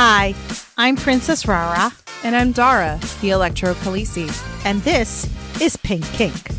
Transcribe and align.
Hi, 0.00 0.34
I'm 0.76 0.94
Princess 0.94 1.48
Rara, 1.48 1.90
And 2.22 2.36
I'm 2.36 2.52
Dara, 2.52 3.00
the 3.20 3.30
Electro 3.30 3.74
Khaleesi. 3.74 4.30
and 4.64 4.80
this 4.82 5.26
is 5.60 5.76
Pink 5.76 6.04
Kink, 6.12 6.50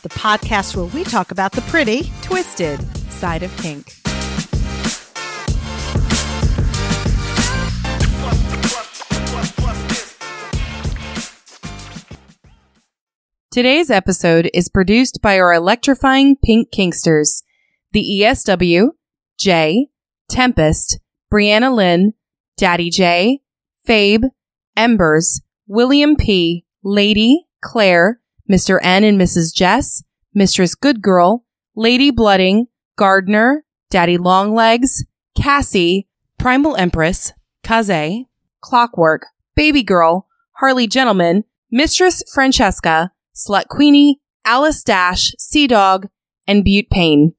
the 0.00 0.08
podcast 0.08 0.74
where 0.74 0.86
we 0.86 1.04
talk 1.04 1.30
about 1.30 1.52
the 1.52 1.60
pretty. 1.62 2.10
Twisted 2.22 2.80
side 3.12 3.42
of 3.42 3.54
pink. 3.58 3.92
Today's 13.50 13.90
episode 13.90 14.50
is 14.52 14.68
produced 14.68 15.20
by 15.22 15.38
our 15.38 15.52
electrifying 15.52 16.36
pink 16.36 16.68
kinksters, 16.70 17.42
the 17.92 18.00
ESW, 18.00 18.90
Jay, 19.38 19.88
Tempest, 20.28 20.98
Brianna 21.32 21.74
Lynn, 21.74 22.12
Daddy 22.56 22.90
J, 22.90 23.40
Fabe, 23.86 24.30
Embers, 24.76 25.42
William 25.66 26.16
P, 26.16 26.64
Lady, 26.82 27.46
Claire, 27.62 28.20
Mr. 28.50 28.78
N 28.82 29.04
and 29.04 29.20
Mrs. 29.20 29.54
Jess, 29.54 30.02
Mistress 30.34 30.74
Good 30.74 31.02
Girl, 31.02 31.44
Lady 31.74 32.10
Blooding, 32.10 32.66
Gardner, 32.96 33.64
Daddy 33.90 34.18
Longlegs, 34.18 35.04
Cassie, 35.36 36.08
Primal 36.38 36.76
Empress, 36.76 37.32
Kaze, 37.64 38.24
Clockwork, 38.60 39.26
Baby 39.54 39.82
Girl, 39.82 40.26
Harley 40.52 40.86
Gentleman, 40.86 41.44
Mistress 41.70 42.22
Francesca, 42.32 43.10
Slut 43.34 43.68
Queenie, 43.68 44.20
Alice 44.44 44.82
Dash, 44.84 45.32
Sea 45.38 45.66
Dog, 45.66 46.06
and 46.46 46.64
Butte 46.64 46.88
Payne. 46.90 47.34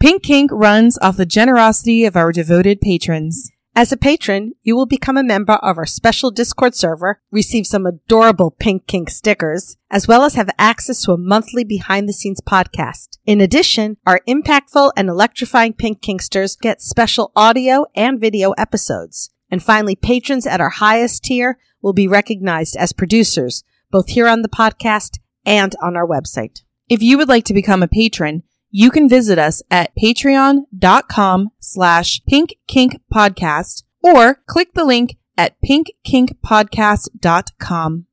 Pink 0.00 0.24
Kink 0.24 0.50
runs 0.52 0.98
off 0.98 1.16
the 1.16 1.24
generosity 1.24 2.04
of 2.04 2.16
our 2.16 2.32
devoted 2.32 2.80
patrons. 2.80 3.51
As 3.74 3.90
a 3.90 3.96
patron, 3.96 4.52
you 4.62 4.76
will 4.76 4.84
become 4.84 5.16
a 5.16 5.24
member 5.24 5.54
of 5.54 5.78
our 5.78 5.86
special 5.86 6.30
Discord 6.30 6.74
server, 6.74 7.22
receive 7.30 7.66
some 7.66 7.86
adorable 7.86 8.50
Pink 8.50 8.86
Kink 8.86 9.08
stickers, 9.08 9.78
as 9.90 10.06
well 10.06 10.24
as 10.24 10.34
have 10.34 10.50
access 10.58 11.02
to 11.04 11.12
a 11.12 11.16
monthly 11.16 11.64
behind 11.64 12.06
the 12.06 12.12
scenes 12.12 12.42
podcast. 12.42 13.16
In 13.24 13.40
addition, 13.40 13.96
our 14.06 14.20
impactful 14.28 14.92
and 14.94 15.08
electrifying 15.08 15.72
Pink 15.72 16.02
Kinksters 16.02 16.60
get 16.60 16.82
special 16.82 17.32
audio 17.34 17.86
and 17.94 18.20
video 18.20 18.50
episodes. 18.52 19.30
And 19.50 19.62
finally, 19.62 19.96
patrons 19.96 20.46
at 20.46 20.60
our 20.60 20.68
highest 20.68 21.24
tier 21.24 21.58
will 21.80 21.94
be 21.94 22.06
recognized 22.06 22.76
as 22.76 22.92
producers, 22.92 23.64
both 23.90 24.10
here 24.10 24.28
on 24.28 24.42
the 24.42 24.50
podcast 24.50 25.18
and 25.46 25.74
on 25.82 25.96
our 25.96 26.06
website. 26.06 26.60
If 26.90 27.02
you 27.02 27.16
would 27.16 27.28
like 27.28 27.46
to 27.46 27.54
become 27.54 27.82
a 27.82 27.88
patron, 27.88 28.42
you 28.72 28.90
can 28.90 29.08
visit 29.08 29.38
us 29.38 29.62
at 29.70 29.92
patreon.com 29.96 31.50
slash 31.60 32.20
pink 32.26 32.56
kink 32.66 33.00
podcast 33.14 33.84
or 34.02 34.40
click 34.48 34.74
the 34.74 34.84
link 34.84 35.16
at 35.36 35.54
pinkkinkpodcast.com. 35.64 38.06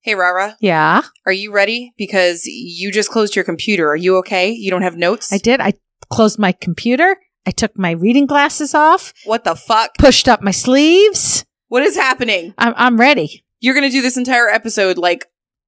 Hey, 0.00 0.14
Rara, 0.14 0.56
Yeah, 0.60 1.02
are 1.26 1.32
you 1.32 1.52
ready? 1.52 1.92
Because 1.98 2.46
you 2.46 2.90
just 2.90 3.10
closed 3.10 3.36
your 3.36 3.44
computer. 3.44 3.88
Are 3.90 3.96
you 3.96 4.16
okay? 4.18 4.50
You 4.50 4.70
don't 4.70 4.82
have 4.82 4.96
notes? 4.96 5.32
I 5.32 5.38
did. 5.38 5.60
I 5.60 5.74
closed 6.10 6.38
my 6.38 6.52
computer. 6.52 7.16
I 7.46 7.50
took 7.50 7.78
my 7.78 7.92
reading 7.92 8.26
glasses 8.26 8.74
off, 8.74 9.12
what 9.24 9.44
the 9.44 9.54
fuck? 9.54 9.96
pushed 9.98 10.28
up 10.28 10.42
my 10.42 10.50
sleeves. 10.50 11.44
What 11.68 11.82
is 11.82 11.96
happening? 11.96 12.54
I'm, 12.58 12.74
I'm 12.76 13.00
ready. 13.00 13.44
You're 13.60 13.74
going 13.74 13.88
to 13.88 13.92
do 13.92 14.02
this 14.02 14.16
entire 14.16 14.48
episode 14.48 14.98
like 14.98 15.26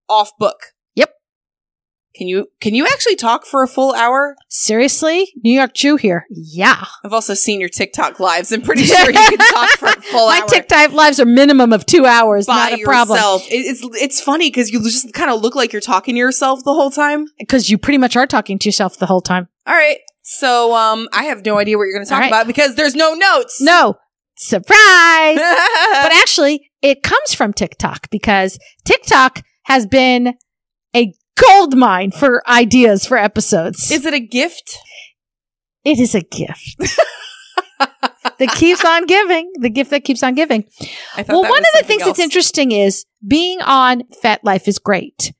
off 0.09 0.31
book. 0.39 0.57
Can 2.17 2.27
you 2.27 2.49
can 2.61 2.75
you 2.75 2.87
actually 2.87 3.17
talk 3.17 3.47
for 3.47 3.63
a 3.63 3.69
full 3.69 3.95
hour? 3.95 4.37
Seriously? 4.49 5.33
New 5.45 5.53
York 5.53 5.75
Jew 5.75 5.97
here. 5.97 6.27
Yeah. 6.31 6.85
I've 7.05 7.13
also 7.13 7.35
seen 7.35 7.61
your 7.61 7.69
TikTok 7.69 8.19
lives. 8.19 8.51
I'm 8.51 8.63
pretty 8.63 8.83
sure 8.85 9.07
you 9.11 9.13
can 9.13 9.39
talk 9.39 9.71
for 9.79 9.89
a 9.89 9.93
full 10.03 10.27
my 10.27 10.37
hour. 10.37 10.41
My 10.41 10.47
TikTok 10.49 10.93
lives 10.93 11.21
are 11.21 11.25
minimum 11.25 11.73
of 11.73 11.87
two 11.87 12.07
hours. 12.07 12.47
by 12.47 12.71
not 12.71 12.73
a 12.81 12.83
problem. 12.83 13.17
yourself. 13.17 13.43
It- 13.49 13.67
It's 13.67 13.83
it's 14.03 14.21
funny 14.21 14.49
because 14.49 14.71
you 14.71 14.83
just 14.83 15.13
kind 15.15 15.31
of 15.31 15.41
look 15.41 15.55
like 15.55 15.73
you're 15.73 15.81
talking 15.81 16.15
to 16.17 16.19
yourself 16.19 16.65
the 16.65 16.75
whole 16.75 16.91
time. 16.91 17.27
Because 17.39 17.71
you 17.71 17.79
pretty 17.79 17.99
much 17.99 18.17
are 18.17 18.27
talking 18.27 18.59
to 18.59 18.69
yourself 18.69 18.99
the 18.99 19.07
whole 19.07 19.21
time. 19.21 19.49
All 19.67 19.75
right, 19.75 19.99
so 20.23 20.75
um, 20.75 21.09
I 21.13 21.25
have 21.25 21.45
no 21.45 21.59
idea 21.59 21.77
what 21.79 21.85
you're 21.85 21.95
going 21.95 22.05
to 22.05 22.11
talk 22.11 22.21
right. 22.21 22.29
about 22.29 22.47
because 22.49 22.75
there's 22.75 22.97
no 22.97 23.15
notes. 23.15 23.61
No. 23.61 23.95
Surprise. 24.35 25.37
but 25.37 26.13
actually, 26.13 26.71
it 26.83 27.03
comes 27.03 27.35
from 27.35 27.53
TikTok 27.53 28.09
because 28.11 28.59
TikTok 28.85 29.43
has 29.65 29.87
been 29.87 30.35
a 30.95 31.13
gold 31.37 31.77
mine 31.77 32.11
for 32.11 32.43
ideas 32.49 33.07
for 33.07 33.17
episodes. 33.17 33.91
is 33.91 34.05
it 34.07 34.15
a 34.15 34.21
gift? 34.21 34.77
it 35.85 35.99
is 35.99 36.15
a 36.15 36.21
gift 36.21 36.77
that 38.39 38.51
keeps 38.55 38.85
on 38.85 39.07
giving. 39.07 39.51
The 39.61 39.71
gift 39.71 39.91
that 39.91 40.05
keeps 40.05 40.23
on 40.23 40.35
giving. 40.35 40.65
Well, 41.29 41.43
one 41.43 41.61
of 41.61 41.67
the 41.79 41.85
things 41.85 42.03
else. 42.03 42.11
that's 42.13 42.21
interesting 42.21 42.73
is 42.73 43.05
being 43.27 43.61
on 43.63 44.03
FetLife 44.25 44.67
is 44.69 44.79
great, 44.79 45.33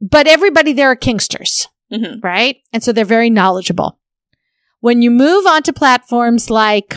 but 0.00 0.26
everybody 0.28 0.72
there 0.72 0.90
are 0.90 0.96
Kinksters, 0.96 1.66
Mhm. 1.92 2.22
right? 2.22 2.56
And 2.72 2.82
so 2.82 2.92
they're 2.92 3.04
very 3.04 3.30
knowledgeable. 3.30 3.98
When 4.80 5.02
you 5.02 5.10
move 5.10 5.46
onto 5.46 5.72
platforms 5.72 6.48
like 6.50 6.96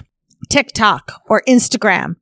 TikTok 0.49 1.21
or 1.27 1.41
Instagram, 1.47 2.15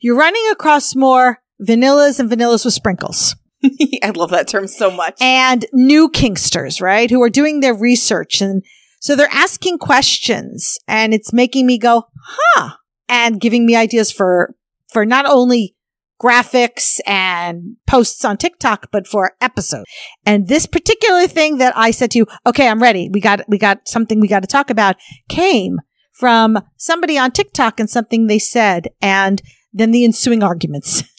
you're 0.00 0.16
running 0.18 0.44
across 0.52 0.94
more 0.94 1.40
vanillas 1.66 2.20
and 2.20 2.30
vanillas 2.30 2.64
with 2.64 2.74
sprinkles 2.74 3.34
I 4.02 4.10
love 4.14 4.30
that 4.30 4.48
term 4.48 4.66
so 4.66 4.90
much. 4.90 5.16
and 5.20 5.66
new 5.72 6.08
Kinksters, 6.08 6.80
right? 6.80 7.10
Who 7.10 7.22
are 7.22 7.30
doing 7.30 7.60
their 7.60 7.74
research. 7.74 8.40
And 8.40 8.64
so 9.00 9.16
they're 9.16 9.28
asking 9.32 9.78
questions 9.78 10.78
and 10.86 11.14
it's 11.14 11.32
making 11.32 11.66
me 11.66 11.78
go, 11.78 12.04
huh, 12.24 12.76
and 13.08 13.40
giving 13.40 13.66
me 13.66 13.76
ideas 13.76 14.10
for, 14.10 14.54
for 14.92 15.04
not 15.04 15.26
only 15.26 15.74
graphics 16.20 16.98
and 17.06 17.76
posts 17.86 18.24
on 18.24 18.36
TikTok, 18.36 18.88
but 18.90 19.06
for 19.06 19.32
episodes. 19.40 19.84
And 20.26 20.48
this 20.48 20.66
particular 20.66 21.26
thing 21.26 21.58
that 21.58 21.76
I 21.76 21.92
said 21.92 22.10
to 22.12 22.18
you, 22.18 22.26
okay, 22.46 22.68
I'm 22.68 22.82
ready. 22.82 23.08
We 23.12 23.20
got, 23.20 23.40
we 23.48 23.58
got 23.58 23.86
something 23.86 24.20
we 24.20 24.28
got 24.28 24.40
to 24.40 24.48
talk 24.48 24.70
about 24.70 24.96
came 25.28 25.80
from 26.12 26.58
somebody 26.76 27.16
on 27.16 27.30
TikTok 27.30 27.78
and 27.78 27.88
something 27.88 28.26
they 28.26 28.40
said 28.40 28.88
and 29.00 29.40
then 29.72 29.92
the 29.92 30.04
ensuing 30.04 30.42
arguments. 30.42 31.04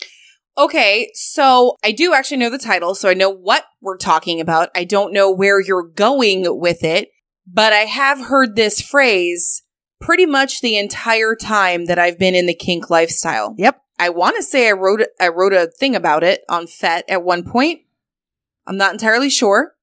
Okay, 0.60 1.10
so 1.14 1.78
I 1.86 1.94
do 1.94 2.14
actually 2.14 2.36
know 2.36 2.50
the 2.50 2.58
title, 2.58 2.94
so 2.94 3.08
I 3.08 3.14
know 3.14 3.30
what 3.30 3.64
we're 3.82 3.96
talking 3.96 4.42
about. 4.42 4.68
I 4.76 4.84
don't 4.84 5.14
know 5.14 5.32
where 5.32 5.62
you're 5.62 5.88
going 5.88 6.44
with 6.60 6.84
it, 6.84 7.12
but 7.48 7.72
I 7.72 7.86
have 7.86 8.26
heard 8.26 8.58
this 8.58 8.82
phrase 8.82 9.64
pretty 10.02 10.26
much 10.26 10.60
the 10.60 10.78
entire 10.78 11.34
time 11.34 11.86
that 11.86 11.98
I've 11.98 12.20
been 12.20 12.36
in 12.36 12.46
the 12.46 12.54
kink 12.54 12.90
lifestyle. 12.90 13.56
Yep. 13.58 13.82
I 14.00 14.10
want 14.10 14.36
to 14.36 14.44
say 14.44 14.68
I 14.68 14.74
wrote 14.74 15.02
I 15.20 15.30
wrote 15.30 15.54
a 15.54 15.68
thing 15.68 15.96
about 15.96 16.26
it 16.26 16.42
on 16.50 16.68
FET 16.68 17.06
at 17.08 17.24
one 17.24 17.44
point. 17.44 17.80
I'm 18.68 18.78
not 18.78 18.92
entirely 18.92 19.30
sure. 19.30 19.76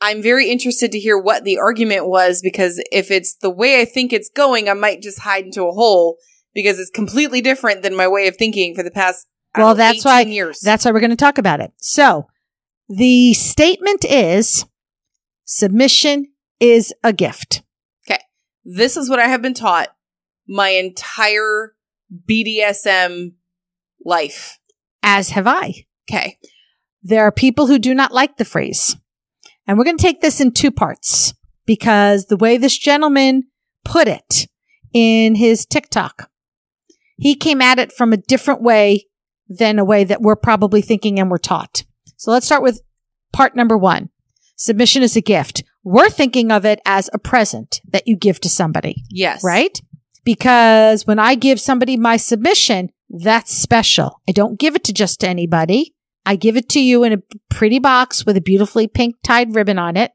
I'm 0.00 0.22
very 0.22 0.50
interested 0.50 0.92
to 0.92 0.98
hear 0.98 1.18
what 1.18 1.44
the 1.44 1.58
argument 1.58 2.08
was 2.08 2.40
because 2.42 2.82
if 2.90 3.10
it's 3.10 3.34
the 3.34 3.50
way 3.50 3.82
I 3.82 3.84
think 3.84 4.14
it's 4.14 4.30
going, 4.30 4.68
I 4.68 4.74
might 4.74 5.02
just 5.02 5.20
hide 5.20 5.44
into 5.44 5.64
a 5.64 5.72
hole 5.72 6.16
because 6.54 6.78
it's 6.78 6.90
completely 6.90 7.42
different 7.42 7.82
than 7.82 7.94
my 7.94 8.08
way 8.08 8.28
of 8.28 8.36
thinking 8.36 8.74
for 8.74 8.82
the 8.82 8.90
past 8.90 9.26
Well, 9.56 9.74
that's 9.74 10.04
why 10.04 10.22
years. 10.22 10.60
That's 10.60 10.84
why 10.84 10.90
we're 10.90 11.00
going 11.00 11.10
to 11.10 11.16
talk 11.16 11.38
about 11.38 11.60
it. 11.60 11.72
So 11.76 12.26
the 12.88 13.34
statement 13.34 14.04
is 14.04 14.66
submission 15.44 16.32
is 16.60 16.92
a 17.02 17.12
gift. 17.12 17.62
Okay. 18.08 18.20
This 18.64 18.96
is 18.96 19.08
what 19.08 19.18
I 19.18 19.28
have 19.28 19.42
been 19.42 19.54
taught 19.54 19.88
my 20.46 20.70
entire 20.70 21.74
BDSM 22.28 23.32
life. 24.04 24.58
As 25.02 25.30
have 25.30 25.46
I. 25.46 25.86
Okay. 26.08 26.38
There 27.02 27.22
are 27.22 27.32
people 27.32 27.66
who 27.66 27.78
do 27.78 27.94
not 27.94 28.12
like 28.12 28.36
the 28.36 28.44
phrase. 28.44 28.96
And 29.66 29.78
we're 29.78 29.84
going 29.84 29.96
to 29.96 30.02
take 30.02 30.20
this 30.20 30.40
in 30.40 30.52
two 30.52 30.70
parts 30.70 31.34
because 31.66 32.26
the 32.26 32.36
way 32.36 32.56
this 32.56 32.76
gentleman 32.76 33.44
put 33.84 34.08
it 34.08 34.46
in 34.92 35.34
his 35.34 35.64
TikTok, 35.64 36.30
he 37.16 37.34
came 37.34 37.62
at 37.62 37.78
it 37.78 37.92
from 37.92 38.12
a 38.12 38.18
different 38.18 38.62
way 38.62 39.06
than 39.48 39.78
a 39.78 39.84
way 39.84 40.04
that 40.04 40.22
we're 40.22 40.36
probably 40.36 40.82
thinking 40.82 41.18
and 41.18 41.30
we're 41.30 41.38
taught. 41.38 41.84
So 42.16 42.30
let's 42.30 42.46
start 42.46 42.62
with 42.62 42.80
part 43.32 43.54
number 43.56 43.76
one. 43.76 44.10
Submission 44.56 45.02
is 45.02 45.16
a 45.16 45.20
gift. 45.20 45.64
We're 45.82 46.08
thinking 46.10 46.50
of 46.52 46.64
it 46.64 46.80
as 46.86 47.10
a 47.12 47.18
present 47.18 47.80
that 47.88 48.06
you 48.06 48.16
give 48.16 48.40
to 48.40 48.48
somebody. 48.48 49.02
Yes. 49.10 49.42
right? 49.44 49.78
Because 50.24 51.06
when 51.06 51.18
I 51.18 51.34
give 51.34 51.60
somebody 51.60 51.96
my 51.96 52.16
submission, 52.16 52.90
that's 53.10 53.52
special. 53.54 54.20
I 54.28 54.32
don't 54.32 54.58
give 54.58 54.74
it 54.74 54.84
to 54.84 54.92
just 54.92 55.22
anybody. 55.22 55.94
I 56.24 56.36
give 56.36 56.56
it 56.56 56.70
to 56.70 56.80
you 56.80 57.04
in 57.04 57.12
a 57.12 57.22
pretty 57.50 57.78
box 57.78 58.24
with 58.24 58.36
a 58.36 58.40
beautifully 58.40 58.86
pink 58.88 59.16
tied 59.22 59.54
ribbon 59.54 59.78
on 59.78 59.96
it. 59.96 60.12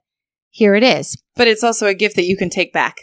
Here 0.50 0.74
it 0.74 0.84
is. 0.84 1.22
But 1.36 1.48
it's 1.48 1.64
also 1.64 1.86
a 1.86 1.94
gift 1.94 2.16
that 2.16 2.26
you 2.26 2.36
can 2.36 2.50
take 2.50 2.74
back. 2.74 3.02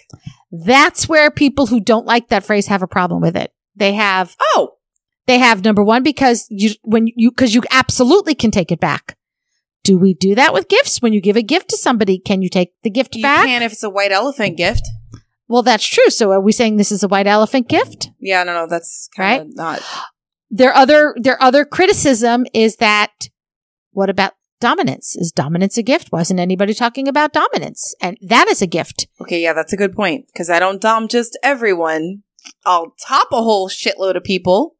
That's 0.50 1.08
where 1.08 1.30
people 1.30 1.66
who 1.66 1.80
don't 1.80 2.06
like 2.06 2.28
that 2.28 2.44
phrase 2.44 2.66
have 2.66 2.82
a 2.82 2.88
problem 2.88 3.20
with 3.20 3.36
it. 3.36 3.52
They 3.76 3.92
have, 3.92 4.34
Oh, 4.40 4.72
they 5.26 5.38
have 5.38 5.64
number 5.64 5.82
one, 5.82 6.02
because 6.02 6.46
you, 6.50 6.70
when 6.82 7.08
you, 7.14 7.30
cause 7.30 7.54
you 7.54 7.62
absolutely 7.70 8.34
can 8.34 8.50
take 8.50 8.70
it 8.70 8.80
back. 8.80 9.16
Do 9.84 9.98
we 9.98 10.14
do 10.14 10.34
that 10.34 10.52
with 10.52 10.68
gifts? 10.68 11.00
When 11.00 11.12
you 11.12 11.20
give 11.20 11.36
a 11.36 11.42
gift 11.42 11.68
to 11.70 11.76
somebody, 11.76 12.18
can 12.18 12.42
you 12.42 12.48
take 12.48 12.72
the 12.82 12.90
gift 12.90 13.14
you 13.14 13.22
back? 13.22 13.46
can 13.46 13.62
if 13.62 13.72
it's 13.72 13.84
a 13.84 13.90
white 13.90 14.10
elephant 14.10 14.56
gift. 14.56 14.82
Well, 15.48 15.62
that's 15.62 15.86
true. 15.86 16.10
So 16.10 16.32
are 16.32 16.40
we 16.40 16.52
saying 16.52 16.76
this 16.76 16.90
is 16.90 17.02
a 17.02 17.08
white 17.08 17.26
elephant 17.26 17.68
gift? 17.68 18.10
Yeah, 18.18 18.42
no, 18.42 18.52
no, 18.52 18.66
that's 18.66 19.08
kind 19.16 19.42
of 19.42 19.56
not. 19.56 19.82
Their 20.50 20.74
other 20.74 21.14
their 21.20 21.40
other 21.42 21.64
criticism 21.64 22.46
is 22.52 22.76
that 22.76 23.28
what 23.92 24.10
about 24.10 24.34
dominance? 24.60 25.16
Is 25.16 25.32
dominance 25.32 25.78
a 25.78 25.82
gift? 25.82 26.12
Wasn't 26.12 26.40
anybody 26.40 26.74
talking 26.74 27.08
about 27.08 27.32
dominance? 27.32 27.94
And 28.00 28.16
that 28.22 28.48
is 28.48 28.62
a 28.62 28.66
gift. 28.66 29.06
Okay, 29.20 29.42
yeah, 29.42 29.52
that's 29.52 29.72
a 29.72 29.76
good 29.76 29.94
point 29.94 30.26
because 30.26 30.50
I 30.50 30.58
don't 30.58 30.80
dom 30.80 31.08
just 31.08 31.38
everyone. 31.42 32.22
I'll 32.64 32.94
top 33.00 33.28
a 33.32 33.42
whole 33.42 33.68
shitload 33.68 34.16
of 34.16 34.24
people, 34.24 34.75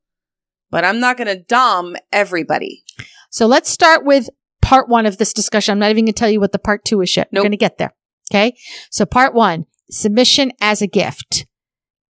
but 0.70 0.84
I'm 0.84 1.00
not 1.00 1.16
going 1.16 1.28
to 1.28 1.42
dom 1.42 1.96
everybody. 2.12 2.84
So 3.30 3.46
let's 3.46 3.70
start 3.70 4.04
with 4.04 4.28
part 4.62 4.88
one 4.88 5.06
of 5.06 5.18
this 5.18 5.32
discussion. 5.32 5.72
I'm 5.72 5.78
not 5.78 5.90
even 5.90 6.04
going 6.04 6.12
to 6.14 6.18
tell 6.18 6.30
you 6.30 6.40
what 6.40 6.52
the 6.52 6.58
part 6.58 6.84
two 6.84 7.00
is 7.00 7.16
yet. 7.16 7.28
We're 7.32 7.42
going 7.42 7.50
to 7.52 7.56
get 7.56 7.78
there. 7.78 7.94
Okay. 8.30 8.56
So 8.90 9.06
part 9.06 9.34
one, 9.34 9.66
submission 9.90 10.52
as 10.60 10.82
a 10.82 10.86
gift. 10.86 11.46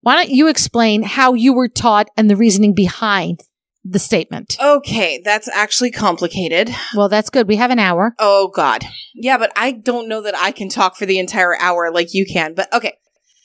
Why 0.02 0.16
don't 0.16 0.30
you 0.30 0.48
explain 0.48 1.04
how 1.04 1.34
you 1.34 1.54
were 1.54 1.70
taught 1.70 2.10
and 2.18 2.30
the 2.30 2.36
reasoning 2.36 2.76
behind 2.76 3.40
the 3.86 4.00
statement? 4.00 4.58
Okay, 4.62 5.22
that's 5.24 5.48
actually 5.48 5.92
complicated. 5.92 6.70
Well, 6.96 7.10
that's 7.10 7.30
good. 7.30 7.48
We 7.48 7.56
have 7.56 7.72
an 7.72 7.80
hour. 7.80 8.14
Oh 8.20 8.50
God. 8.54 8.86
Yeah, 9.14 9.38
but 9.38 9.52
I 9.56 9.72
don't 9.72 10.10
know 10.10 10.22
that 10.22 10.36
I 10.38 10.52
can 10.52 10.70
talk 10.70 10.96
for 10.98 11.06
the 11.06 11.20
entire 11.20 11.56
hour 11.58 11.90
like 11.92 12.14
you 12.14 12.26
can. 12.26 12.54
But 12.54 12.72
okay. 12.74 12.98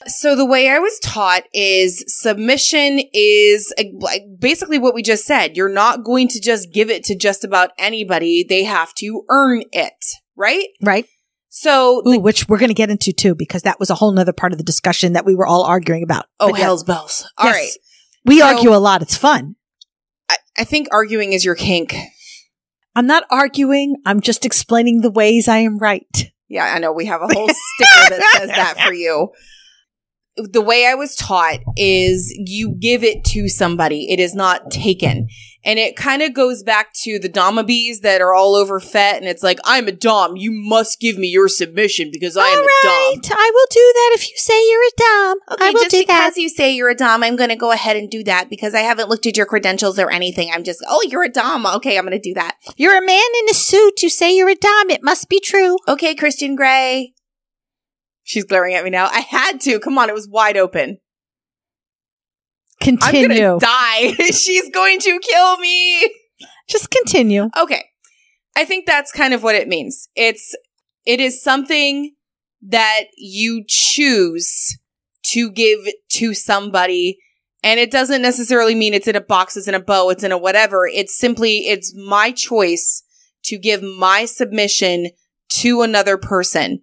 So 0.07 0.35
the 0.35 0.45
way 0.45 0.69
I 0.69 0.79
was 0.79 0.97
taught 0.99 1.43
is 1.53 2.03
submission 2.07 3.01
is 3.13 3.73
like 3.99 4.23
basically 4.39 4.79
what 4.79 4.93
we 4.95 5.01
just 5.03 5.25
said. 5.25 5.57
You're 5.57 5.67
not 5.69 6.03
going 6.03 6.27
to 6.29 6.39
just 6.39 6.71
give 6.73 6.89
it 6.89 7.03
to 7.05 7.15
just 7.17 7.43
about 7.43 7.71
anybody. 7.77 8.45
They 8.47 8.63
have 8.63 8.93
to 8.95 9.23
earn 9.29 9.63
it, 9.71 9.93
right? 10.37 10.67
Right. 10.81 11.05
So 11.49 12.01
Ooh, 12.07 12.19
which 12.19 12.47
we're 12.47 12.59
going 12.59 12.69
to 12.69 12.75
get 12.75 12.89
into 12.89 13.11
too, 13.11 13.35
because 13.35 13.63
that 13.63 13.79
was 13.79 13.89
a 13.89 13.95
whole 13.95 14.11
nother 14.11 14.31
part 14.33 14.51
of 14.53 14.57
the 14.57 14.63
discussion 14.63 15.13
that 15.13 15.25
we 15.25 15.35
were 15.35 15.45
all 15.47 15.63
arguing 15.63 16.03
about. 16.03 16.25
oh 16.39 16.49
But 16.51 16.57
yes. 16.57 16.63
hell's 16.63 16.83
bells. 16.83 17.29
All 17.37 17.47
Yes. 17.47 17.55
right. 17.55 17.71
We 18.25 18.39
So- 18.39 18.45
argue 18.47 18.73
a 18.73 18.77
lot. 18.77 19.01
It's 19.01 19.17
fun. 19.17 19.55
I, 20.29 20.37
I 20.59 20.63
think 20.63 20.87
arguing 20.91 21.33
is 21.33 21.43
your 21.43 21.55
kink. 21.55 21.95
I'm 22.95 23.07
not 23.07 23.23
arguing. 23.31 23.95
I'm 24.05 24.21
just 24.21 24.45
explaining 24.45 25.01
the 25.01 25.11
ways 25.11 25.47
I 25.47 25.57
am 25.59 25.77
right. 25.77 26.31
Yeah, 26.47 26.65
I 26.65 26.79
know 26.79 26.91
we 26.91 27.05
have 27.05 27.21
a 27.21 27.27
whole 27.27 27.47
sticker 27.49 28.09
that 28.09 28.33
says 28.37 28.49
that 28.49 28.79
for 28.85 28.93
you. 28.93 29.29
The 30.51 30.61
way 30.61 30.85
I 30.87 30.95
was 30.95 31.15
taught 31.15 31.59
is 31.75 32.33
you 32.37 32.71
give 32.79 33.03
it 33.03 33.23
to 33.25 33.49
somebody. 33.49 34.11
It 34.11 34.19
is 34.19 34.35
not 34.35 34.71
taken. 34.71 35.27
And 35.65 35.77
it 35.77 35.97
kind 35.97 36.21
of 36.21 36.33
goes 36.33 36.63
back 36.63 36.93
to 37.01 37.19
the 37.19 37.27
Domabees 37.27 37.99
that 38.01 38.21
are 38.21 38.33
all 38.33 38.55
over 38.55 38.79
FET 38.79 39.17
and 39.17 39.25
it's 39.27 39.43
like, 39.43 39.59
I'm 39.65 39.89
a 39.89 39.91
Dom. 39.91 40.37
You 40.37 40.51
must 40.51 41.01
give 41.01 41.17
me 41.17 41.27
your 41.27 41.49
submission 41.49 42.11
because 42.13 42.37
I 42.37 42.47
am 42.47 42.59
All 42.59 42.63
a 42.63 42.67
Dom. 42.83 42.91
right, 42.91 43.31
I 43.31 43.51
will 43.53 43.67
do 43.69 43.91
that 43.95 44.11
if 44.13 44.29
you 44.29 44.35
say 44.37 44.69
you're 44.69 44.83
a 44.83 44.91
dom. 44.97 45.37
Okay, 45.51 45.65
I 45.65 45.71
will 45.71 45.81
just 45.81 45.91
do 45.91 45.99
because 45.99 46.35
that. 46.35 46.41
you 46.41 46.47
say 46.47 46.73
you're 46.73 46.89
a 46.89 46.95
Dom, 46.95 47.23
I'm 47.23 47.35
going 47.35 47.49
to 47.49 47.57
go 47.57 47.71
ahead 47.73 47.97
and 47.97 48.09
do 48.09 48.23
that 48.23 48.49
because 48.49 48.73
I 48.73 48.79
haven't 48.79 49.09
looked 49.09 49.25
at 49.25 49.35
your 49.35 49.45
credentials 49.45 49.99
or 49.99 50.09
anything. 50.09 50.49
I'm 50.53 50.63
just, 50.63 50.83
oh, 50.87 51.01
you're 51.09 51.23
a 51.25 51.29
Dom. 51.29 51.65
Okay, 51.65 51.97
I'm 51.97 52.05
going 52.05 52.19
to 52.19 52.29
do 52.29 52.33
that. 52.35 52.55
You're 52.77 52.97
a 52.97 53.05
man 53.05 53.19
in 53.43 53.49
a 53.49 53.53
suit. 53.53 54.01
You 54.01 54.09
say 54.09 54.33
you're 54.35 54.49
a 54.49 54.55
dom. 54.55 54.89
It 54.89 55.03
must 55.03 55.27
be 55.27 55.41
true. 55.41 55.77
Okay, 55.89 56.15
Christian 56.15 56.55
Grey. 56.55 57.13
She's 58.29 58.45
glaring 58.45 58.75
at 58.75 58.83
me 58.83 58.91
now. 58.91 59.07
I 59.07 59.21
had 59.21 59.59
to. 59.61 59.79
Come 59.79 59.97
on, 59.97 60.07
it 60.07 60.13
was 60.13 60.29
wide 60.29 60.55
open. 60.55 60.99
Continue. 62.79 63.23
I'm 63.23 63.27
gonna 63.27 63.59
die. 63.59 64.13
She's 64.31 64.69
going 64.69 64.99
to 64.99 65.19
kill 65.19 65.57
me. 65.57 66.13
Just 66.69 66.91
continue. 66.91 67.49
Okay. 67.57 67.85
I 68.55 68.65
think 68.65 68.85
that's 68.85 69.11
kind 69.11 69.33
of 69.33 69.41
what 69.41 69.55
it 69.55 69.67
means. 69.67 70.09
It's 70.15 70.55
it 71.07 71.19
is 71.19 71.41
something 71.41 72.13
that 72.61 73.05
you 73.17 73.63
choose 73.67 74.77
to 75.31 75.49
give 75.49 75.79
to 76.11 76.35
somebody 76.35 77.17
and 77.63 77.79
it 77.79 77.89
doesn't 77.89 78.21
necessarily 78.21 78.75
mean 78.75 78.93
it's 78.93 79.07
in 79.07 79.15
a 79.15 79.21
box, 79.21 79.57
it's 79.57 79.67
in 79.67 79.73
a 79.73 79.79
bow, 79.79 80.11
it's 80.11 80.23
in 80.23 80.31
a 80.31 80.37
whatever. 80.37 80.85
It's 80.85 81.17
simply 81.17 81.67
it's 81.67 81.95
my 81.95 82.31
choice 82.31 83.01
to 83.45 83.57
give 83.57 83.81
my 83.81 84.25
submission 84.25 85.09
to 85.61 85.81
another 85.81 86.15
person. 86.15 86.81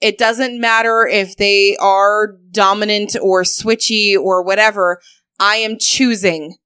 It 0.00 0.18
doesn't 0.18 0.60
matter 0.60 1.06
if 1.06 1.36
they 1.36 1.76
are 1.80 2.36
dominant 2.50 3.16
or 3.20 3.42
switchy 3.42 4.16
or 4.16 4.42
whatever. 4.42 5.00
I 5.38 5.56
am 5.56 5.78
choosing 5.78 6.56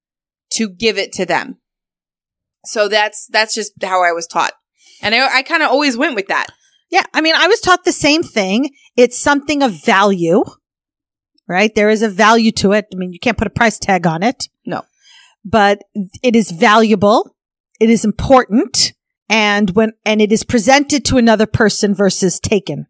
to 0.54 0.68
give 0.68 0.98
it 0.98 1.12
to 1.12 1.26
them. 1.26 1.58
So 2.64 2.88
that's 2.88 3.26
that's 3.28 3.54
just 3.54 3.72
how 3.82 4.02
I 4.02 4.12
was 4.12 4.26
taught, 4.26 4.52
and 5.00 5.14
I, 5.14 5.38
I 5.38 5.42
kind 5.42 5.62
of 5.62 5.70
always 5.70 5.96
went 5.96 6.14
with 6.14 6.26
that. 6.28 6.48
Yeah. 6.90 7.04
I 7.14 7.20
mean, 7.20 7.34
I 7.36 7.46
was 7.46 7.60
taught 7.60 7.84
the 7.84 7.92
same 7.92 8.22
thing. 8.22 8.70
It's 8.96 9.18
something 9.18 9.62
of 9.62 9.84
value, 9.84 10.42
right? 11.48 11.74
There 11.74 11.88
is 11.88 12.02
a 12.02 12.08
value 12.08 12.50
to 12.52 12.72
it. 12.72 12.86
I 12.92 12.96
mean, 12.96 13.12
you 13.12 13.20
can't 13.20 13.38
put 13.38 13.46
a 13.46 13.50
price 13.50 13.78
tag 13.78 14.06
on 14.06 14.22
it. 14.22 14.48
No. 14.66 14.82
But 15.44 15.82
it 16.22 16.34
is 16.34 16.50
valuable. 16.50 17.36
It 17.78 17.90
is 17.90 18.04
important. 18.04 18.92
And 19.28 19.70
when, 19.70 19.92
and 20.04 20.20
it 20.20 20.32
is 20.32 20.42
presented 20.42 21.04
to 21.06 21.16
another 21.16 21.46
person 21.46 21.94
versus 21.94 22.40
taken 22.40 22.86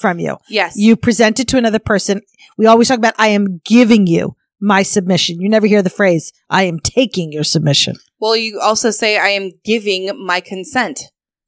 from 0.00 0.18
you. 0.18 0.36
Yes, 0.48 0.74
You 0.76 0.96
present 0.96 1.38
it 1.40 1.48
to 1.48 1.58
another 1.58 1.78
person. 1.78 2.20
We 2.58 2.66
always 2.66 2.88
talk 2.88 2.98
about, 2.98 3.14
I 3.18 3.28
am 3.28 3.60
giving 3.64 4.06
you 4.06 4.34
my 4.60 4.82
submission. 4.82 5.40
You 5.40 5.48
never 5.48 5.66
hear 5.66 5.82
the 5.82 5.90
phrase, 5.90 6.32
I 6.48 6.64
am 6.64 6.78
taking 6.80 7.32
your 7.32 7.44
submission. 7.44 7.96
Well, 8.18 8.36
you 8.36 8.60
also 8.60 8.90
say 8.90 9.16
I 9.18 9.28
am 9.30 9.52
giving 9.64 10.10
my 10.26 10.40
consent. 10.40 11.00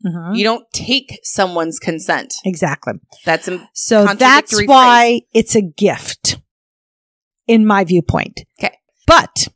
Mhm. 0.05 0.37
You 0.37 0.45
don't 0.45 0.65
take 0.73 1.21
someone's 1.23 1.79
consent. 1.79 2.33
Exactly. 2.45 2.95
That's 3.25 3.49
im- 3.49 3.69
So 3.75 4.07
that's 4.15 4.53
why 4.67 5.21
it's 5.33 5.55
a 5.55 5.63
gift 5.63 6.39
in 7.47 7.67
my 7.67 7.85
viewpoint. 7.85 8.41
Okay. 8.59 8.75
But, 9.07 9.49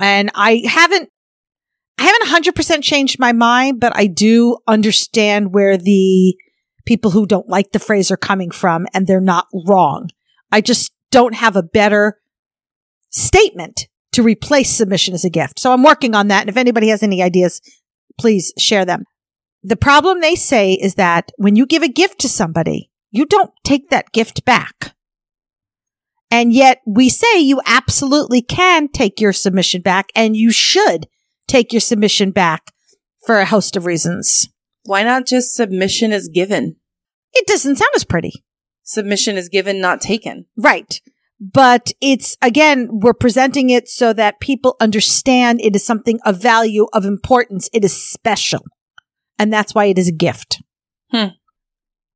and 0.00 0.30
I 0.34 0.62
haven't, 0.66 1.08
I 1.98 2.02
haven't 2.04 2.26
100% 2.54 2.82
changed 2.82 3.18
my 3.18 3.32
mind, 3.32 3.80
but 3.80 3.92
I 3.96 4.06
do 4.06 4.58
understand 4.66 5.52
where 5.52 5.76
the 5.76 6.36
people 6.88 7.10
who 7.10 7.26
don't 7.26 7.50
like 7.50 7.72
the 7.72 7.78
phrase 7.78 8.10
are 8.10 8.16
coming 8.16 8.50
from 8.50 8.86
and 8.94 9.06
they're 9.06 9.20
not 9.20 9.46
wrong. 9.66 10.08
I 10.50 10.62
just 10.62 10.90
don't 11.10 11.34
have 11.34 11.54
a 11.54 11.62
better 11.62 12.18
statement 13.10 13.88
to 14.12 14.22
replace 14.22 14.74
submission 14.74 15.12
as 15.12 15.22
a 15.22 15.28
gift. 15.28 15.60
So 15.60 15.70
I'm 15.70 15.82
working 15.82 16.14
on 16.14 16.28
that. 16.28 16.40
And 16.40 16.48
if 16.48 16.56
anybody 16.56 16.88
has 16.88 17.02
any 17.02 17.22
ideas, 17.22 17.60
please 18.18 18.54
share 18.58 18.86
them. 18.86 19.04
The 19.62 19.76
problem 19.76 20.20
they 20.20 20.34
say 20.34 20.72
is 20.72 20.94
that 20.94 21.30
when 21.36 21.56
you 21.56 21.66
give 21.66 21.82
a 21.82 21.88
gift 21.88 22.20
to 22.20 22.28
somebody, 22.28 22.90
you 23.10 23.26
don't 23.26 23.52
take 23.64 23.90
that 23.90 24.12
gift 24.12 24.46
back. 24.46 24.94
And 26.30 26.54
yet 26.54 26.80
we 26.86 27.10
say 27.10 27.38
you 27.38 27.60
absolutely 27.66 28.40
can 28.40 28.88
take 28.88 29.20
your 29.20 29.34
submission 29.34 29.82
back 29.82 30.06
and 30.16 30.34
you 30.34 30.50
should 30.52 31.06
take 31.46 31.70
your 31.70 31.80
submission 31.80 32.30
back 32.30 32.72
for 33.26 33.40
a 33.40 33.44
host 33.44 33.76
of 33.76 33.84
reasons. 33.84 34.48
Why 34.88 35.02
not 35.02 35.26
just 35.26 35.54
submission 35.54 36.12
is 36.12 36.28
given. 36.28 36.76
It 37.34 37.46
doesn't 37.46 37.76
sound 37.76 37.90
as 37.94 38.04
pretty. 38.04 38.32
Submission 38.82 39.36
is 39.36 39.50
given, 39.50 39.82
not 39.82 40.00
taken. 40.00 40.46
Right. 40.56 40.98
But 41.38 41.92
it's 42.00 42.38
again, 42.40 42.88
we're 42.90 43.12
presenting 43.12 43.68
it 43.68 43.86
so 43.86 44.14
that 44.14 44.40
people 44.40 44.76
understand 44.80 45.60
it 45.60 45.76
is 45.76 45.84
something 45.84 46.18
of 46.24 46.40
value, 46.40 46.86
of 46.94 47.04
importance. 47.04 47.68
It 47.74 47.84
is 47.84 48.02
special. 48.02 48.64
And 49.38 49.52
that's 49.52 49.74
why 49.74 49.84
it 49.84 49.98
is 49.98 50.08
a 50.08 50.12
gift. 50.12 50.62
Hmm. 51.12 51.36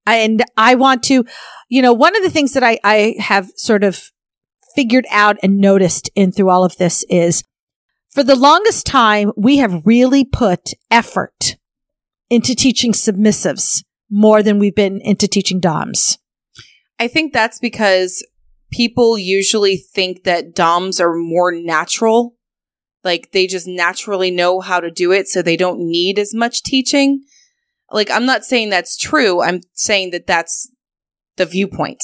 And 0.07 0.43
I 0.57 0.75
want 0.75 1.02
to, 1.05 1.26
you 1.69 1.83
know, 1.83 1.93
one 1.93 2.17
of 2.17 2.23
the 2.23 2.31
things 2.31 2.55
that 2.55 2.64
I, 2.64 2.81
I 2.83 3.17
have 3.19 3.50
sort 3.55 3.85
of 3.85 4.11
figured 4.75 5.05
out 5.11 5.37
and 5.43 5.59
noticed 5.59 6.11
in 6.14 6.33
through 6.33 6.49
all 6.49 6.64
of 6.64 6.79
this 6.79 7.05
is 7.11 7.45
for 8.11 8.25
the 8.25 8.35
longest 8.35 8.87
time, 8.87 9.31
we 9.37 9.59
have 9.59 9.87
really 9.87 10.25
put 10.25 10.71
effort 10.91 11.57
into 12.33 12.55
teaching 12.55 12.93
submissives 12.93 13.85
more 14.11 14.43
than 14.43 14.59
we've 14.59 14.75
been 14.75 15.03
into 15.03 15.29
teaching 15.29 15.61
DOMs. 15.61 16.17
I 16.99 17.07
think 17.07 17.35
that's 17.35 17.59
because 17.59 18.27
people 18.71 19.19
usually 19.19 19.77
think 19.77 20.25
that 20.25 20.55
DOMs 20.55 20.99
are 20.99 21.15
more 21.15 21.53
natural. 21.53 22.35
Like 23.05 23.33
they 23.33 23.47
just 23.47 23.67
naturally 23.67 24.31
know 24.31 24.61
how 24.61 24.81
to 24.81 24.91
do 24.91 25.12
it, 25.12 25.29
so 25.29 25.43
they 25.43 25.59
don't 25.59 25.81
need 25.81 26.19
as 26.19 26.33
much 26.33 26.62
teaching. 26.62 27.23
Like 27.91 28.11
I'm 28.11 28.25
not 28.25 28.45
saying 28.45 28.71
that's 28.71 28.97
true. 28.97 29.43
I'm 29.43 29.61
saying 29.75 30.12
that 30.12 30.27
that's 30.27 30.73
the 31.37 31.45
viewpoint. 31.45 32.03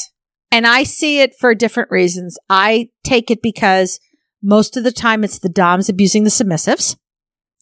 And 0.53 0.67
I 0.67 0.83
see 0.83 1.21
it 1.21 1.37
for 1.41 1.55
different 1.55 1.91
reasons. 1.91 2.37
I 2.51 2.91
take 3.03 3.31
it 3.31 3.41
because 3.41 3.99
most 4.43 4.77
of 4.77 4.85
the 4.85 4.93
time 4.93 5.25
it's 5.25 5.39
the 5.39 5.49
Doms 5.49 5.89
abusing 5.89 6.25
the 6.25 6.31
submissives. 6.31 6.97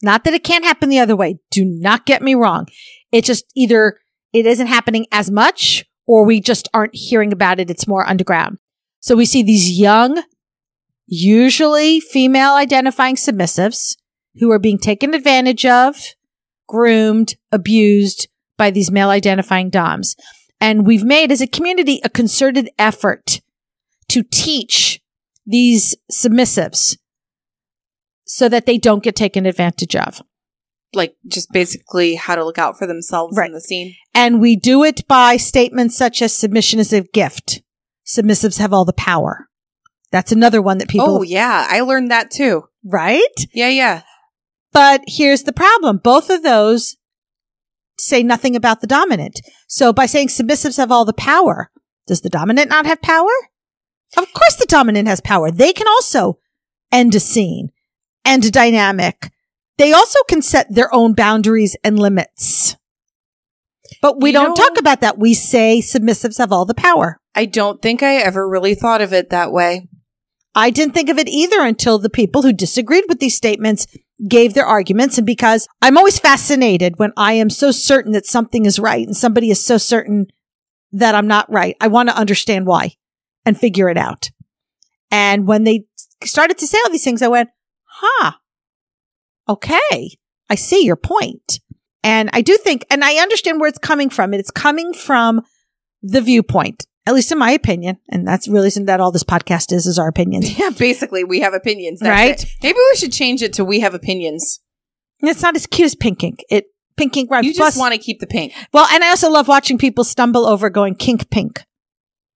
Not 0.01 0.23
that 0.23 0.33
it 0.33 0.43
can't 0.43 0.65
happen 0.65 0.89
the 0.89 0.99
other 0.99 1.15
way. 1.15 1.39
Do 1.51 1.65
not 1.65 2.05
get 2.05 2.21
me 2.21 2.35
wrong. 2.35 2.67
It 3.11 3.23
just 3.23 3.45
either 3.55 3.99
it 4.33 4.45
isn't 4.45 4.67
happening 4.67 5.07
as 5.11 5.31
much 5.31 5.85
or 6.05 6.25
we 6.25 6.39
just 6.39 6.69
aren't 6.73 6.95
hearing 6.95 7.33
about 7.33 7.59
it. 7.59 7.69
It's 7.69 7.87
more 7.87 8.07
underground. 8.07 8.59
So 8.99 9.15
we 9.15 9.25
see 9.25 9.43
these 9.43 9.79
young, 9.79 10.21
usually 11.05 11.99
female 11.99 12.53
identifying 12.53 13.15
submissives 13.15 13.97
who 14.39 14.51
are 14.51 14.59
being 14.59 14.77
taken 14.77 15.13
advantage 15.13 15.65
of, 15.65 15.97
groomed, 16.67 17.35
abused 17.51 18.27
by 18.57 18.71
these 18.71 18.91
male 18.91 19.09
identifying 19.09 19.69
DOMs. 19.69 20.15
And 20.59 20.85
we've 20.85 21.03
made 21.03 21.31
as 21.31 21.41
a 21.41 21.47
community 21.47 22.01
a 22.03 22.09
concerted 22.09 22.69
effort 22.77 23.41
to 24.09 24.23
teach 24.23 24.99
these 25.45 25.95
submissives 26.11 26.97
so 28.27 28.47
that 28.49 28.65
they 28.65 28.77
don't 28.77 29.01
get 29.03 29.15
taken 29.15 29.45
advantage 29.45 29.95
of. 29.95 30.21
Like 30.93 31.15
just 31.27 31.51
basically 31.51 32.15
how 32.15 32.35
to 32.35 32.45
look 32.45 32.57
out 32.59 32.77
for 32.77 32.85
themselves 32.85 33.35
Right. 33.37 33.47
in 33.47 33.53
the 33.53 33.61
scene. 33.61 33.95
And 34.13 34.39
we 34.39 34.55
do 34.55 34.83
it 34.83 35.07
by 35.07 35.37
statements 35.37 35.97
such 35.97 36.21
as 36.21 36.33
submission 36.35 36.79
is 36.79 36.93
a 36.93 37.01
gift. 37.01 37.61
Submissives 38.05 38.59
have 38.59 38.71
all 38.73 38.85
the 38.85 38.93
power. 38.93 39.47
That's 40.11 40.31
another 40.31 40.61
one 40.61 40.77
that 40.77 40.87
people, 40.87 41.17
oh 41.19 41.21
yeah, 41.23 41.65
I 41.69 41.81
learned 41.81 42.11
that 42.11 42.31
too. 42.31 42.63
right? 42.85 43.21
Yeah, 43.53 43.67
yeah. 43.69 44.03
But 44.71 45.01
here's 45.07 45.43
the 45.43 45.51
problem. 45.53 45.97
Both 45.97 46.29
of 46.29 46.43
those 46.43 46.95
say 47.99 48.23
nothing 48.23 48.55
about 48.55 48.79
the 48.79 48.87
dominant. 48.87 49.41
So 49.67 49.91
by 49.91 50.05
saying 50.05 50.27
submissives 50.29 50.77
have 50.77 50.91
all 50.91 51.03
the 51.03 51.13
power, 51.13 51.71
does 52.05 52.21
the 52.21 52.29
dominant 52.29 52.69
not 52.69 52.85
have 52.85 53.01
power? 53.01 53.29
Of 54.15 54.31
course 54.33 54.55
the 54.57 54.65
dominant 54.67 55.07
has 55.09 55.19
power. 55.19 55.51
They 55.51 55.73
can 55.73 55.87
also 55.87 56.39
end 56.91 57.13
a 57.15 57.19
scene, 57.19 57.71
end 58.27 58.45
a 58.45 58.51
dynamic. 58.51 59.31
They 59.77 59.93
also 59.93 60.19
can 60.27 60.41
set 60.41 60.67
their 60.73 60.93
own 60.93 61.13
boundaries 61.13 61.75
and 61.83 61.97
limits. 61.97 62.75
But 64.01 64.21
we 64.21 64.29
You 64.29 64.33
don't 64.33 64.49
know- 64.49 64.55
talk 64.55 64.77
about 64.79 65.01
that. 65.01 65.17
We 65.17 65.33
say 65.33 65.81
submissives 65.81 66.37
have 66.37 66.51
all 66.51 66.65
the 66.65 66.73
power. 66.73 67.19
I 67.35 67.45
don't 67.45 67.81
think 67.81 68.03
I 68.03 68.15
ever 68.17 68.47
really 68.47 68.75
thought 68.75 69.01
of 69.01 69.13
it 69.13 69.29
that 69.29 69.51
way. 69.51 69.87
I 70.53 70.71
didn't 70.71 70.93
think 70.93 71.09
of 71.09 71.19
it 71.19 71.27
either 71.29 71.61
until 71.61 71.99
the 71.99 72.09
people 72.09 72.41
who 72.41 72.51
disagreed 72.51 73.05
with 73.07 73.19
these 73.19 73.35
statements 73.35 73.85
gave 74.27 74.55
their 74.55 74.65
arguments. 74.65 75.17
And 75.17 75.27
because 75.27 75.67
I'm 75.81 75.97
always 75.97 76.17
fascinated 76.19 76.97
when 76.97 77.13
I 77.15 77.33
am 77.33 77.51
so 77.51 77.69
certain 77.71 78.11
that 78.13 78.25
something 78.25 78.65
is 78.65 78.79
right 78.79 79.05
and 79.05 79.15
somebody 79.15 79.51
is 79.51 79.63
so 79.63 79.77
certain 79.77 80.27
that 80.91 81.13
I'm 81.13 81.27
not 81.27 81.51
right, 81.51 81.75
I 81.79 81.87
want 81.87 82.09
to 82.09 82.17
understand 82.17 82.65
why 82.65 82.95
and 83.45 83.57
figure 83.57 83.89
it 83.89 83.97
out. 83.97 84.31
And 85.11 85.47
when 85.47 85.63
they 85.63 85.85
started 86.23 86.57
to 86.57 86.67
say 86.67 86.79
all 86.83 86.91
these 86.91 87.03
things, 87.03 87.21
I 87.21 87.27
went, 87.27 87.49
huh, 87.99 88.31
okay, 89.49 90.17
I 90.49 90.55
see 90.55 90.85
your 90.85 90.95
point. 90.95 91.59
And 92.03 92.29
I 92.33 92.41
do 92.41 92.57
think, 92.57 92.85
and 92.89 93.03
I 93.03 93.15
understand 93.15 93.59
where 93.59 93.67
it's 93.69 93.77
coming 93.79 94.09
from. 94.09 94.33
It's 94.33 94.51
coming 94.51 94.93
from 94.93 95.41
the 96.01 96.21
viewpoint, 96.21 96.85
at 97.05 97.13
least 97.13 97.31
in 97.31 97.37
my 97.37 97.51
opinion. 97.51 97.97
And 98.09 98.25
that's 98.27 98.47
really 98.47 98.67
isn't 98.67 98.85
that 98.85 98.99
all 99.01 99.11
this 99.11 99.23
podcast 99.23 99.73
is, 99.73 99.87
is 99.87 99.99
our 99.99 100.07
opinions. 100.07 100.47
Yeah, 100.59 100.69
basically 100.69 101.23
we 101.23 101.41
have 101.41 101.53
opinions. 101.53 101.99
That's 101.99 102.09
Right. 102.09 102.43
it. 102.43 102.49
Maybe 102.63 102.77
we 102.91 102.97
should 102.97 103.11
change 103.11 103.41
it 103.41 103.53
to 103.53 103.65
we 103.65 103.79
have 103.81 103.93
opinions. 103.93 104.59
And 105.21 105.29
it's 105.29 105.41
not 105.41 105.55
as 105.55 105.65
cute 105.65 105.87
as 105.87 105.95
Pink 105.95 106.19
Kink. 106.19 106.43
It 106.49 106.65
Pink 106.95 107.13
Kink 107.13 107.29
rhymes. 107.29 107.45
You 107.47 107.51
just 107.53 107.59
Plus- 107.59 107.77
want 107.77 107.93
to 107.93 107.99
keep 107.99 108.19
the 108.19 108.27
pink. 108.27 108.53
well, 108.73 108.87
and 108.91 109.03
I 109.03 109.09
also 109.09 109.29
love 109.29 109.47
watching 109.47 109.77
people 109.77 110.03
stumble 110.03 110.45
over 110.45 110.69
going 110.69 110.95
kink 110.95 111.29
pink, 111.29 111.63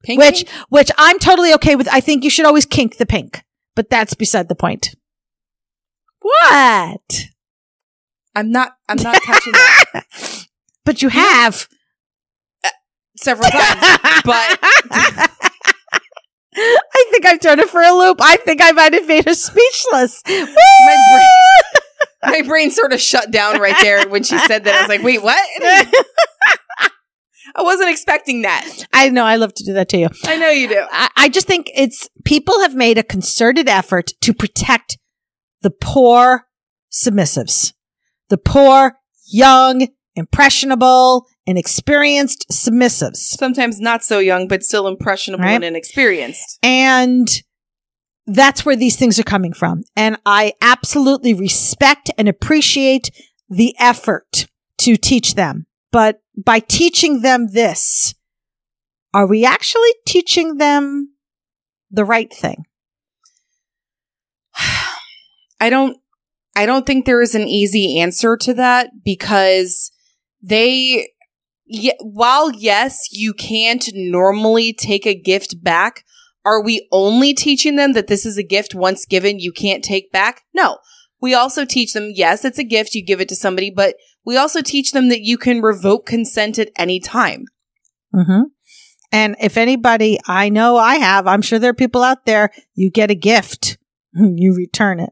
Pink 0.04 0.20
which, 0.20 0.46
pink? 0.46 0.50
which 0.70 0.92
I'm 0.98 1.18
totally 1.20 1.54
okay 1.56 1.76
with. 1.76 1.88
I 1.92 2.00
think 2.02 2.24
you 2.24 2.30
should 2.30 2.46
always 2.46 2.66
kink 2.66 2.98
the 2.98 3.06
pink, 3.06 3.44
but 3.76 3.90
that's 3.90 4.14
beside 4.16 4.50
the 4.50 4.56
point. 4.56 4.96
What? 6.22 7.26
I'm 8.36 8.52
not 8.52 8.74
I'm 8.88 9.02
not 9.02 9.22
touching 9.24 9.54
that 9.54 10.06
But 10.86 11.02
you 11.02 11.10
have. 11.10 11.68
Uh, 12.64 12.70
several 13.18 13.50
times. 13.50 14.00
But 14.26 14.60
I 16.56 17.06
think 17.12 17.26
I've 17.26 17.40
turned 17.40 17.62
it 17.62 17.70
for 17.70 17.82
a 17.82 17.92
loop. 17.92 18.18
I 18.22 18.38
think 18.38 18.62
I 18.62 18.72
might 18.72 18.94
have 18.94 19.08
made 19.08 19.26
her 19.26 19.34
speechless. 19.34 20.22
my 20.28 20.46
brain 21.12 21.28
my 22.24 22.42
brain 22.44 22.72
sort 22.72 22.94
of 22.94 23.02
shut 23.02 23.32
down 23.32 23.60
right 23.60 23.76
there 23.82 24.08
when 24.08 24.24
she 24.24 24.38
said 24.38 24.64
that. 24.66 24.76
I 24.76 24.82
was 24.82 24.90
like, 24.90 25.04
wait, 25.04 25.24
what? 25.24 25.38
I 27.54 27.64
wasn't 27.64 27.90
expecting 27.90 28.44
that. 28.44 28.66
I 28.94 29.10
know 29.10 29.26
I 29.26 29.36
love 29.36 29.54
to 29.56 29.64
do 29.64 29.74
that 29.74 29.90
to 29.90 29.98
you. 29.98 30.10
I 30.26 30.38
know 30.38 30.50
you 30.50 30.70
do. 30.70 30.86
I, 30.92 31.10
I 31.18 31.30
just 31.30 31.48
think 31.48 31.70
it's 31.76 32.08
people 32.24 32.62
have 32.62 32.76
made 32.76 32.98
a 32.98 33.04
concerted 33.04 33.68
effort 33.68 34.12
to 34.22 34.34
protect 34.34 34.98
the 35.62 35.72
poor 35.72 36.48
submissives, 36.92 37.74
the 38.30 38.38
poor, 38.38 38.98
young, 39.32 39.88
impressionable, 40.16 41.26
inexperienced 41.46 42.46
submissives. 42.52 43.18
Sometimes 43.18 43.80
not 43.80 44.04
so 44.04 44.20
young, 44.20 44.48
but 44.48 44.64
still 44.64 44.88
impressionable 44.88 45.46
Right. 45.46 45.56
and 45.56 45.64
inexperienced. 45.64 46.60
And 46.64 47.28
that's 48.28 48.66
where 48.66 48.76
these 48.76 48.96
things 48.96 49.20
are 49.20 49.24
coming 49.24 49.54
from. 49.54 49.84
And 49.96 50.18
I 50.26 50.54
absolutely 50.62 51.34
respect 51.34 52.12
and 52.18 52.28
appreciate 52.28 53.10
the 53.50 53.76
effort 53.80 54.48
to 54.80 54.98
teach 54.98 55.36
them. 55.36 55.66
But 55.92 56.22
by 56.38 56.60
teaching 56.60 57.22
them 57.22 57.48
this, 57.52 58.14
are 59.14 59.28
we 59.28 59.44
actually 59.44 59.94
teaching 60.06 60.58
them 60.58 61.14
the 61.90 62.06
right 62.06 62.32
thing? 62.32 62.64
I 65.62 65.70
don't 65.70 65.98
I 66.56 66.66
don't 66.66 66.86
think 66.86 67.06
there 67.06 67.22
is 67.22 67.36
an 67.36 67.48
easy 67.48 68.00
answer 68.00 68.36
to 68.36 68.54
that 68.56 68.90
because 69.06 69.92
they 70.42 71.08
ye- 71.66 71.98
while 72.02 72.52
yes, 72.52 73.08
you 73.12 73.34
can't 73.34 73.88
normally 73.94 74.74
take 74.74 75.06
a 75.06 75.16
gift 75.16 75.64
back, 75.64 76.04
are 76.44 76.62
we 76.62 76.88
only 76.92 77.34
teaching 77.34 77.78
them 77.78 77.94
that 77.94 78.08
this 78.08 78.26
is 78.26 78.38
a 78.38 78.44
gift 78.44 78.76
once 78.76 79.06
given 79.06 79.40
you 79.40 79.54
can't 79.54 79.84
take 79.84 80.12
back? 80.12 80.42
No. 80.54 80.80
We 81.22 81.36
also 81.36 81.64
teach 81.66 81.94
them 81.94 82.12
yes, 82.16 82.44
it's 82.44 82.58
a 82.58 82.64
gift, 82.64 82.96
you 82.96 83.06
give 83.06 83.22
it 83.22 83.30
to 83.30 83.36
somebody, 83.36 83.70
but 83.70 83.96
we 84.26 84.38
also 84.38 84.62
teach 84.62 84.92
them 84.92 85.10
that 85.10 85.22
you 85.22 85.38
can 85.38 85.62
revoke 85.62 86.08
consent 86.08 86.58
at 86.58 86.72
any 86.76 87.00
time. 87.00 87.46
Mm-hmm. 88.14 88.42
And 89.12 89.36
if 89.40 89.56
anybody, 89.56 90.20
I 90.28 90.50
know 90.50 90.78
I 90.78 90.96
have, 90.96 91.28
I'm 91.28 91.44
sure 91.44 91.60
there 91.60 91.70
are 91.72 91.76
people 91.76 92.02
out 92.02 92.26
there, 92.26 92.50
you 92.74 92.90
get 92.90 93.12
a 93.12 93.16
gift, 93.16 93.78
you 94.14 94.56
return 94.56 95.00
it. 95.00 95.12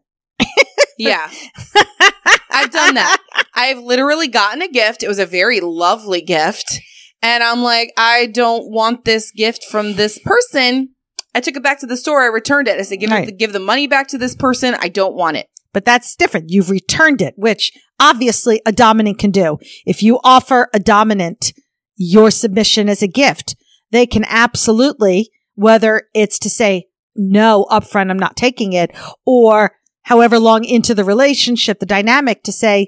Yeah. 1.00 1.30
I've 2.52 2.72
done 2.72 2.96
that. 2.96 3.18
I've 3.56 3.80
literally 3.80 4.28
gotten 4.28 4.62
a 4.62 4.68
gift. 4.68 5.02
It 5.02 5.08
was 5.08 5.20
a 5.20 5.26
very 5.26 5.60
lovely 5.62 6.22
gift. 6.22 6.80
And 7.22 7.44
I'm 7.44 7.62
like, 7.62 7.92
I 7.98 8.28
don't 8.28 8.70
want 8.72 9.06
this 9.06 9.32
gift 9.32 9.64
from 9.66 9.94
this 9.96 10.20
person. 10.20 10.90
I 11.34 11.42
took 11.42 11.56
it 11.56 11.64
back 11.64 11.80
to 11.80 11.86
the 11.88 11.98
store. 11.98 12.22
I 12.24 12.28
returned 12.28 12.68
it. 12.68 12.80
I 12.80 12.84
said, 12.84 13.00
give, 13.00 13.12
Right. 13.12 13.28
it, 13.30 13.38
give 13.38 13.54
the 13.54 13.60
money 13.60 13.88
back 13.88 14.08
to 14.10 14.18
this 14.18 14.36
person. 14.36 14.76
I 14.80 14.90
don't 14.90 15.16
want 15.16 15.38
it. 15.38 15.48
But 15.74 15.86
that's 15.86 16.16
different. 16.16 16.50
You've 16.50 16.70
returned 16.70 17.22
it, 17.22 17.34
which 17.38 17.72
obviously 18.00 18.62
a 18.66 18.72
dominant 18.72 19.20
can 19.20 19.32
do. 19.32 19.58
If 19.86 20.02
you 20.02 20.20
offer 20.24 20.70
a 20.74 20.80
dominant 20.80 21.54
your 21.96 22.32
submission 22.32 22.90
as 22.90 23.02
a 23.04 23.08
gift, 23.08 23.56
they 23.92 24.06
can 24.06 24.26
absolutely, 24.28 25.30
whether 25.56 26.04
it's 26.16 26.40
to 26.40 26.50
say, 26.50 26.86
no, 27.16 27.66
upfront, 27.70 28.10
I'm 28.10 28.18
not 28.20 28.36
taking 28.38 28.74
it, 28.74 28.92
or 29.26 29.74
however 30.10 30.40
long 30.40 30.64
into 30.64 30.96
the 30.96 31.04
relationship, 31.04 31.80
the 31.80 31.86
dynamic 31.86 32.42
to 32.42 32.52
say, 32.52 32.88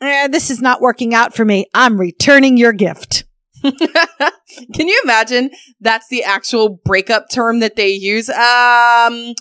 eh, 0.00 0.26
this 0.28 0.50
is 0.50 0.62
not 0.62 0.80
working 0.80 1.12
out 1.12 1.34
for 1.34 1.44
me. 1.44 1.66
I'm 1.74 2.00
returning 2.00 2.56
your 2.56 2.72
gift. 2.72 3.24
Can 3.62 4.88
you 4.88 4.98
imagine 5.04 5.50
that's 5.80 6.08
the 6.08 6.24
actual 6.24 6.80
breakup 6.82 7.26
term 7.30 7.60
that 7.60 7.76
they 7.76 7.90
use? 7.90 8.30
Um, 8.30 9.34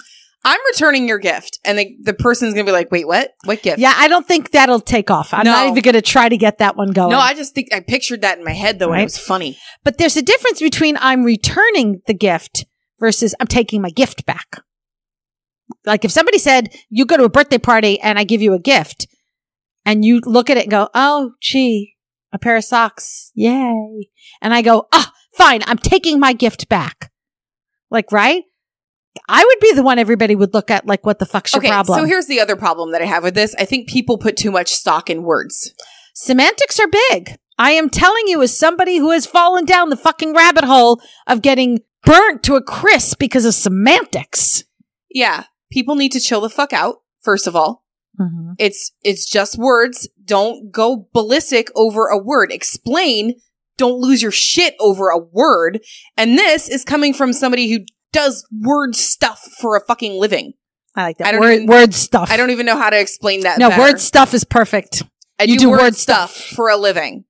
I'm 0.43 0.59
returning 0.73 1.07
your 1.07 1.19
gift. 1.19 1.57
And 1.63 1.79
the, 1.79 1.95
the 2.03 2.13
person's 2.13 2.53
going 2.53 2.65
to 2.65 2.69
be 2.69 2.73
like, 2.73 2.91
wait, 2.91 3.07
what? 3.07 3.31
What 3.45 3.63
gift? 3.63 3.79
Yeah, 3.79 3.93
I 3.95 4.09
don't 4.09 4.27
think 4.27 4.51
that'll 4.51 4.81
take 4.81 5.09
off. 5.09 5.33
I'm 5.33 5.45
not 5.45 5.67
even 5.67 5.83
going 5.83 5.93
to 5.95 6.01
try 6.01 6.27
to 6.27 6.35
get 6.35 6.57
that 6.57 6.75
one 6.75 6.91
going. 6.91 7.11
No, 7.11 7.19
I 7.19 7.33
just 7.33 7.55
think 7.55 7.69
I 7.73 7.79
pictured 7.79 8.21
that 8.23 8.37
in 8.37 8.43
my 8.43 8.51
head 8.51 8.77
though, 8.77 8.91
and 8.91 8.99
it 8.99 9.05
was 9.05 9.17
funny. 9.17 9.57
But 9.85 9.99
there's 9.99 10.17
a 10.17 10.21
difference 10.21 10.59
between 10.59 10.97
I'm 10.99 11.23
returning 11.23 12.01
the 12.07 12.13
gift 12.13 12.65
versus 12.99 13.33
I'm 13.39 13.47
taking 13.47 13.81
my 13.81 13.89
gift 13.89 14.25
back. 14.25 14.59
Like 15.85 16.05
if 16.05 16.11
somebody 16.11 16.37
said, 16.37 16.73
you 16.89 17.05
go 17.05 17.17
to 17.17 17.23
a 17.23 17.29
birthday 17.29 17.57
party 17.57 17.99
and 17.99 18.19
I 18.19 18.23
give 18.23 18.41
you 18.41 18.53
a 18.53 18.59
gift 18.59 19.07
and 19.85 20.03
you 20.03 20.21
look 20.25 20.49
at 20.49 20.57
it 20.57 20.63
and 20.63 20.71
go, 20.71 20.89
oh, 20.93 21.31
gee, 21.41 21.95
a 22.31 22.39
pair 22.39 22.57
of 22.57 22.63
socks. 22.63 23.31
Yay. 23.35 24.09
And 24.41 24.53
I 24.53 24.61
go, 24.61 24.87
ah, 24.91 25.11
fine. 25.35 25.61
I'm 25.65 25.77
taking 25.77 26.19
my 26.19 26.33
gift 26.33 26.69
back. 26.69 27.11
Like, 27.89 28.11
right? 28.11 28.43
I 29.29 29.43
would 29.43 29.59
be 29.61 29.73
the 29.73 29.83
one 29.83 29.97
everybody 29.97 30.35
would 30.35 30.53
look 30.53 30.69
at 30.69 30.85
like, 30.85 31.05
what 31.05 31.19
the 31.19 31.25
fuck's 31.25 31.53
your 31.53 31.59
okay, 31.59 31.69
problem? 31.69 31.97
so 31.97 32.05
here's 32.05 32.27
the 32.27 32.41
other 32.41 32.55
problem 32.55 32.91
that 32.91 33.01
I 33.01 33.05
have 33.05 33.23
with 33.23 33.33
this. 33.33 33.55
I 33.57 33.65
think 33.65 33.87
people 33.87 34.17
put 34.17 34.35
too 34.35 34.51
much 34.51 34.73
stock 34.73 35.09
in 35.09 35.23
words. 35.23 35.73
Semantics 36.13 36.79
are 36.79 36.87
big. 37.09 37.37
I 37.57 37.71
am 37.71 37.89
telling 37.89 38.27
you, 38.27 38.41
as 38.41 38.57
somebody 38.57 38.97
who 38.97 39.11
has 39.11 39.25
fallen 39.25 39.63
down 39.63 39.89
the 39.89 39.95
fucking 39.95 40.33
rabbit 40.33 40.65
hole 40.65 41.01
of 41.27 41.41
getting 41.41 41.79
burnt 42.03 42.43
to 42.43 42.55
a 42.55 42.61
crisp 42.61 43.17
because 43.17 43.45
of 43.45 43.53
semantics. 43.53 44.65
Yeah, 45.09 45.45
people 45.71 45.95
need 45.95 46.11
to 46.13 46.19
chill 46.19 46.41
the 46.41 46.49
fuck 46.49 46.73
out. 46.73 46.97
First 47.21 47.47
of 47.47 47.55
all, 47.55 47.83
mm-hmm. 48.19 48.53
it's 48.59 48.91
it's 49.03 49.29
just 49.29 49.57
words. 49.57 50.07
Don't 50.23 50.71
go 50.71 51.07
ballistic 51.13 51.69
over 51.75 52.07
a 52.07 52.17
word. 52.17 52.51
Explain. 52.51 53.35
Don't 53.77 53.99
lose 53.99 54.21
your 54.21 54.31
shit 54.31 54.75
over 54.79 55.09
a 55.09 55.17
word. 55.17 55.81
And 56.15 56.37
this 56.37 56.69
is 56.69 56.85
coming 56.85 57.13
from 57.13 57.33
somebody 57.33 57.69
who 57.71 57.79
does 58.13 58.47
word 58.51 58.95
stuff 58.95 59.41
for 59.59 59.75
a 59.75 59.81
fucking 59.81 60.13
living. 60.13 60.53
I 60.95 61.03
like 61.03 61.17
that 61.17 61.27
I 61.27 61.31
don't 61.33 61.41
word, 61.41 61.51
even- 61.53 61.67
word 61.67 61.93
stuff. 61.93 62.31
I 62.31 62.37
don't 62.37 62.51
even 62.51 62.65
know 62.65 62.77
how 62.77 62.89
to 62.89 62.97
explain 62.99 63.41
that. 63.41 63.59
No, 63.59 63.69
better. 63.69 63.81
word 63.81 63.99
stuff 63.99 64.33
is 64.33 64.45
perfect. 64.45 65.03
I 65.37 65.43
You 65.43 65.55
do, 65.55 65.59
do 65.65 65.69
word, 65.71 65.79
word 65.81 65.95
stuff 65.95 66.31
stuff. 66.31 66.55
for 66.55 66.69
a 66.69 66.77
living. 66.77 67.25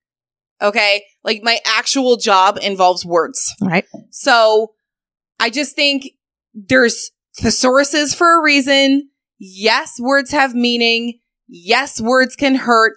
Okay, 0.62 1.04
like 1.24 1.42
my 1.44 1.60
actual 1.65 2.15
job 2.18 2.60
involves 2.62 3.04
words. 3.06 3.54
Right. 3.60 3.86
So 4.12 4.74
I 5.39 5.50
just 5.50 5.75
think 5.75 6.12
there's 6.54 7.12
thesauruses 7.42 8.15
for 8.15 8.39
a 8.39 8.44
reason. 8.44 9.10
Yes, 9.38 10.00
words 10.00 10.32
have 10.32 10.54
meaning. 10.56 11.20
Yes, 11.48 12.01
words 12.01 12.36
can 12.36 12.56
hurt, 12.56 12.96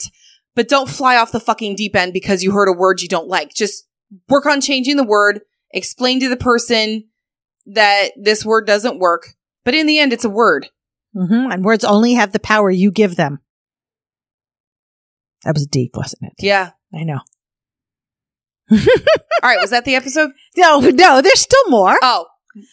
but 0.54 0.68
don't 0.68 0.88
fly 0.88 1.16
off 1.16 1.32
the 1.32 1.40
fucking 1.40 1.76
deep 1.76 1.94
end 1.96 2.12
because 2.12 2.42
you 2.42 2.52
heard 2.52 2.68
a 2.68 2.72
word 2.78 3.02
you 3.02 3.08
don't 3.08 3.28
like. 3.28 3.52
Just 3.54 3.86
work 4.28 4.46
on 4.46 4.60
changing 4.60 4.96
the 4.96 5.04
word, 5.04 5.40
explain 5.72 6.20
to 6.20 6.28
the 6.28 6.36
person 6.36 7.04
that 7.66 8.10
this 8.16 8.44
word 8.44 8.66
doesn't 8.66 8.98
work, 8.98 9.34
but 9.64 9.74
in 9.74 9.86
the 9.86 9.98
end, 9.98 10.12
it's 10.12 10.24
a 10.24 10.30
word. 10.30 10.68
hmm 11.14 11.50
And 11.50 11.64
words 11.64 11.84
only 11.84 12.14
have 12.14 12.32
the 12.32 12.38
power 12.40 12.70
you 12.70 12.90
give 12.90 13.16
them. 13.16 13.40
That 15.44 15.54
was 15.54 15.66
deep, 15.66 15.92
wasn't 15.94 16.22
it? 16.24 16.32
Yeah. 16.44 16.70
I 16.94 17.04
know. 17.04 17.20
All 18.70 18.78
right. 19.42 19.60
Was 19.60 19.70
that 19.70 19.84
the 19.84 19.94
episode? 19.94 20.30
No, 20.56 20.80
no, 20.80 21.20
there's 21.22 21.40
still 21.40 21.68
more. 21.68 21.96
Oh, 22.02 22.26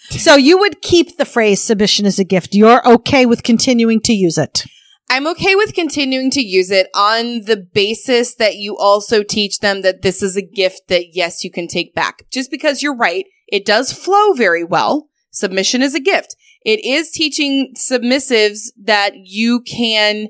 So 0.10 0.36
you 0.36 0.58
would 0.60 0.82
keep 0.82 1.18
the 1.18 1.26
phrase 1.26 1.62
submission 1.62 2.06
is 2.06 2.20
a 2.20 2.24
gift. 2.24 2.56
You're 2.56 2.88
okay 2.88 3.26
with 3.26 3.44
continuing 3.44 4.02
to 4.02 4.14
use 4.14 4.38
it. 4.38 4.66
I'm 5.10 5.28
okay 5.28 5.54
with 5.54 5.74
continuing 5.74 6.32
to 6.32 6.42
use 6.42 6.72
it 6.72 6.88
on 6.96 7.42
the 7.42 7.58
basis 7.58 8.36
that 8.36 8.56
you 8.56 8.76
also 8.76 9.22
teach 9.22 9.60
them 9.60 9.82
that 9.84 10.02
this 10.02 10.24
is 10.24 10.36
a 10.36 10.42
gift 10.42 10.88
that 10.88 11.16
yes, 11.16 11.44
you 11.44 11.52
can 11.52 11.68
take 11.68 11.94
back. 11.94 12.24
Just 12.32 12.50
because 12.50 12.82
you're 12.82 12.96
right, 12.96 13.26
it 13.48 13.66
does 13.66 13.94
flow 13.94 14.34
very 14.34 14.64
well. 14.64 15.10
Submission 15.32 15.84
is 15.84 15.94
a 15.94 16.00
gift. 16.00 16.36
It 16.64 16.84
is 16.84 17.12
teaching 17.12 17.74
submissives 17.78 18.72
that 18.84 19.12
you 19.16 19.62
can 19.62 20.30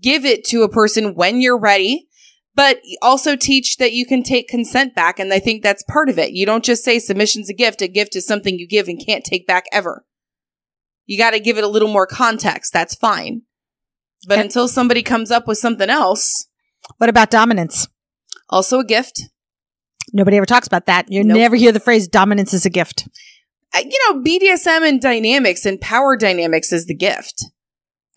give 0.00 0.24
it 0.24 0.44
to 0.46 0.62
a 0.62 0.68
person 0.68 1.14
when 1.14 1.40
you're 1.40 1.58
ready, 1.58 2.07
but 2.58 2.80
also 3.00 3.36
teach 3.36 3.76
that 3.76 3.92
you 3.92 4.04
can 4.04 4.24
take 4.24 4.48
consent 4.48 4.92
back. 4.92 5.20
And 5.20 5.32
I 5.32 5.38
think 5.38 5.62
that's 5.62 5.84
part 5.84 6.08
of 6.08 6.18
it. 6.18 6.32
You 6.32 6.44
don't 6.44 6.64
just 6.64 6.82
say 6.82 6.98
submission's 6.98 7.48
a 7.48 7.54
gift. 7.54 7.80
A 7.82 7.86
gift 7.86 8.16
is 8.16 8.26
something 8.26 8.58
you 8.58 8.66
give 8.66 8.88
and 8.88 9.00
can't 9.04 9.22
take 9.24 9.46
back 9.46 9.66
ever. 9.70 10.04
You 11.06 11.16
got 11.16 11.30
to 11.30 11.38
give 11.38 11.56
it 11.56 11.62
a 11.62 11.68
little 11.68 11.86
more 11.86 12.04
context. 12.04 12.72
That's 12.72 12.96
fine. 12.96 13.42
But 14.26 14.38
And- 14.38 14.46
until 14.46 14.66
somebody 14.66 15.04
comes 15.04 15.30
up 15.30 15.46
with 15.46 15.58
something 15.58 15.88
else, 15.88 16.46
What 16.96 17.08
about 17.08 17.30
dominance? 17.30 17.86
also 18.50 18.80
a 18.80 18.84
gift. 18.84 19.22
Nobody 20.12 20.36
ever 20.36 20.46
talks 20.46 20.66
about 20.66 20.86
that. 20.86 21.06
You 21.12 21.22
Nope. 21.22 21.38
never 21.38 21.54
hear 21.54 21.70
the 21.70 21.78
phrase 21.78 22.08
dominance 22.08 22.52
is 22.52 22.66
a 22.66 22.70
gift. 22.70 23.06
You 23.76 23.98
know, 24.08 24.20
BDSM 24.20 24.82
and 24.82 25.00
dynamics 25.00 25.64
and 25.64 25.80
power 25.80 26.16
dynamics 26.16 26.72
is 26.72 26.86
the 26.86 26.94
gift. 26.96 27.44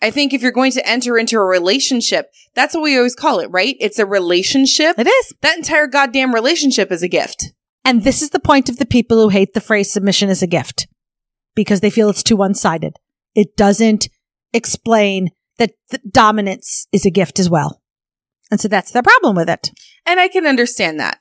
I 0.02 0.10
think 0.10 0.34
if 0.34 0.42
you're 0.42 0.50
going 0.50 0.72
to 0.72 0.86
enter 0.86 1.16
into 1.16 1.36
a 1.36 1.44
relationship, 1.44 2.26
that's 2.54 2.74
what 2.74 2.82
we 2.82 2.96
always 2.96 3.14
call 3.14 3.38
it, 3.38 3.50
right? 3.50 3.76
It's 3.78 4.00
a 4.00 4.04
relationship. 4.06 4.98
It 4.98 5.06
is. 5.06 5.34
That 5.40 5.56
entire 5.56 5.86
goddamn 5.86 6.34
relationship 6.34 6.90
is 6.90 7.04
a 7.04 7.08
gift. 7.08 7.52
And 7.84 8.02
this 8.02 8.20
is 8.20 8.30
the 8.30 8.40
point 8.40 8.68
of 8.68 8.78
the 8.78 8.86
people 8.86 9.20
who 9.20 9.28
hate 9.28 9.54
the 9.54 9.60
phrase 9.60 9.92
submission 9.92 10.28
is 10.28 10.42
a 10.42 10.48
gift 10.48 10.88
because 11.54 11.80
they 11.80 11.90
feel 11.90 12.10
it's 12.10 12.22
too 12.22 12.36
one 12.36 12.54
sided. 12.54 12.96
It 13.34 13.56
doesn't 13.56 14.08
explain 14.52 15.30
that 15.58 15.72
th- 15.90 16.02
dominance 16.10 16.86
is 16.92 17.06
a 17.06 17.10
gift 17.10 17.38
as 17.38 17.48
well. 17.48 17.80
And 18.50 18.60
so 18.60 18.68
that's 18.68 18.90
the 18.90 19.02
problem 19.02 19.36
with 19.36 19.48
it. 19.48 19.70
And 20.04 20.18
I 20.18 20.28
can 20.28 20.46
understand 20.46 20.98
that. 21.00 21.18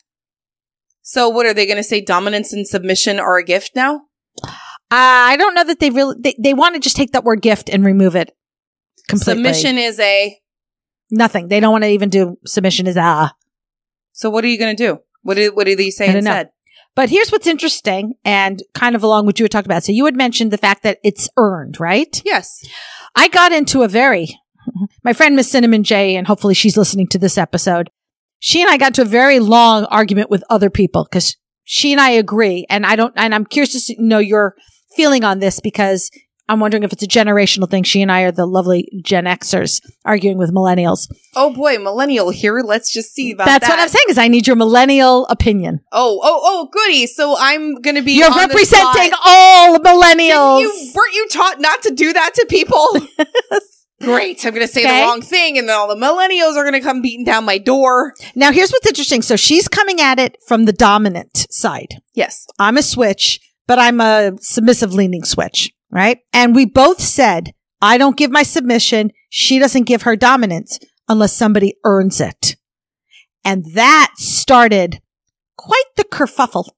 So 1.03 1.29
what 1.29 1.45
are 1.45 1.53
they 1.53 1.65
going 1.65 1.77
to 1.77 1.83
say? 1.83 2.01
Dominance 2.01 2.51
and 2.51 2.67
submission 2.67 3.19
are 3.19 3.37
a 3.37 3.43
gift 3.43 3.71
now? 3.75 4.01
Uh, 4.43 5.29
I 5.29 5.37
don't 5.37 5.53
know 5.53 5.63
that 5.63 5.79
they 5.79 5.89
really, 5.89 6.15
they, 6.19 6.35
they 6.37 6.53
want 6.53 6.75
to 6.75 6.81
just 6.81 6.95
take 6.95 7.11
that 7.11 7.23
word 7.23 7.41
gift 7.41 7.69
and 7.69 7.85
remove 7.85 8.15
it 8.15 8.35
completely. 9.07 9.43
Submission 9.43 9.77
is 9.77 9.99
a, 9.99 10.37
Nothing. 11.11 11.49
They 11.49 11.59
don't 11.59 11.73
want 11.73 11.83
to 11.83 11.89
even 11.89 12.09
do 12.09 12.37
submission 12.45 12.87
is 12.87 12.97
ah. 12.97 13.33
so 14.13 14.29
what 14.29 14.45
are 14.45 14.47
you 14.47 14.57
going 14.57 14.75
to 14.75 14.83
do? 14.83 14.99
What 15.23 15.35
did, 15.35 15.55
what 15.55 15.65
did 15.65 15.77
they 15.77 15.89
say 15.91 16.05
I 16.09 16.13
don't 16.13 16.23
know. 16.23 16.31
instead? 16.31 16.49
But 16.95 17.09
here's 17.09 17.31
what's 17.31 17.47
interesting 17.47 18.15
and 18.25 18.63
kind 18.73 18.95
of 18.95 19.03
along 19.03 19.25
what 19.25 19.39
you 19.39 19.43
had 19.43 19.51
talked 19.51 19.67
about. 19.67 19.83
So 19.83 19.91
you 19.91 20.05
had 20.05 20.15
mentioned 20.15 20.51
the 20.51 20.57
fact 20.57 20.83
that 20.83 20.99
it's 21.03 21.29
earned, 21.37 21.79
right? 21.79 22.21
Yes. 22.25 22.65
I 23.15 23.27
got 23.27 23.51
into 23.51 23.83
a 23.83 23.87
very, 23.87 24.39
my 25.03 25.13
friend 25.13 25.35
Miss 25.35 25.51
Cinnamon 25.51 25.83
J, 25.83 26.15
and 26.15 26.27
hopefully 26.27 26.53
she's 26.53 26.77
listening 26.77 27.07
to 27.07 27.19
this 27.19 27.37
episode. 27.37 27.89
She 28.39 28.61
and 28.61 28.69
I 28.69 28.77
got 28.77 28.93
to 28.95 29.03
a 29.03 29.05
very 29.05 29.39
long 29.39 29.85
argument 29.85 30.29
with 30.29 30.43
other 30.49 30.69
people 30.69 31.07
because 31.09 31.37
she 31.63 31.91
and 31.91 32.01
I 32.01 32.11
agree. 32.11 32.65
And 32.69 32.85
I 32.85 32.95
don't, 32.95 33.13
and 33.15 33.35
I'm 33.35 33.45
curious 33.45 33.85
to 33.85 33.95
know 34.01 34.19
your 34.19 34.55
feeling 34.95 35.23
on 35.23 35.39
this 35.39 35.59
because 35.59 36.09
I'm 36.51 36.59
wondering 36.59 36.83
if 36.83 36.91
it's 36.91 37.01
a 37.01 37.07
generational 37.07 37.69
thing. 37.69 37.83
She 37.83 38.01
and 38.01 38.11
I 38.11 38.23
are 38.23 38.31
the 38.31 38.45
lovely 38.45 38.89
Gen 39.01 39.23
Xers 39.23 39.81
arguing 40.03 40.37
with 40.37 40.53
millennials. 40.53 41.09
Oh 41.33 41.53
boy, 41.53 41.77
millennial 41.77 42.29
here. 42.29 42.59
Let's 42.59 42.91
just 42.91 43.13
see 43.13 43.31
about 43.31 43.45
that. 43.45 43.61
That's 43.61 43.69
that. 43.69 43.77
what 43.77 43.83
I'm 43.83 43.87
saying 43.87 44.05
is 44.09 44.17
I 44.17 44.27
need 44.27 44.47
your 44.47 44.57
millennial 44.57 45.27
opinion. 45.27 45.79
Oh, 45.93 46.19
oh, 46.21 46.39
oh, 46.43 46.69
goody. 46.69 47.07
So 47.07 47.37
I'm 47.39 47.75
going 47.75 47.95
to 47.95 48.01
be 48.01 48.13
You're 48.17 48.35
representing 48.35 49.13
all 49.25 49.77
Didn't 49.77 49.85
millennials. 49.85 50.59
You, 50.59 50.91
weren't 50.93 51.13
you 51.13 51.27
taught 51.29 51.61
not 51.61 51.83
to 51.83 51.91
do 51.91 52.11
that 52.11 52.33
to 52.35 52.45
people? 52.49 52.85
Great. 54.01 54.45
I'm 54.45 54.53
going 54.53 54.65
to 54.65 54.71
say 54.71 54.81
Okay. 54.81 54.99
the 54.99 55.05
wrong 55.05 55.21
thing 55.21 55.57
and 55.57 55.69
then 55.69 55.77
all 55.77 55.87
the 55.87 55.95
millennials 55.95 56.55
are 56.57 56.63
going 56.63 56.73
to 56.73 56.81
come 56.81 57.01
beating 57.01 57.23
down 57.23 57.45
my 57.45 57.59
door. 57.59 58.13
now 58.35 58.51
here's 58.51 58.71
what's 58.71 58.87
interesting. 58.87 59.21
So 59.21 59.35
she's 59.35 59.67
coming 59.69 60.01
at 60.01 60.19
it 60.19 60.37
from 60.47 60.65
the 60.65 60.73
dominant 60.73 61.47
side. 61.49 62.01
Yes. 62.13 62.45
I'm 62.59 62.77
a 62.77 62.83
switch, 62.83 63.39
but 63.67 63.79
I'm 63.79 64.01
a 64.01 64.33
submissive 64.41 64.93
leaning 64.93 65.23
switch, 65.23 65.71
right? 65.91 66.19
And 66.33 66.55
we 66.55 66.65
both 66.65 67.01
said, 67.01 67.53
I 67.81 67.97
don't 67.97 68.17
give 68.17 68.31
my 68.31 68.43
submission. 68.43 69.11
She 69.29 69.59
doesn't 69.59 69.83
give 69.83 70.03
her 70.03 70.15
dominance 70.15 70.79
unless 71.07 71.33
somebody 71.33 71.75
earns 71.83 72.21
it. 72.21 72.55
And 73.43 73.65
that 73.73 74.13
started 74.17 75.01
quite 75.57 75.83
the 75.97 76.03
kerfuffle. 76.03 76.69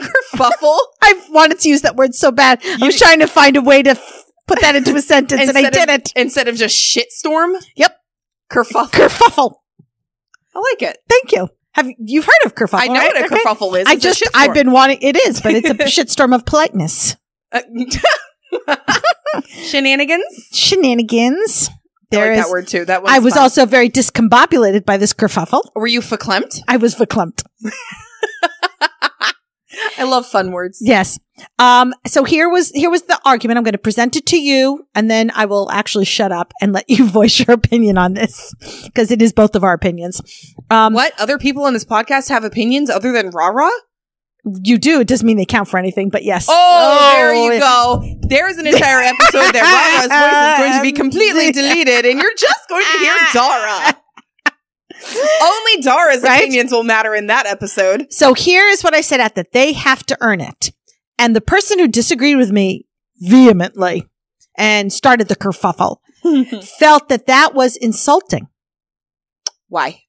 Kerfuffle. 0.00 0.78
I 1.02 1.22
wanted 1.30 1.60
to 1.60 1.68
use 1.68 1.82
that 1.82 1.96
word 1.96 2.14
so 2.14 2.32
bad. 2.32 2.60
I 2.64 2.84
was 2.86 2.98
trying 2.98 3.20
to 3.20 3.26
find 3.28 3.56
a 3.56 3.62
way 3.62 3.82
to 3.82 3.90
f- 3.90 4.24
put 4.48 4.60
that 4.60 4.74
into 4.74 4.94
a 4.96 5.02
sentence 5.02 5.48
and 5.48 5.56
I 5.56 5.70
didn't. 5.70 6.12
Instead 6.16 6.48
of 6.48 6.56
just 6.56 6.76
shitstorm. 6.76 7.54
Yep. 7.76 7.96
Kerfuffle. 8.50 8.90
Kerfuffle. 8.90 9.54
I 10.54 10.58
like 10.58 10.82
it. 10.82 10.98
Thank 11.08 11.32
you. 11.32 11.48
Have 11.72 11.86
you, 11.86 11.94
you've 12.00 12.24
heard 12.24 12.46
of 12.46 12.56
kerfuffle? 12.56 12.80
I 12.80 12.86
know 12.88 12.94
right? 12.94 13.12
what 13.14 13.22
a 13.22 13.24
Okay. 13.26 13.44
kerfuffle 13.44 13.78
is. 13.80 13.86
I 13.86 13.92
It's 13.92 14.04
a 14.04 14.08
just. 14.08 14.24
I've 14.34 14.54
been 14.54 14.72
wanting, 14.72 14.98
it 15.00 15.16
is, 15.16 15.40
but 15.40 15.52
it's 15.52 15.68
a 15.70 15.74
shitstorm 15.74 16.34
of 16.34 16.44
politeness. 16.44 17.16
Uh, 17.52 17.60
Shenanigans. 19.48 20.48
Shenanigans. 20.52 21.70
I 22.12 22.16
like 22.16 22.30
is. 22.30 22.44
that 22.44 22.50
word 22.50 22.68
too. 22.68 22.84
That 22.84 23.02
I 23.06 23.18
was 23.18 23.34
fun. 23.34 23.42
also 23.42 23.66
very 23.66 23.90
discombobulated 23.90 24.84
by 24.86 24.96
this 24.96 25.12
kerfuffle. 25.12 25.62
Were 25.74 25.86
you 25.86 26.00
verklempt? 26.00 26.60
I 26.66 26.78
was 26.78 26.94
verklempt. 26.94 27.44
I 29.98 30.04
love 30.04 30.26
fun 30.26 30.50
words. 30.52 30.78
Yes. 30.80 31.18
Um, 31.58 31.94
so 32.06 32.24
here 32.24 32.48
was, 32.48 32.70
here 32.70 32.90
was 32.90 33.02
the 33.02 33.20
argument. 33.24 33.58
I'm 33.58 33.64
going 33.64 33.72
to 33.72 33.78
present 33.78 34.16
it 34.16 34.26
to 34.26 34.36
you 34.40 34.86
and 34.94 35.10
then 35.10 35.30
I 35.34 35.44
will 35.44 35.70
actually 35.70 36.04
shut 36.06 36.32
up 36.32 36.52
and 36.60 36.72
let 36.72 36.88
you 36.88 37.06
voice 37.10 37.38
your 37.38 37.52
opinion 37.54 37.98
on 37.98 38.14
this 38.14 38.54
because 38.86 39.10
it 39.10 39.20
is 39.20 39.32
both 39.32 39.54
of 39.54 39.62
our 39.62 39.74
opinions. 39.74 40.20
Um, 40.70 40.94
What? 40.94 41.12
Other 41.20 41.38
people 41.38 41.64
on 41.64 41.74
this 41.74 41.84
podcast 41.84 42.28
have 42.30 42.44
opinions 42.44 42.90
other 42.90 43.12
than 43.12 43.30
Rara? 43.30 43.68
You 44.62 44.78
do. 44.78 45.00
It 45.00 45.08
doesn't 45.08 45.26
mean 45.26 45.36
they 45.36 45.44
count 45.46 45.68
for 45.68 45.78
anything, 45.78 46.08
but 46.10 46.24
yes. 46.24 46.46
Oh, 46.48 47.12
there 47.16 47.34
you 47.34 47.50
oh, 47.62 48.02
it- 48.02 48.20
go. 48.22 48.28
There's 48.28 48.56
an 48.58 48.66
entire 48.66 49.00
episode 49.00 49.52
that 49.54 49.62
Rara's 49.62 50.08
voice 50.08 50.52
is 50.52 50.58
going 50.58 50.78
to 50.78 50.82
be 50.82 50.92
completely 51.00 51.52
deleted, 51.52 52.04
and 52.06 52.20
you're 52.20 52.34
just 52.36 52.68
going 52.68 52.84
to 52.84 52.98
hear 52.98 53.16
Dara. 53.32 53.96
Only 55.42 55.82
Dara's 55.82 56.22
Right? 56.22 56.38
opinions 56.40 56.72
will 56.72 56.82
matter 56.82 57.14
in 57.14 57.28
that 57.28 57.46
episode. 57.46 58.12
So 58.12 58.34
here 58.34 58.66
is 58.68 58.82
what 58.82 58.94
I 58.94 59.00
said 59.00 59.20
at 59.20 59.34
that 59.36 59.52
they 59.52 59.72
have 59.72 60.04
to 60.06 60.16
earn 60.20 60.40
it. 60.40 60.72
And 61.18 61.34
the 61.36 61.40
person 61.40 61.78
who 61.78 61.88
disagreed 61.88 62.36
with 62.36 62.50
me 62.50 62.86
vehemently 63.18 64.06
and 64.56 64.92
started 64.92 65.28
the 65.28 65.36
kerfuffle 65.36 65.98
felt 66.78 67.08
that 67.08 67.26
that 67.26 67.54
was 67.54 67.76
insulting 67.76 68.48
Why? 69.68 70.02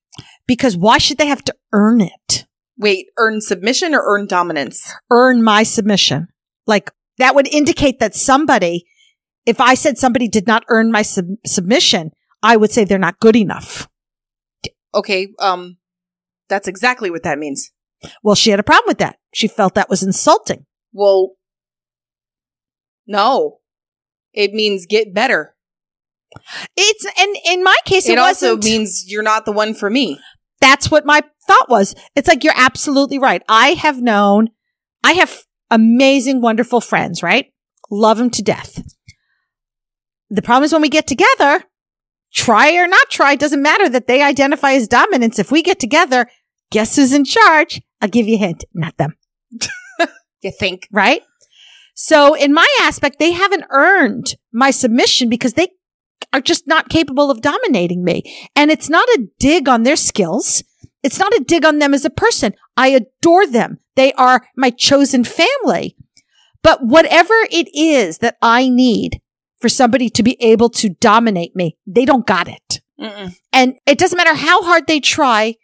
because 0.48 0.76
why 0.76 0.98
should 0.98 1.18
they 1.20 1.28
have 1.28 1.44
to 1.46 1.56
earn 1.72 2.02
it? 2.02 2.46
Wait, 2.80 3.08
earn 3.18 3.42
submission 3.42 3.94
or 3.94 4.02
earn 4.06 4.26
dominance? 4.26 4.94
Earn 5.12 5.44
my 5.44 5.64
submission. 5.64 6.30
Like 6.66 6.92
that 7.18 7.36
would 7.36 7.48
indicate 7.48 8.00
that 8.00 8.16
somebody, 8.16 8.86
if 9.46 9.60
I 9.60 9.74
said 9.74 9.98
somebody 9.98 10.30
did 10.30 10.48
not 10.48 10.64
earn 10.70 10.90
my 10.92 11.02
sub- 11.02 11.26
submission, 11.46 12.12
I 12.42 12.56
would 12.56 12.72
say 12.72 12.86
they're 12.86 12.98
not 12.98 13.20
good 13.20 13.36
enough. 13.36 13.90
Okay, 14.96 15.28
um, 15.40 15.78
that's 16.48 16.68
exactly 16.68 17.12
what 17.12 17.24
that 17.24 17.38
means. 17.38 17.72
Well, 18.24 18.36
she 18.36 18.50
had 18.50 18.62
a 18.62 18.64
problem 18.64 18.88
with 18.88 19.00
that. 19.00 19.18
She 19.34 19.50
felt 19.50 19.76
that 19.76 19.90
was 19.90 20.02
insulting. 20.02 20.66
Well, 20.94 21.34
no. 23.06 23.60
It 24.34 24.54
means 24.54 24.86
get 24.86 25.14
better. 25.14 25.56
It's, 26.78 27.06
and 27.20 27.36
in 27.46 27.64
my 27.64 27.76
case, 27.86 28.08
it, 28.08 28.14
It, 28.14 28.20
also 28.20 28.56
means 28.56 29.04
you're 29.08 29.24
not 29.24 29.46
the 29.46 29.52
one 29.52 29.74
for 29.74 29.90
me. 29.90 30.20
That's 30.62 30.92
what 30.92 31.06
my 31.06 31.22
thought 31.48 31.70
was. 31.70 31.96
It's 32.16 32.28
like, 32.28 32.44
you're 32.44 32.54
absolutely 32.56 33.20
right. 33.20 33.42
I 33.48 33.70
have 33.70 34.02
known, 34.02 34.50
I 35.04 35.14
have 35.14 35.44
amazing, 35.72 36.42
wonderful 36.42 36.82
friends, 36.82 37.24
right? 37.24 37.52
Love 37.90 38.18
them 38.18 38.30
to 38.32 38.42
death. 38.42 38.84
The 40.30 40.42
problem 40.42 40.64
is 40.66 40.74
when 40.74 40.82
we 40.82 40.90
get 40.90 41.08
together, 41.08 41.64
try 42.34 42.76
or 42.76 42.88
not 42.88 43.10
try, 43.10 43.36
doesn't 43.36 43.62
matter 43.62 43.90
that 43.90 44.08
they 44.08 44.22
identify 44.22 44.74
as 44.74 44.88
dominance. 44.88 45.40
If 45.40 45.52
we 45.52 45.64
get 45.64 45.80
together, 45.80 46.28
guess 46.72 46.96
who's 46.96 47.14
in 47.14 47.26
charge? 47.26 47.82
I'll 48.02 48.10
give 48.10 48.28
you 48.28 48.36
a 48.36 48.40
hint. 48.40 48.64
Not 48.74 48.98
them, 48.98 49.16
You 50.42 50.52
think? 50.52 50.88
right? 50.92 51.24
So 51.96 52.34
in 52.34 52.54
my 52.54 52.68
aspect, 52.82 53.20
they 53.20 53.32
haven't 53.32 53.66
earned 53.72 54.36
my 54.54 54.72
submission 54.72 55.28
because 55.30 55.54
they 55.54 55.70
are 56.34 56.42
just 56.42 56.68
not 56.68 56.90
capable 56.90 57.32
of 57.32 57.42
dominating 57.42 58.04
me. 58.04 58.50
And 58.56 58.72
it's 58.72 58.90
not 58.90 59.08
a 59.10 59.28
dig 59.40 59.68
on 59.68 59.84
their 59.84 59.96
skills. 59.96 60.64
It's 61.04 61.20
not 61.20 61.34
a 61.34 61.44
dig 61.46 61.66
on 61.66 61.80
them 61.80 61.94
as 61.94 62.06
a 62.06 62.10
person. 62.10 62.54
I 62.76 62.90
adore 62.90 63.48
them. 63.48 63.80
They 63.96 64.14
are 64.14 64.46
my 64.56 64.70
chosen 64.70 65.24
family. 65.24 65.96
But 66.62 66.86
whatever 66.86 67.34
it 67.52 67.70
is 67.74 68.20
that 68.20 68.38
I 68.42 68.70
need 68.70 69.22
for 69.60 69.70
somebody 69.70 70.10
to 70.10 70.24
be 70.24 70.38
able 70.42 70.70
to 70.70 70.90
dominate 70.90 71.56
me, 71.56 71.78
they 71.88 72.06
don't 72.06 72.28
got 72.28 72.48
it. 72.48 72.82
Mm-mm. 73.00 73.34
And 73.54 73.76
it 73.86 73.98
doesn't 73.98 74.18
matter 74.18 74.36
how 74.36 74.62
hard 74.64 74.88
they 74.88 75.00
try, 75.00 75.56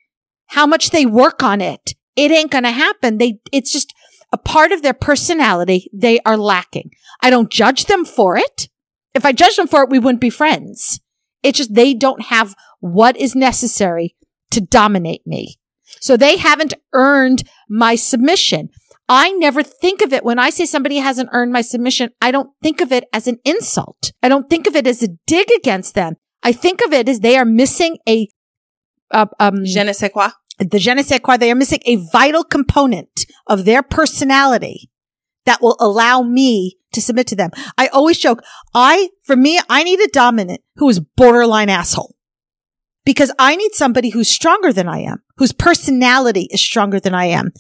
how 0.48 0.66
much 0.66 0.92
they 0.92 1.06
work 1.06 1.44
on 1.44 1.60
it. 1.62 1.94
It 2.16 2.32
ain't 2.32 2.52
going 2.52 2.64
to 2.64 2.72
happen. 2.72 3.18
They, 3.18 3.40
it's 3.52 3.72
just 3.72 3.94
a 4.32 4.38
part 4.38 4.72
of 4.72 4.82
their 4.82 4.94
personality 4.94 5.90
they 5.94 6.20
are 6.22 6.38
lacking. 6.38 6.92
I 7.22 7.30
don't 7.30 7.52
judge 7.52 7.86
them 7.86 8.06
for 8.06 8.38
it. 8.38 8.70
If 9.16 9.26
I 9.26 9.32
judged 9.32 9.58
them 9.58 9.68
for 9.68 9.82
it, 9.84 9.90
we 9.90 9.98
wouldn't 9.98 10.22
be 10.22 10.30
friends. 10.30 11.00
It's 11.42 11.58
just 11.58 11.74
they 11.74 11.94
don't 11.94 12.24
have 12.24 12.56
what 12.80 13.18
is 13.18 13.34
necessary 13.34 14.16
to 14.52 14.62
dominate 14.62 15.26
me. 15.26 15.56
So 16.02 16.18
they 16.18 16.38
haven't 16.38 16.74
earned 16.94 17.44
my 17.70 17.96
submission. 17.96 18.70
I 19.08 19.32
never 19.32 19.64
think 19.64 20.02
of 20.02 20.12
it 20.12 20.26
when 20.26 20.40
I 20.40 20.50
say 20.50 20.66
somebody 20.66 20.98
hasn't 20.98 21.30
earned 21.32 21.54
my 21.54 21.62
submission. 21.62 22.10
I 22.22 22.32
don't 22.32 22.50
think 22.62 22.82
of 22.82 22.92
it 22.92 23.06
as 23.14 23.28
an 23.28 23.38
insult. 23.46 24.12
I 24.22 24.30
don't 24.30 24.50
think 24.50 24.68
of 24.68 24.76
it 24.76 24.88
as 24.88 25.02
a 25.02 25.10
dig 25.28 25.48
against 25.56 25.96
them. 25.96 26.16
I 26.44 26.52
think 26.52 26.82
of 26.84 26.92
it 26.92 27.08
as 27.08 27.22
they 27.22 27.38
are 27.38 27.46
missing 27.46 27.98
a, 28.10 28.28
uh, 29.12 29.28
um, 29.40 29.64
Je 29.64 29.84
ne 29.84 29.94
sais 29.94 30.10
quoi. 30.12 30.30
the 30.60 30.80
je 30.80 30.94
ne 30.94 31.04
sais 31.04 31.20
quoi. 31.20 31.38
They 31.38 31.52
are 31.52 31.56
missing 31.56 31.82
a 31.86 31.98
vital 32.12 32.44
component 32.44 33.26
of 33.48 33.66
their 33.66 33.84
personality 33.84 34.90
that 35.46 35.62
will 35.62 35.78
allow 35.80 36.22
me 36.22 36.78
to 36.94 37.02
submit 37.02 37.28
to 37.28 37.36
them. 37.36 37.52
I 37.78 37.88
always 37.88 38.18
joke. 38.18 38.42
I, 38.74 39.10
for 39.24 39.36
me, 39.36 39.60
I 39.70 39.84
need 39.84 40.00
a 40.00 40.08
dominant 40.08 40.62
who 40.78 40.90
is 40.90 41.00
borderline 41.00 41.70
asshole 41.70 42.16
because 43.06 43.32
I 43.38 43.56
need 43.56 43.74
somebody 43.74 44.10
who's 44.10 44.30
stronger 44.30 44.74
than 44.74 44.88
I 44.88 45.00
am, 45.00 45.22
whose 45.38 45.52
personality 45.52 46.48
is 46.52 46.62
stronger 46.62 47.00
than 47.00 47.14
I 47.14 47.26
am. 47.26 47.52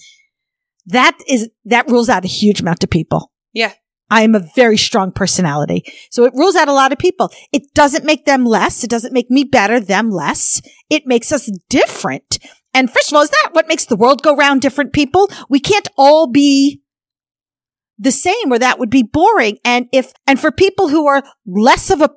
That 0.87 1.17
is, 1.27 1.49
that 1.65 1.89
rules 1.89 2.09
out 2.09 2.25
a 2.25 2.29
huge 2.29 2.61
amount 2.61 2.83
of 2.83 2.89
people. 2.89 3.31
Yeah. 3.53 3.73
I 4.09 4.21
am 4.21 4.35
a 4.35 4.47
very 4.55 4.77
strong 4.77 5.11
personality. 5.11 5.83
So 6.11 6.25
it 6.25 6.33
rules 6.35 6.55
out 6.55 6.67
a 6.67 6.73
lot 6.73 6.91
of 6.91 6.99
people. 6.99 7.31
It 7.51 7.73
doesn't 7.73 8.05
make 8.05 8.25
them 8.25 8.45
less. 8.45 8.83
It 8.83 8.89
doesn't 8.89 9.13
make 9.13 9.31
me 9.31 9.43
better, 9.43 9.79
them 9.79 10.11
less. 10.11 10.61
It 10.89 11.07
makes 11.07 11.31
us 11.31 11.49
different. 11.69 12.37
And 12.73 12.91
first 12.91 13.11
of 13.11 13.15
all, 13.15 13.23
is 13.23 13.31
that 13.31 13.49
what 13.53 13.67
makes 13.67 13.85
the 13.85 13.95
world 13.95 14.21
go 14.21 14.35
round 14.35 14.61
different 14.61 14.93
people? 14.93 15.29
We 15.49 15.59
can't 15.59 15.87
all 15.97 16.27
be 16.27 16.81
the 17.97 18.11
same 18.11 18.51
or 18.51 18.59
that 18.59 18.79
would 18.79 18.89
be 18.89 19.03
boring. 19.03 19.57
And 19.63 19.87
if, 19.91 20.13
and 20.27 20.39
for 20.39 20.51
people 20.51 20.89
who 20.89 21.07
are 21.07 21.23
less 21.45 21.89
of 21.89 22.01
a, 22.01 22.09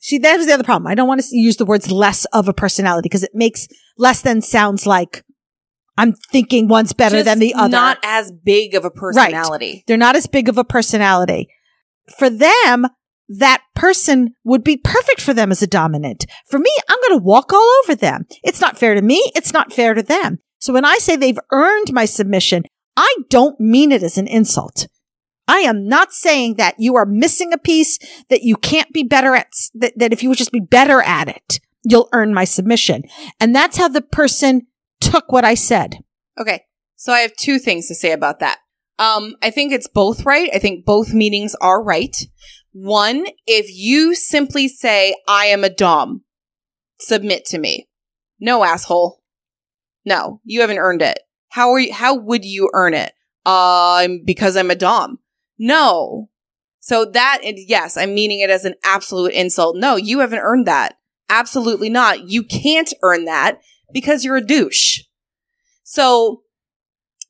see, 0.00 0.18
that 0.18 0.40
is 0.40 0.46
the 0.46 0.52
other 0.52 0.64
problem. 0.64 0.86
I 0.86 0.94
don't 0.94 1.08
want 1.08 1.22
to 1.22 1.36
use 1.36 1.56
the 1.56 1.64
words 1.64 1.90
less 1.90 2.24
of 2.26 2.48
a 2.48 2.54
personality 2.54 3.06
because 3.06 3.22
it 3.22 3.32
makes 3.34 3.66
less 3.96 4.22
than 4.22 4.42
sounds 4.42 4.86
like 4.86 5.24
I'm 5.96 6.12
thinking 6.12 6.68
one's 6.68 6.92
better 6.92 7.16
Just 7.16 7.26
than 7.26 7.38
the 7.38 7.54
other. 7.54 7.70
Not 7.70 7.98
as 8.02 8.32
big 8.32 8.74
of 8.74 8.84
a 8.84 8.90
personality. 8.90 9.84
They're 9.86 9.96
not 9.96 10.16
as 10.16 10.26
big 10.26 10.48
of 10.48 10.58
a 10.58 10.64
personality. 10.64 11.48
For 12.18 12.28
them, 12.28 12.86
that 13.28 13.62
person 13.74 14.34
would 14.44 14.64
be 14.64 14.76
perfect 14.76 15.20
for 15.20 15.32
them 15.32 15.50
as 15.50 15.62
a 15.62 15.66
dominant. 15.66 16.26
For 16.48 16.58
me, 16.58 16.70
I'm 16.88 16.98
going 17.08 17.20
to 17.20 17.24
walk 17.24 17.52
all 17.52 17.70
over 17.82 17.94
them. 17.94 18.26
It's 18.42 18.60
not 18.60 18.78
fair 18.78 18.94
to 18.94 19.02
me. 19.02 19.22
It's 19.34 19.52
not 19.52 19.72
fair 19.72 19.94
to 19.94 20.02
them. 20.02 20.38
So 20.58 20.72
when 20.72 20.84
I 20.84 20.98
say 20.98 21.16
they've 21.16 21.38
earned 21.52 21.92
my 21.92 22.04
submission, 22.04 22.64
I 22.96 23.14
don't 23.30 23.58
mean 23.60 23.92
it 23.92 24.02
as 24.02 24.18
an 24.18 24.26
insult. 24.26 24.88
I 25.46 25.58
am 25.58 25.86
not 25.86 26.12
saying 26.12 26.54
that 26.56 26.76
you 26.78 26.96
are 26.96 27.06
missing 27.06 27.52
a 27.52 27.58
piece 27.58 27.98
that 28.30 28.42
you 28.42 28.56
can't 28.56 28.92
be 28.92 29.02
better 29.02 29.34
at, 29.34 29.48
that, 29.74 29.92
that 29.96 30.12
if 30.12 30.22
you 30.22 30.28
would 30.30 30.38
just 30.38 30.52
be 30.52 30.60
better 30.60 31.02
at 31.02 31.28
it, 31.28 31.60
you'll 31.84 32.08
earn 32.12 32.32
my 32.32 32.44
submission. 32.44 33.02
And 33.40 33.54
that's 33.54 33.76
how 33.76 33.88
the 33.88 34.00
person 34.00 34.66
took 35.00 35.30
what 35.30 35.44
I 35.44 35.54
said. 35.54 35.98
Okay. 36.38 36.62
So 36.96 37.12
I 37.12 37.20
have 37.20 37.36
two 37.36 37.58
things 37.58 37.88
to 37.88 37.94
say 37.94 38.12
about 38.12 38.40
that. 38.40 38.58
Um, 38.98 39.34
I 39.42 39.50
think 39.50 39.72
it's 39.72 39.88
both 39.88 40.24
right. 40.24 40.48
I 40.54 40.58
think 40.58 40.86
both 40.86 41.12
meanings 41.12 41.54
are 41.60 41.82
right. 41.82 42.16
One, 42.72 43.26
if 43.46 43.66
you 43.68 44.14
simply 44.14 44.68
say, 44.68 45.14
I 45.28 45.46
am 45.46 45.64
a 45.64 45.68
Dom, 45.68 46.22
submit 46.98 47.44
to 47.46 47.58
me. 47.58 47.88
No, 48.40 48.64
asshole. 48.64 49.20
No, 50.04 50.40
you 50.44 50.60
haven't 50.60 50.78
earned 50.78 51.02
it. 51.02 51.18
How 51.48 51.72
are 51.72 51.78
you, 51.78 51.92
how 51.92 52.14
would 52.14 52.44
you 52.44 52.70
earn 52.72 52.94
it? 52.94 53.12
Uh, 53.44 54.08
because 54.24 54.56
I'm 54.56 54.70
a 54.70 54.74
Dom. 54.74 55.18
No. 55.58 56.30
So 56.80 57.04
that, 57.06 57.40
yes, 57.44 57.96
I'm 57.96 58.14
meaning 58.14 58.40
it 58.40 58.50
as 58.50 58.64
an 58.64 58.74
absolute 58.84 59.32
insult. 59.32 59.76
No, 59.76 59.96
you 59.96 60.20
haven't 60.20 60.40
earned 60.40 60.66
that. 60.66 60.98
Absolutely 61.30 61.88
not. 61.88 62.28
You 62.28 62.42
can't 62.42 62.92
earn 63.02 63.24
that 63.24 63.60
because 63.92 64.24
you're 64.24 64.36
a 64.36 64.44
douche. 64.44 65.00
So 65.82 66.42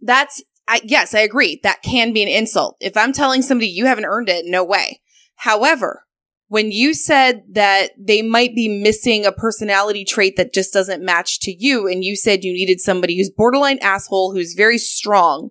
that's, 0.01 0.43
I, 0.67 0.81
yes, 0.83 1.15
I 1.15 1.21
agree. 1.21 1.61
That 1.63 1.83
can 1.83 2.13
be 2.13 2.23
an 2.23 2.29
insult. 2.29 2.77
If 2.81 2.97
I'm 2.97 3.13
telling 3.13 3.43
somebody 3.43 3.69
you 3.69 3.87
haven't 3.87 4.07
earned 4.07 4.29
it, 4.29 4.45
no 4.47 4.65
way. 4.65 5.01
However, 5.37 6.05
when 6.49 6.73
you 6.73 6.95
said 6.95 7.43
that 7.53 7.91
they 7.99 8.23
might 8.23 8.55
be 8.55 8.69
missing 8.69 9.25
a 9.25 9.33
personality 9.33 10.05
trait 10.05 10.37
that 10.37 10.53
just 10.53 10.73
doesn't 10.73 11.05
match 11.05 11.41
to 11.41 11.53
you, 11.53 11.87
and 11.87 12.05
you 12.05 12.17
said 12.17 12.45
you 12.45 12.53
needed 12.53 12.81
somebody 12.81 13.17
who's 13.17 13.31
borderline 13.31 13.79
asshole, 13.81 14.33
who's 14.33 14.55
very 14.55 14.79
strong, 14.79 15.51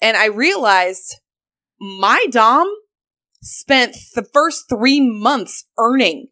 and 0.00 0.16
I 0.16 0.26
realized 0.26 1.20
my 1.84 2.26
Dom 2.30 2.66
spent 3.42 3.94
the 4.14 4.26
first 4.32 4.64
three 4.70 5.00
months 5.00 5.66
earning 5.78 6.28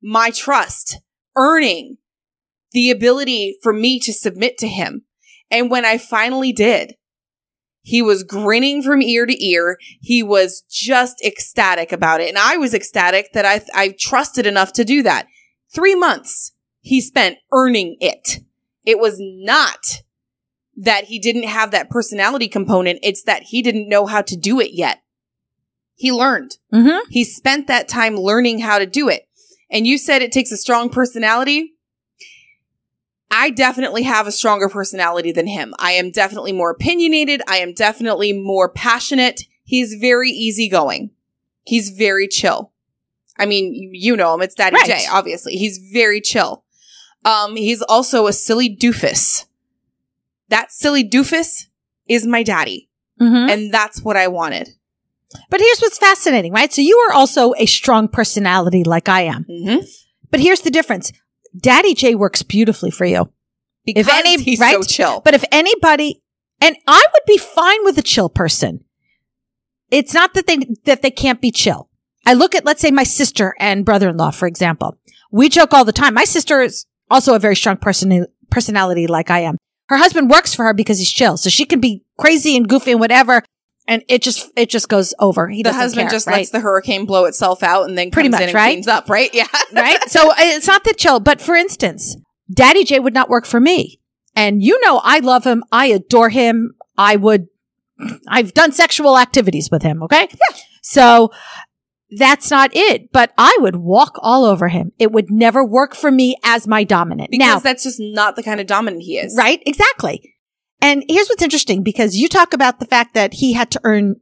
my 0.00 0.30
trust, 0.30 1.00
earning 1.36 1.96
the 2.70 2.90
ability 2.90 3.58
for 3.60 3.72
me 3.72 3.98
to 3.98 4.12
submit 4.12 4.56
to 4.58 4.68
him. 4.68 5.02
And 5.50 5.68
when 5.68 5.84
I 5.84 5.98
finally 5.98 6.52
did, 6.52 6.94
he 7.82 8.02
was 8.02 8.22
grinning 8.22 8.82
from 8.82 9.02
ear 9.02 9.26
to 9.26 9.44
ear. 9.44 9.78
He 10.00 10.22
was 10.22 10.62
just 10.70 11.24
ecstatic 11.24 11.90
about 11.90 12.20
it. 12.20 12.28
And 12.28 12.38
I 12.38 12.56
was 12.56 12.72
ecstatic 12.72 13.32
that 13.32 13.44
I, 13.44 13.62
I 13.74 13.96
trusted 13.98 14.46
enough 14.46 14.72
to 14.74 14.84
do 14.84 15.02
that. 15.02 15.26
Three 15.74 15.96
months 15.96 16.52
he 16.80 17.00
spent 17.00 17.38
earning 17.52 17.96
it. 18.00 18.40
It 18.84 19.00
was 19.00 19.16
not 19.18 20.02
that 20.80 21.04
he 21.04 21.18
didn't 21.18 21.44
have 21.48 21.72
that 21.72 21.90
personality 21.90 22.48
component. 22.48 23.00
It's 23.02 23.24
that 23.24 23.42
he 23.42 23.62
didn't 23.62 23.88
know 23.88 24.06
how 24.06 24.22
to 24.22 24.36
do 24.36 24.60
it 24.60 24.72
yet. 24.72 25.02
He 25.96 26.12
learned. 26.12 26.52
Mm-hmm. 26.72 27.10
He 27.10 27.24
spent 27.24 27.66
that 27.66 27.88
time 27.88 28.16
learning 28.16 28.60
how 28.60 28.78
to 28.78 28.86
do 28.86 29.08
it. 29.08 29.28
And 29.70 29.86
you 29.86 29.98
said 29.98 30.22
it 30.22 30.30
takes 30.30 30.52
a 30.52 30.56
strong 30.56 30.88
personality. 30.88 31.74
I 33.30 33.50
definitely 33.50 34.04
have 34.04 34.26
a 34.26 34.32
stronger 34.32 34.68
personality 34.68 35.32
than 35.32 35.48
him. 35.48 35.74
I 35.78 35.92
am 35.92 36.12
definitely 36.12 36.52
more 36.52 36.70
opinionated. 36.70 37.42
I 37.48 37.58
am 37.58 37.74
definitely 37.74 38.32
more 38.32 38.70
passionate. 38.70 39.42
He's 39.64 39.94
very 39.94 40.30
easygoing. 40.30 41.10
He's 41.64 41.90
very 41.90 42.28
chill. 42.28 42.72
I 43.36 43.46
mean, 43.46 43.90
you- 43.92 44.16
know 44.16 44.32
him. 44.34 44.42
It's 44.42 44.54
Daddy 44.54 44.76
Right. 44.76 44.86
J, 44.86 45.06
obviously. 45.10 45.56
He's 45.56 45.78
very 45.92 46.20
chill. 46.20 46.64
Um, 47.24 47.56
he's 47.56 47.82
also 47.82 48.26
a 48.28 48.32
silly 48.32 48.74
doofus. 48.74 49.44
That 50.48 50.72
silly 50.72 51.08
doofus 51.08 51.66
is 52.08 52.26
my 52.26 52.42
daddy. 52.42 52.88
Mm-hmm. 53.20 53.50
And 53.50 53.74
that's 53.74 54.02
what 54.02 54.16
I 54.16 54.28
wanted. 54.28 54.70
But 55.50 55.60
here's 55.60 55.80
what's 55.80 55.98
fascinating, 55.98 56.52
right? 56.52 56.72
So 56.72 56.80
you 56.80 56.96
are 56.98 57.12
also 57.12 57.52
a 57.58 57.66
strong 57.66 58.08
personality 58.08 58.84
like 58.84 59.08
I 59.08 59.22
am. 59.22 59.44
Mm-hmm. 59.44 59.84
But 60.30 60.40
here's 60.40 60.60
the 60.60 60.70
difference. 60.70 61.12
Daddy 61.58 61.94
J 61.94 62.14
works 62.14 62.42
beautifully 62.42 62.90
for 62.90 63.04
you. 63.04 63.30
Because 63.84 64.08
any- 64.08 64.42
he's 64.42 64.58
so 64.58 64.64
right? 64.64 64.86
chill. 64.86 65.20
But 65.24 65.34
if 65.34 65.44
anybody, 65.50 66.22
and 66.60 66.76
I 66.86 67.04
would 67.12 67.22
be 67.26 67.38
fine 67.38 67.84
with 67.84 67.98
a 67.98 68.02
chill 68.02 68.28
person. 68.28 68.84
It's 69.90 70.12
not 70.12 70.34
that 70.34 70.46
they, 70.46 70.58
that 70.84 71.02
they 71.02 71.10
can't 71.10 71.40
be 71.40 71.50
chill. 71.50 71.88
I 72.26 72.34
look 72.34 72.54
at, 72.54 72.66
let's 72.66 72.82
say 72.82 72.90
my 72.90 73.04
sister 73.04 73.54
and 73.58 73.86
brother-in-law, 73.86 74.32
for 74.32 74.46
example. 74.46 74.98
We 75.30 75.48
joke 75.48 75.72
all 75.72 75.84
the 75.84 75.92
time. 75.92 76.14
My 76.14 76.24
sister 76.24 76.60
is 76.60 76.84
also 77.10 77.34
a 77.34 77.38
very 77.38 77.56
strong 77.56 77.78
person, 77.78 78.26
personality 78.50 79.06
like 79.06 79.30
I 79.30 79.40
am. 79.40 79.56
Her 79.88 79.96
husband 79.96 80.30
works 80.30 80.54
for 80.54 80.64
her 80.64 80.74
because 80.74 80.98
he's 80.98 81.10
chill. 81.10 81.36
So 81.36 81.50
she 81.50 81.64
can 81.64 81.80
be 81.80 82.02
crazy 82.18 82.56
and 82.56 82.68
goofy 82.68 82.92
and 82.92 83.00
whatever. 83.00 83.42
And 83.86 84.04
it 84.08 84.20
just, 84.22 84.50
it 84.54 84.68
just 84.68 84.88
goes 84.90 85.14
over. 85.18 85.48
He 85.48 85.62
the 85.62 85.72
husband 85.72 86.08
care, 86.08 86.16
just 86.16 86.26
right? 86.26 86.36
lets 86.36 86.50
the 86.50 86.60
hurricane 86.60 87.06
blow 87.06 87.24
itself 87.24 87.62
out 87.62 87.88
and 87.88 87.96
then 87.96 88.10
Pretty 88.10 88.28
comes 88.28 88.32
much, 88.32 88.42
in 88.42 88.48
and 88.50 88.54
right? 88.54 88.72
cleans 88.72 88.86
up, 88.88 89.08
right? 89.08 89.30
Yeah. 89.34 89.46
right? 89.72 89.98
So 90.10 90.30
uh, 90.30 90.34
it's 90.38 90.66
not 90.66 90.84
that 90.84 90.98
chill. 90.98 91.20
But 91.20 91.40
for 91.40 91.54
instance, 91.54 92.16
Daddy 92.52 92.84
J 92.84 93.00
would 93.00 93.14
not 93.14 93.30
work 93.30 93.46
for 93.46 93.60
me. 93.60 93.98
And 94.36 94.62
you 94.62 94.78
know, 94.82 95.00
I 95.02 95.20
love 95.20 95.44
him. 95.44 95.64
I 95.72 95.86
adore 95.86 96.28
him. 96.28 96.74
I 96.98 97.16
would, 97.16 97.46
I've 98.28 98.52
done 98.52 98.72
sexual 98.72 99.16
activities 99.18 99.70
with 99.70 99.82
him. 99.82 100.02
Okay. 100.02 100.28
Yeah. 100.30 100.56
So 100.82 101.32
that's 102.10 102.50
not 102.50 102.70
it. 102.72 103.12
But 103.12 103.32
I 103.36 103.56
would 103.60 103.76
walk 103.76 104.18
all 104.22 104.44
over 104.44 104.68
him. 104.68 104.92
It 104.98 105.12
would 105.12 105.30
never 105.30 105.64
work 105.64 105.94
for 105.94 106.10
me 106.10 106.36
as 106.44 106.66
my 106.66 106.84
dominant. 106.84 107.30
Because 107.30 107.46
now, 107.46 107.58
that's 107.58 107.84
just 107.84 107.98
not 108.00 108.36
the 108.36 108.42
kind 108.42 108.60
of 108.60 108.66
dominant 108.66 109.02
he 109.02 109.18
is. 109.18 109.34
right? 109.36 109.62
Exactly. 109.66 110.34
And 110.80 111.04
here's 111.08 111.28
what's 111.28 111.42
interesting 111.42 111.82
because 111.82 112.16
you 112.16 112.28
talk 112.28 112.52
about 112.52 112.78
the 112.78 112.86
fact 112.86 113.14
that 113.14 113.34
he 113.34 113.52
had 113.54 113.70
to 113.72 113.80
earn, 113.84 114.16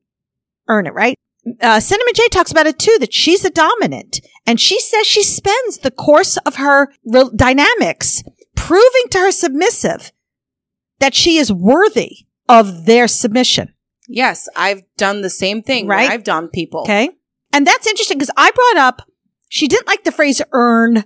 earn 0.68 0.86
it, 0.86 0.94
right? 0.94 1.16
uh, 1.60 1.80
Cinnamon 1.80 2.14
J 2.14 2.28
talks 2.28 2.50
about 2.50 2.66
it 2.66 2.78
too, 2.78 2.96
that 3.00 3.14
she's 3.14 3.44
a 3.44 3.50
dominant. 3.50 4.20
And 4.46 4.60
she 4.60 4.80
says 4.80 5.06
she 5.06 5.22
spends 5.22 5.78
the 5.78 5.90
course 5.90 6.36
of 6.38 6.56
her 6.56 6.92
real 7.04 7.30
dynamics 7.30 8.22
proving 8.54 9.04
to 9.10 9.18
her 9.18 9.30
submissive 9.30 10.12
that 10.98 11.14
she 11.14 11.36
is 11.36 11.52
worthy 11.52 12.26
of 12.48 12.86
their 12.86 13.08
submission. 13.08 13.74
Yes, 14.08 14.48
I've 14.56 14.82
done 14.96 15.22
the 15.22 15.30
same 15.30 15.62
thing. 15.62 15.88
Right. 15.88 16.10
I've 16.10 16.24
done 16.24 16.48
people. 16.48 16.82
Okay. 16.82 17.10
And 17.52 17.66
that's 17.66 17.86
interesting 17.86 18.18
because 18.18 18.32
I 18.36 18.50
brought 18.50 18.84
up, 18.84 19.02
she 19.48 19.68
didn't 19.68 19.86
like 19.86 20.04
the 20.04 20.12
phrase 20.12 20.42
earn 20.52 21.04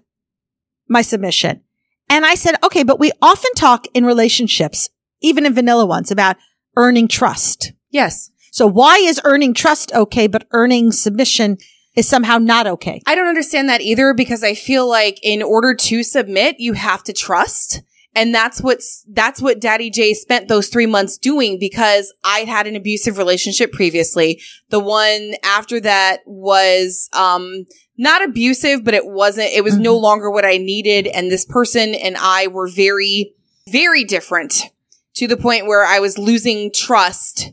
my 0.88 1.02
submission. 1.02 1.62
And 2.08 2.26
I 2.26 2.34
said, 2.34 2.56
okay, 2.64 2.82
but 2.82 2.98
we 2.98 3.12
often 3.22 3.52
talk 3.54 3.86
in 3.94 4.04
relationships, 4.04 4.88
even 5.20 5.46
in 5.46 5.54
vanilla 5.54 5.86
ones, 5.86 6.10
about 6.10 6.36
earning 6.76 7.06
trust. 7.06 7.72
Yes. 7.90 8.30
So 8.52 8.66
why 8.66 8.96
is 8.96 9.20
earning 9.24 9.54
trust 9.54 9.92
okay, 9.92 10.26
but 10.26 10.46
earning 10.50 10.90
submission 10.90 11.58
is 11.94 12.08
somehow 12.08 12.38
not 12.38 12.66
okay? 12.66 13.00
I 13.06 13.14
don't 13.14 13.28
understand 13.28 13.68
that 13.68 13.80
either 13.80 14.12
because 14.14 14.42
I 14.42 14.54
feel 14.54 14.88
like 14.88 15.20
in 15.22 15.42
order 15.42 15.74
to 15.74 16.02
submit, 16.02 16.56
you 16.58 16.72
have 16.72 17.04
to 17.04 17.12
trust. 17.12 17.82
And 18.14 18.34
that's 18.34 18.60
what's, 18.60 19.04
that's 19.08 19.40
what 19.40 19.60
Daddy 19.60 19.88
J 19.88 20.14
spent 20.14 20.48
those 20.48 20.68
three 20.68 20.86
months 20.86 21.16
doing 21.16 21.58
because 21.60 22.12
I'd 22.24 22.48
had 22.48 22.66
an 22.66 22.74
abusive 22.74 23.18
relationship 23.18 23.72
previously. 23.72 24.40
The 24.70 24.80
one 24.80 25.34
after 25.44 25.80
that 25.80 26.20
was, 26.26 27.08
um, 27.12 27.66
not 27.96 28.24
abusive, 28.24 28.82
but 28.82 28.94
it 28.94 29.06
wasn't, 29.06 29.52
it 29.52 29.62
was 29.62 29.76
no 29.76 29.96
longer 29.96 30.30
what 30.30 30.44
I 30.44 30.56
needed. 30.56 31.06
And 31.06 31.30
this 31.30 31.44
person 31.44 31.94
and 31.94 32.16
I 32.18 32.46
were 32.46 32.66
very, 32.66 33.34
very 33.68 34.04
different 34.04 34.70
to 35.14 35.28
the 35.28 35.36
point 35.36 35.66
where 35.66 35.84
I 35.84 36.00
was 36.00 36.16
losing 36.16 36.72
trust 36.72 37.52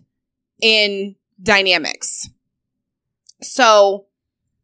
in 0.62 1.16
dynamics. 1.42 2.30
So, 3.42 4.06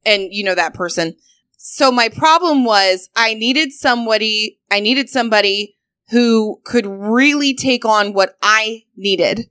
and 0.06 0.30
you 0.32 0.44
know 0.44 0.56
that 0.56 0.74
person. 0.74 1.16
So 1.58 1.92
my 1.92 2.10
problem 2.10 2.66
was 2.66 3.10
I 3.16 3.34
needed 3.34 3.72
somebody, 3.72 4.60
I 4.72 4.80
needed 4.80 5.10
somebody 5.10 5.76
who 6.14 6.62
could 6.64 6.86
really 6.86 7.56
take 7.56 7.86
on 7.86 8.14
what 8.14 8.38
I 8.42 8.84
needed. 8.96 9.50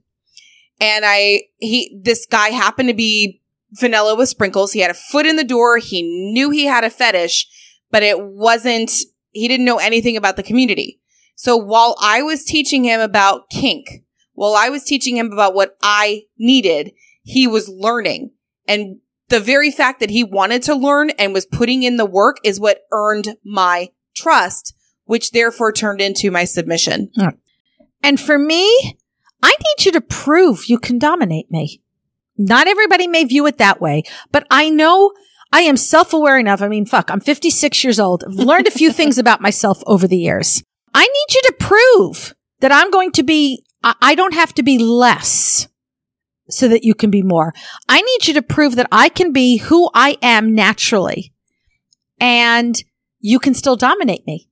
And 0.79 1.03
I, 1.05 1.43
he, 1.57 1.99
this 2.01 2.25
guy 2.25 2.49
happened 2.49 2.87
to 2.87 2.95
be 2.95 3.41
vanilla 3.73 4.15
with 4.15 4.29
sprinkles. 4.29 4.71
He 4.71 4.79
had 4.79 4.89
a 4.89 4.95
foot 4.95 5.25
in 5.25 5.35
the 5.35 5.43
door. 5.43 5.77
He 5.77 6.31
knew 6.31 6.51
he 6.51 6.65
had 6.65 6.85
a 6.85 6.89
fetish, 6.89 7.47
but 7.91 8.01
it 8.01 8.17
wasn't, 8.19 8.91
he 9.31 9.47
didn't 9.49 9.65
know 9.65 9.77
anything 9.77 10.15
about 10.15 10.37
the 10.37 10.43
community. 10.43 11.01
So 11.35 11.57
while 11.57 11.97
I 12.01 12.21
was 12.21 12.45
teaching 12.45 12.85
him 12.85 13.01
about 13.01 13.49
kink, 13.49 14.05
while 14.33 14.55
I 14.55 14.69
was 14.69 14.85
teaching 14.85 15.17
him 15.17 15.31
about 15.33 15.53
what 15.53 15.75
I 15.81 16.23
needed, 16.37 16.93
he 17.23 17.45
was 17.45 17.67
learning. 17.67 18.31
And 18.67 18.99
the 19.27 19.41
very 19.41 19.69
fact 19.69 19.99
that 19.99 20.11
he 20.11 20.23
wanted 20.23 20.63
to 20.63 20.75
learn 20.75 21.09
and 21.11 21.33
was 21.33 21.45
putting 21.45 21.83
in 21.83 21.97
the 21.97 22.05
work 22.05 22.37
is 22.43 22.59
what 22.59 22.83
earned 22.91 23.35
my 23.43 23.89
trust, 24.15 24.73
which 25.05 25.31
therefore 25.31 25.71
turned 25.71 26.01
into 26.01 26.31
my 26.31 26.45
submission. 26.45 27.11
Hmm. 27.15 27.29
And 28.01 28.19
for 28.19 28.37
me, 28.37 28.65
I 29.41 29.49
need 29.49 29.85
you 29.85 29.91
to 29.93 30.01
prove 30.01 30.65
you 30.67 30.77
can 30.77 30.99
dominate 30.99 31.51
me. 31.51 31.81
Not 32.37 32.67
everybody 32.67 33.07
may 33.07 33.23
view 33.23 33.45
it 33.45 33.57
that 33.57 33.81
way, 33.81 34.03
but 34.31 34.47
I 34.49 34.69
know 34.69 35.11
I 35.51 35.61
am 35.61 35.77
self-aware 35.77 36.39
enough. 36.39 36.61
I 36.61 36.67
mean, 36.67 36.85
fuck, 36.85 37.11
I'm 37.11 37.19
56 37.19 37.83
years 37.83 37.99
old. 37.99 38.23
I've 38.23 38.33
learned 38.33 38.67
a 38.67 38.71
few 38.71 38.91
things 38.93 39.17
about 39.17 39.41
myself 39.41 39.83
over 39.85 40.07
the 40.07 40.17
years. 40.17 40.63
I 40.93 41.01
need 41.01 41.35
you 41.35 41.41
to 41.43 41.55
prove 41.59 42.33
that 42.59 42.71
I'm 42.71 42.91
going 42.91 43.11
to 43.13 43.23
be, 43.23 43.63
I 43.83 43.95
I 44.01 44.15
don't 44.15 44.33
have 44.33 44.53
to 44.55 44.63
be 44.63 44.77
less 44.77 45.67
so 46.49 46.67
that 46.67 46.83
you 46.83 46.93
can 46.93 47.09
be 47.09 47.21
more. 47.21 47.53
I 47.87 48.01
need 48.01 48.27
you 48.27 48.33
to 48.35 48.41
prove 48.41 48.75
that 48.75 48.87
I 48.91 49.09
can 49.09 49.31
be 49.31 49.57
who 49.57 49.89
I 49.93 50.17
am 50.21 50.53
naturally 50.55 51.33
and 52.19 52.81
you 53.19 53.39
can 53.39 53.53
still 53.53 53.75
dominate 53.75 54.25
me. 54.25 54.49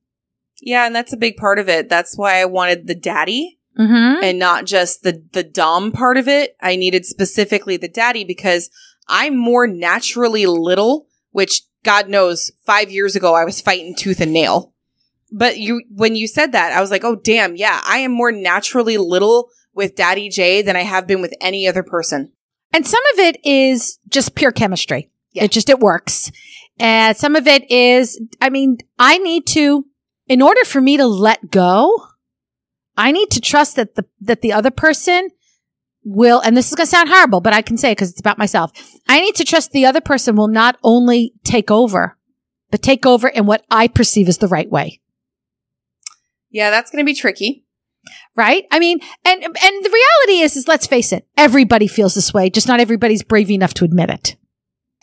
Yeah, 0.64 0.86
and 0.86 0.94
that's 0.94 1.12
a 1.12 1.16
big 1.16 1.36
part 1.36 1.58
of 1.58 1.68
it. 1.68 1.88
That's 1.88 2.16
why 2.16 2.40
I 2.40 2.44
wanted 2.46 2.86
the 2.86 2.94
daddy 2.94 3.58
Mm-hmm. 3.78 4.22
and 4.22 4.38
not 4.38 4.66
just 4.66 5.02
the 5.02 5.24
the 5.32 5.42
dom 5.42 5.92
part 5.92 6.18
of 6.18 6.28
it. 6.28 6.56
I 6.60 6.76
needed 6.76 7.06
specifically 7.06 7.78
the 7.78 7.88
daddy 7.88 8.22
because 8.22 8.68
I'm 9.08 9.34
more 9.34 9.66
naturally 9.66 10.44
little, 10.44 11.06
which 11.30 11.62
God 11.82 12.06
knows 12.06 12.50
5 12.66 12.90
years 12.90 13.16
ago 13.16 13.34
I 13.34 13.46
was 13.46 13.62
fighting 13.62 13.94
tooth 13.96 14.20
and 14.20 14.30
nail. 14.34 14.74
But 15.32 15.56
you 15.56 15.84
when 15.90 16.14
you 16.16 16.28
said 16.28 16.52
that, 16.52 16.74
I 16.74 16.82
was 16.82 16.90
like, 16.90 17.02
"Oh 17.02 17.16
damn, 17.16 17.56
yeah, 17.56 17.80
I 17.86 18.00
am 18.00 18.12
more 18.12 18.30
naturally 18.30 18.98
little 18.98 19.48
with 19.72 19.96
Daddy 19.96 20.28
J 20.28 20.60
than 20.60 20.76
I 20.76 20.82
have 20.82 21.06
been 21.06 21.22
with 21.22 21.32
any 21.40 21.66
other 21.66 21.82
person." 21.82 22.30
And 22.74 22.86
some 22.86 23.02
of 23.14 23.20
it 23.20 23.38
is 23.42 23.98
just 24.10 24.34
pure 24.34 24.52
chemistry. 24.52 25.10
Yeah. 25.32 25.44
It 25.44 25.50
just, 25.50 25.70
it 25.70 25.80
works. 25.80 26.30
And 26.78 27.16
some 27.16 27.36
of 27.36 27.46
it 27.46 27.70
is, 27.70 28.20
I 28.40 28.50
mean, 28.50 28.78
I 28.98 29.16
need 29.16 29.46
to, 29.48 29.86
in 30.26 30.42
order 30.42 30.64
for 30.64 30.80
me 30.80 30.96
to 30.96 31.06
let 31.06 31.50
go, 31.50 32.06
I 32.96 33.12
need 33.12 33.30
to 33.32 33.40
trust 33.40 33.76
that 33.76 33.94
the, 33.94 34.04
that 34.20 34.42
the 34.42 34.52
other 34.52 34.70
person 34.70 35.30
will, 36.04 36.40
and 36.40 36.56
this 36.56 36.68
is 36.68 36.74
going 36.74 36.86
to 36.86 36.90
sound 36.90 37.08
horrible, 37.08 37.40
but 37.40 37.52
I 37.52 37.62
can 37.62 37.76
say 37.76 37.90
it 37.90 37.96
because 37.96 38.10
it's 38.10 38.20
about 38.20 38.38
myself. 38.38 38.72
I 39.08 39.20
need 39.20 39.34
to 39.36 39.44
trust 39.44 39.72
the 39.72 39.86
other 39.86 40.00
person 40.00 40.36
will 40.36 40.48
not 40.48 40.76
only 40.82 41.32
take 41.44 41.70
over, 41.70 42.16
but 42.70 42.82
take 42.82 43.06
over 43.06 43.28
in 43.28 43.46
what 43.46 43.64
I 43.70 43.88
perceive 43.88 44.28
as 44.28 44.38
the 44.38 44.48
right 44.48 44.70
way. 44.70 45.00
Yeah, 46.50 46.70
that's 46.70 46.90
going 46.90 47.04
to 47.04 47.10
be 47.10 47.14
tricky. 47.14 47.64
Right? 48.34 48.64
I 48.70 48.80
mean, 48.80 48.98
and, 49.24 49.42
and 49.42 49.54
the 49.54 49.90
reality 50.26 50.42
is, 50.42 50.56
is 50.56 50.66
let's 50.66 50.86
face 50.86 51.12
it, 51.12 51.26
everybody 51.36 51.86
feels 51.86 52.14
this 52.14 52.34
way, 52.34 52.50
just 52.50 52.66
not 52.66 52.80
everybody's 52.80 53.22
brave 53.22 53.50
enough 53.50 53.74
to 53.74 53.84
admit 53.84 54.10
it. 54.10 54.36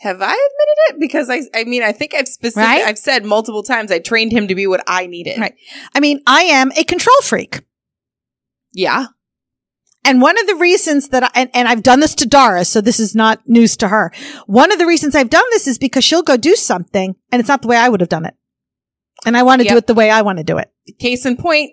Have 0.00 0.22
I 0.22 0.32
admitted 0.32 0.78
it? 0.88 0.96
Because 0.98 1.28
I, 1.28 1.42
I 1.54 1.64
mean, 1.64 1.82
I 1.82 1.92
think 1.92 2.14
I've 2.14 2.26
specific, 2.26 2.66
Right? 2.66 2.84
I've 2.84 2.98
said 2.98 3.24
multiple 3.24 3.62
times 3.62 3.92
I 3.92 3.98
trained 3.98 4.32
him 4.32 4.48
to 4.48 4.54
be 4.54 4.66
what 4.66 4.82
I 4.86 5.06
needed. 5.06 5.38
Right. 5.38 5.54
I 5.94 6.00
mean, 6.00 6.22
I 6.26 6.42
am 6.44 6.72
a 6.72 6.84
control 6.84 7.20
freak. 7.22 7.60
Yeah. 8.72 9.06
And 10.02 10.22
one 10.22 10.40
of 10.40 10.46
the 10.46 10.54
reasons 10.54 11.10
that 11.10 11.24
I, 11.24 11.30
and, 11.34 11.50
and 11.52 11.68
I've 11.68 11.82
done 11.82 12.00
this 12.00 12.14
to 12.16 12.26
Dara, 12.26 12.64
so 12.64 12.80
this 12.80 12.98
is 12.98 13.14
not 13.14 13.46
news 13.46 13.76
to 13.76 13.88
her. 13.88 14.10
One 14.46 14.72
of 14.72 14.78
the 14.78 14.86
reasons 14.86 15.14
I've 15.14 15.28
done 15.28 15.44
this 15.50 15.66
is 15.66 15.76
because 15.76 16.02
she'll 16.02 16.22
go 16.22 16.38
do 16.38 16.56
something 16.56 17.14
and 17.30 17.40
it's 17.40 17.48
not 17.48 17.60
the 17.60 17.68
way 17.68 17.76
I 17.76 17.90
would 17.90 18.00
have 18.00 18.08
done 18.08 18.24
it. 18.24 18.34
And 19.26 19.36
I 19.36 19.42
want 19.42 19.60
to 19.60 19.68
do 19.68 19.76
it 19.76 19.86
the 19.86 19.92
way 19.92 20.10
I 20.10 20.22
want 20.22 20.38
to 20.38 20.44
do 20.44 20.56
it. 20.56 20.72
Case 20.98 21.26
in 21.26 21.36
point, 21.36 21.72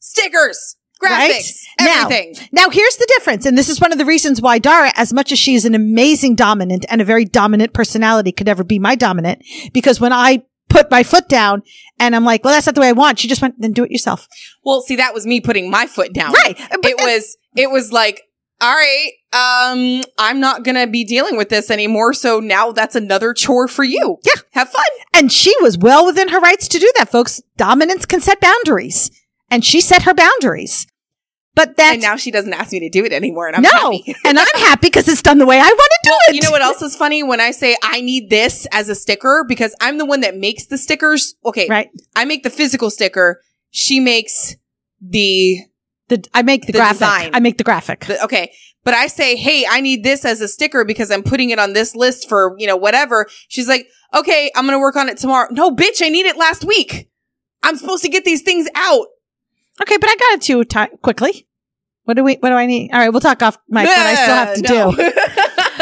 stickers, 0.00 0.76
graphics, 1.02 1.10
Right? 1.10 1.52
Now- 1.80 2.02
everything. 2.04 2.34
Now, 2.52 2.70
here's 2.70 2.96
the 2.96 3.06
difference. 3.16 3.46
And 3.46 3.56
this 3.58 3.68
is 3.68 3.80
one 3.80 3.92
of 3.92 3.98
the 3.98 4.04
reasons 4.04 4.40
why 4.40 4.58
Dara, 4.58 4.92
as 4.96 5.12
much 5.12 5.32
as 5.32 5.38
she 5.38 5.54
is 5.54 5.64
an 5.64 5.74
amazing 5.74 6.34
dominant 6.34 6.84
and 6.88 7.00
a 7.00 7.04
very 7.04 7.24
dominant 7.24 7.72
personality, 7.72 8.32
could 8.32 8.46
never 8.46 8.64
be 8.64 8.78
my 8.78 8.94
dominant. 8.94 9.42
Because 9.72 10.00
when 10.00 10.12
I 10.12 10.44
put 10.68 10.90
my 10.90 11.02
foot 11.02 11.28
down 11.28 11.62
and 12.00 12.16
I'm 12.16 12.24
like, 12.24 12.42
well, 12.44 12.52
that's 12.54 12.66
not 12.66 12.74
the 12.74 12.80
way 12.80 12.88
I 12.88 12.92
want, 12.92 13.18
she 13.18 13.28
just 13.28 13.42
went, 13.42 13.60
then 13.60 13.72
do 13.72 13.84
it 13.84 13.90
yourself. 13.90 14.26
well, 14.64 14.80
see, 14.82 14.96
that 14.96 15.14
was 15.14 15.26
me 15.26 15.40
putting 15.40 15.70
my 15.70 15.86
foot 15.86 16.12
down. 16.12 16.32
Right. 16.32 16.56
But 16.70 16.84
It 16.86 16.96
was, 16.98 17.36
it 17.56 17.70
was 17.70 17.92
like, 17.92 18.22
all 18.60 18.72
right, 18.72 19.10
um, 19.32 20.02
I'm 20.18 20.40
not 20.40 20.62
going 20.62 20.76
to 20.76 20.86
be 20.86 21.04
dealing 21.04 21.36
with 21.36 21.48
this 21.48 21.70
anymore. 21.70 22.14
So 22.14 22.40
now 22.40 22.72
that's 22.72 22.94
another 22.94 23.34
chore 23.34 23.68
for 23.68 23.84
you. 23.84 24.18
Yeah. 24.24 24.40
Have 24.52 24.70
fun. 24.70 24.84
And 25.12 25.30
she 25.30 25.52
was 25.60 25.76
well 25.76 26.06
within 26.06 26.28
her 26.28 26.40
rights 26.40 26.68
to 26.68 26.78
do 26.78 26.90
that, 26.96 27.10
folks. 27.10 27.42
Dominance 27.56 28.06
can 28.06 28.20
set 28.20 28.40
boundaries. 28.40 29.10
And 29.54 29.64
she 29.64 29.80
set 29.80 30.02
her 30.02 30.12
boundaries. 30.14 30.84
But 31.54 31.78
and 31.78 32.02
now 32.02 32.16
she 32.16 32.32
doesn't 32.32 32.52
ask 32.52 32.72
me 32.72 32.80
to 32.80 32.88
do 32.90 33.04
it 33.04 33.12
anymore. 33.12 33.46
And 33.46 33.54
I'm 33.54 33.62
no. 33.62 33.68
happy. 33.70 34.16
and 34.24 34.36
I'm 34.36 34.46
happy 34.56 34.88
because 34.88 35.06
it's 35.06 35.22
done 35.22 35.38
the 35.38 35.46
way 35.46 35.60
I 35.60 35.62
want 35.68 35.78
to 35.78 35.98
do 36.02 36.16
it. 36.28 36.34
You 36.34 36.42
know 36.42 36.50
what 36.50 36.60
else 36.60 36.82
is 36.82 36.96
funny? 36.96 37.22
When 37.22 37.40
I 37.40 37.52
say 37.52 37.76
I 37.80 38.00
need 38.00 38.30
this 38.30 38.66
as 38.72 38.88
a 38.88 38.96
sticker, 38.96 39.44
because 39.46 39.72
I'm 39.80 39.96
the 39.98 40.04
one 40.04 40.22
that 40.22 40.36
makes 40.36 40.66
the 40.66 40.76
stickers. 40.76 41.36
Okay. 41.44 41.68
Right. 41.70 41.88
I 42.16 42.24
make 42.24 42.42
the 42.42 42.50
physical 42.50 42.90
sticker. 42.90 43.40
She 43.70 44.00
makes 44.00 44.56
the, 45.00 45.60
The, 46.08 46.24
I 46.34 46.42
make 46.42 46.66
the, 46.66 46.72
The 46.72 46.78
graphic. 46.78 46.98
design. 46.98 47.30
I 47.32 47.38
make 47.38 47.58
the 47.58 47.64
graphic. 47.64 48.06
the, 48.06 48.24
okay. 48.24 48.52
But 48.82 48.94
I 48.94 49.06
say, 49.06 49.36
Hey, 49.36 49.64
I 49.70 49.80
need 49.80 50.02
this 50.02 50.24
as 50.24 50.40
a 50.40 50.48
sticker 50.48 50.84
because 50.84 51.12
I'm 51.12 51.22
putting 51.22 51.50
it 51.50 51.60
on 51.60 51.72
this 51.72 51.94
list 51.94 52.28
for, 52.28 52.56
you 52.58 52.66
know, 52.66 52.76
whatever. 52.76 53.28
She's 53.46 53.68
like, 53.68 53.86
okay, 54.12 54.50
I'm 54.56 54.64
going 54.64 54.74
to 54.74 54.80
work 54.80 54.96
on 54.96 55.08
it 55.08 55.18
tomorrow. 55.18 55.46
No, 55.52 55.70
bitch, 55.70 56.02
I 56.02 56.08
need 56.08 56.26
it 56.26 56.36
last 56.36 56.64
week. 56.64 57.08
I'm 57.62 57.76
supposed 57.76 58.02
to 58.02 58.08
get 58.08 58.24
these 58.24 58.42
things 58.42 58.68
out. 58.74 59.06
Okay, 59.82 59.96
but 59.96 60.08
I 60.10 60.16
got 60.16 60.32
it 60.34 60.42
to 60.42 60.52
you 60.58 60.64
ti 60.64 60.86
quickly. 61.02 61.46
What 62.04 62.14
do 62.14 62.24
we? 62.24 62.34
What 62.36 62.50
do 62.50 62.54
I 62.54 62.66
need? 62.66 62.90
All 62.92 62.98
right, 62.98 63.08
we'll 63.08 63.20
talk 63.20 63.42
off 63.42 63.56
mic. 63.68 63.86
What 63.86 63.96
I 63.98 64.14
still 64.14 64.34
have 64.34 64.54
to 64.56 64.62
do. 64.62 64.96
do. 64.96 65.12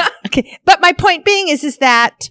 Okay. 0.27 0.59
But 0.65 0.81
my 0.81 0.93
point 0.93 1.25
being 1.27 1.49
is, 1.49 1.63
is 1.63 1.77
that 1.79 2.31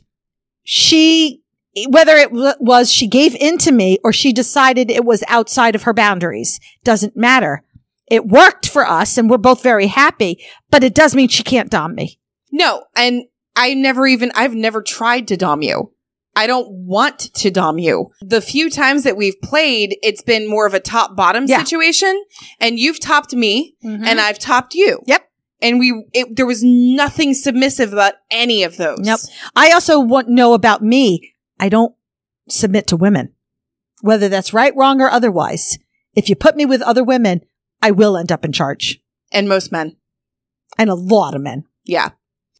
she, 0.64 1.44
whether 1.90 2.16
it 2.16 2.30
w- 2.30 2.54
was 2.60 2.92
she 2.92 3.08
gave 3.08 3.36
in 3.36 3.58
to 3.60 3.72
me 3.72 3.98
or 4.04 4.12
she 4.12 4.34
decided 4.34 4.90
it 4.90 5.06
was 5.06 5.24
outside 5.28 5.76
of 5.76 5.84
her 5.84 5.94
boundaries, 5.94 6.60
doesn't 6.84 7.16
matter. 7.16 7.64
It 8.08 8.26
worked 8.28 8.68
for 8.68 8.88
us 8.88 9.18
and 9.18 9.30
we're 9.30 9.38
both 9.38 9.62
very 9.62 9.88
happy, 9.88 10.44
but 10.72 10.84
it 10.84 10.96
does 10.96 11.16
mean 11.16 11.28
she 11.28 11.44
can't 11.44 11.70
dom 11.70 11.94
me. 11.96 12.20
no. 12.52 12.86
And 12.96 13.24
I 13.56 13.74
never 13.74 14.08
even, 14.08 14.32
I've 14.34 14.56
never 14.56 14.82
tried 14.82 15.28
to 15.28 15.38
dom 15.38 15.62
you. 15.62 15.92
I 16.36 16.48
don't 16.48 16.70
want 16.72 17.20
to 17.20 17.52
dom 17.52 17.78
you. 17.78 18.12
The 18.22 18.42
few 18.42 18.70
times 18.70 19.04
that 19.04 19.18
we've 19.18 19.40
played, 19.42 19.98
it's 20.02 20.22
been 20.22 20.50
more 20.50 20.66
of 20.66 20.74
a 20.74 20.80
top 20.80 21.16
bottom 21.16 21.46
Yeah. 21.48 21.60
situation 21.60 22.24
and 22.60 22.80
you've 22.80 23.00
topped 23.00 23.34
me 23.34 23.76
mm-hmm. 23.84 24.06
and 24.06 24.20
I, 24.22 24.30
I've 24.30 24.40
topped 24.40 24.74
you. 24.74 25.02
Yep. 25.08 25.28
And 25.62 25.78
we, 25.78 26.06
it, 26.14 26.36
there 26.36 26.46
was 26.48 26.64
nothing 26.64 27.34
submissive 27.34 27.94
about 27.94 28.14
any 28.32 28.64
of 28.64 28.78
those. 28.78 29.02
Yep. 29.04 29.20
I 29.56 29.72
also 29.72 30.00
want 30.00 30.30
know 30.30 30.54
about 30.54 30.82
me. 30.82 31.34
I 31.60 31.70
don't 31.70 31.94
submit 32.50 32.88
to 32.88 32.96
women, 32.98 33.34
whether 34.02 34.28
that's 34.30 34.54
right, 34.54 34.74
wrong, 34.76 35.02
or 35.02 35.10
otherwise. 35.10 35.78
If 36.16 36.30
you 36.30 36.36
put 36.36 36.56
me 36.56 36.66
with 36.66 36.82
other 36.82 37.04
women, 37.04 37.42
I 37.82 37.92
will 37.92 38.18
end 38.18 38.32
up 38.32 38.44
in 38.46 38.52
charge 38.54 39.00
And 39.32 39.48
most 39.50 39.72
men. 39.72 39.98
and 40.78 40.90
a 40.90 40.96
lot 40.96 41.36
of 41.36 41.42
men. 41.42 41.66
Yeah. 41.84 42.12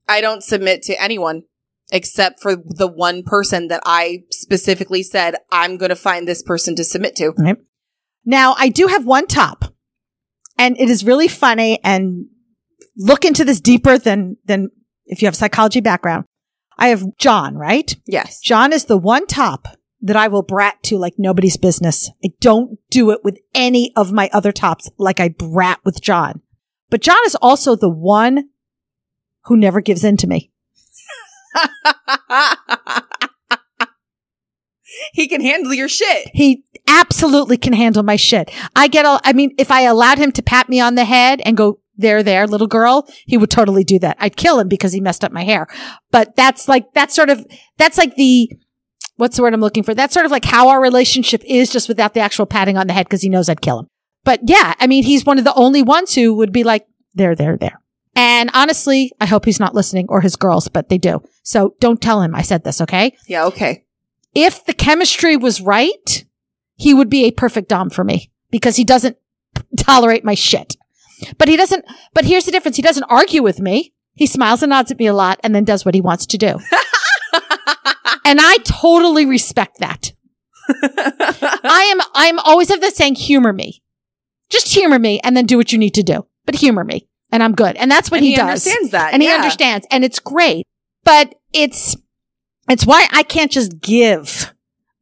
I 0.08 0.20
don't 0.22 0.44
submit 0.44 0.84
to 0.84 1.02
anyone 1.02 1.44
except 1.92 2.42
for 2.42 2.56
the 2.56 2.88
one 2.88 3.24
person 3.24 3.68
that 3.68 3.82
I 3.86 4.24
specifically 4.32 5.04
said, 5.04 5.36
I'm 5.52 5.78
going 5.78 5.90
to 5.90 5.96
find 5.96 6.28
this 6.28 6.42
person 6.42 6.76
to 6.76 6.84
submit 6.84 7.16
to. 7.18 7.34
Now 8.26 8.56
I 8.58 8.70
do 8.70 8.88
have 8.88 9.06
one 9.06 9.28
top 9.28 9.66
and 10.58 10.80
it 10.80 10.90
is 10.90 11.06
really 11.06 11.28
funny 11.28 11.80
and 11.84 12.26
look 12.98 13.26
into 13.26 13.44
this 13.44 13.60
deeper 13.60 13.98
than, 13.98 14.38
than 14.46 14.70
if 15.06 15.22
you 15.22 15.26
have 15.26 15.34
a 15.34 15.38
psychology 15.38 15.82
background. 15.82 16.26
I 16.78 16.88
have 16.88 17.18
John, 17.18 17.56
right? 17.56 17.96
Yes. 18.06 18.40
John 18.40 18.74
is 18.74 18.86
the 18.86 18.98
one 18.98 19.28
top 19.28 19.68
that 20.02 20.16
I 20.16 20.28
will 20.28 20.42
brat 20.42 20.82
to 20.84 20.98
like 20.98 21.14
nobody's 21.18 21.58
business. 21.58 22.10
I 22.24 22.30
don't 22.40 22.80
do 22.90 23.12
it 23.12 23.24
with 23.24 23.38
any 23.54 23.92
of 23.96 24.12
my 24.12 24.30
other 24.34 24.52
tops 24.52 24.90
like 24.98 25.20
I 25.20 25.30
brat 25.30 25.80
with 25.84 26.02
John. 26.02 26.42
But 26.90 27.02
John 27.02 27.20
is 27.26 27.36
also 27.36 27.76
the 27.76 27.90
one 27.90 28.50
who 29.46 29.58
never 29.58 29.80
gives 29.82 30.04
in 30.04 30.18
to 30.18 30.28
me. 30.28 30.52
he 35.14 35.28
can 35.28 35.42
handle 35.42 35.74
your 35.74 35.90
shit. 35.90 36.30
He 36.34 36.64
absolutely 36.88 37.58
can 37.58 37.74
handle 37.74 38.04
my 38.04 38.16
shit. 38.16 38.52
I 38.76 38.88
get 38.88 39.06
all, 39.06 39.20
I 39.24 39.34
mean, 39.34 39.54
if 39.58 39.72
I 39.72 39.82
allowed 39.82 40.18
him 40.18 40.32
to 40.34 40.42
pat 40.42 40.70
me 40.70 40.80
on 40.80 40.96
the 40.96 41.06
head 41.06 41.42
and 41.46 41.58
go, 41.58 41.80
there, 41.98 42.24
there, 42.24 42.48
little 42.48 42.68
girl, 42.68 43.08
he 43.26 43.38
would 43.38 43.52
totally 43.52 43.84
do 43.84 44.00
that. 44.00 44.18
I'd 44.20 44.36
kill 44.36 44.60
him 44.60 44.68
because 44.68 44.92
he 44.92 45.02
messed 45.02 45.24
up 45.24 45.32
my 45.32 45.44
hair. 45.44 45.68
But 46.10 46.36
that's 46.36 46.68
like, 46.68 46.94
that's 46.94 47.14
sort 47.14 47.30
of, 47.30 47.46
that's 47.78 47.98
like 47.98 48.16
the, 48.16 48.50
what's 49.18 49.36
the 49.36 49.44
word 49.44 49.54
I'm 49.54 49.62
looking 49.62 49.84
for? 49.84 49.94
That's 49.94 50.14
sort 50.14 50.26
of 50.26 50.32
like 50.32 50.46
how 50.46 50.70
our 50.70 50.82
relationship 50.82 51.44
is 51.46 51.70
just 51.70 51.88
without 51.88 52.16
the 52.16 52.20
actual 52.20 52.48
patting 52.48 52.78
on 52.78 52.88
the 52.88 52.94
head 52.94 53.06
because 53.06 53.22
he 53.22 53.30
knows 53.30 53.50
I'd 53.50 53.62
kill 53.62 53.82
him. 53.82 53.88
But 54.24 54.42
yeah, 54.48 54.74
I 54.80 54.88
mean, 54.88 55.04
he's 55.04 55.26
one 55.26 55.38
of 55.38 55.44
the 55.44 55.54
only 55.54 55.84
ones 55.84 56.16
who 56.16 56.34
would 56.36 56.52
be 56.52 56.64
like, 56.64 56.86
there, 57.14 57.36
there, 57.36 57.58
there. 57.58 57.80
And 58.16 58.50
honestly, 58.54 59.12
I 59.20 59.26
hope 59.26 59.46
he's 59.46 59.60
not 59.60 59.76
listening 59.76 60.08
or 60.10 60.22
his 60.22 60.36
girls, 60.36 60.68
but 60.68 60.90
they 60.90 60.98
do. 60.98 61.22
So 61.44 61.76
don't 61.80 62.02
tell 62.02 62.22
him 62.22 62.36
I 62.36 62.42
said 62.42 62.64
this, 62.64 62.82
okay? 62.82 63.16
Yeah, 63.28 63.46
okay. 63.46 63.86
if 64.36 64.66
the 64.66 64.74
chemistry 64.74 65.36
was 65.38 65.62
right, 65.62 66.26
he 66.76 66.94
would 66.94 67.10
be 67.10 67.26
a 67.26 67.32
perfect 67.32 67.70
Dom 67.70 67.90
for 67.90 68.04
me 68.04 68.32
because 68.50 68.76
he 68.76 68.84
doesn't 68.84 69.18
tolerate 69.78 70.24
my 70.24 70.36
shit. 70.36 70.76
But 71.38 71.48
he 71.48 71.58
doesn't, 71.58 71.86
but 72.14 72.26
here's 72.26 72.46
the 72.46 72.52
difference. 72.52 72.78
He 72.78 72.82
doesn't 72.82 73.04
argue 73.04 73.44
with 73.44 73.60
me. 73.60 73.94
He 74.14 74.28
smiles 74.28 74.64
and 74.64 74.72
nods 74.72 74.92
at 74.92 75.00
me 75.00 75.08
a 75.08 75.14
lot 75.14 75.40
and 75.44 75.54
then 75.54 75.64
does 75.64 75.86
what 75.86 75.96
he 75.96 76.02
wants 76.02 76.26
to 76.28 76.38
do. 76.38 76.48
and 78.26 78.40
I 78.42 78.58
totally 78.64 79.26
respect 79.26 79.80
that. 79.80 80.14
I 80.70 81.90
am, 81.92 82.02
I'm 82.14 82.40
always 82.40 82.72
of 82.72 82.82
the 82.82 82.92
saying, 82.92 83.16
humor 83.16 83.54
me. 83.54 83.82
Just 84.50 84.68
humor 84.74 85.00
me 85.00 85.20
and 85.24 85.36
then 85.36 85.46
do 85.46 85.58
what 85.58 85.72
you 85.72 85.78
need 85.78 85.94
to 85.96 86.04
do, 86.04 86.26
but 86.46 86.56
humor 86.56 86.84
me 86.84 87.08
and 87.32 87.42
I'm 87.42 87.54
good. 87.54 87.76
And 87.78 87.90
that's 87.90 88.12
what 88.12 88.18
and 88.18 88.26
he, 88.26 88.32
he 88.32 88.38
does. 88.38 88.66
understands 88.68 88.92
that. 88.92 89.14
and 89.14 89.22
he 89.22 89.30
understands 89.30 89.88
and 89.90 90.04
it's 90.04 90.20
great, 90.20 90.68
but 91.04 91.36
it's, 91.54 91.96
it's 92.70 92.86
why 92.86 93.08
I 93.12 93.24
can't 93.24 93.52
just 93.52 93.80
give 93.80 94.54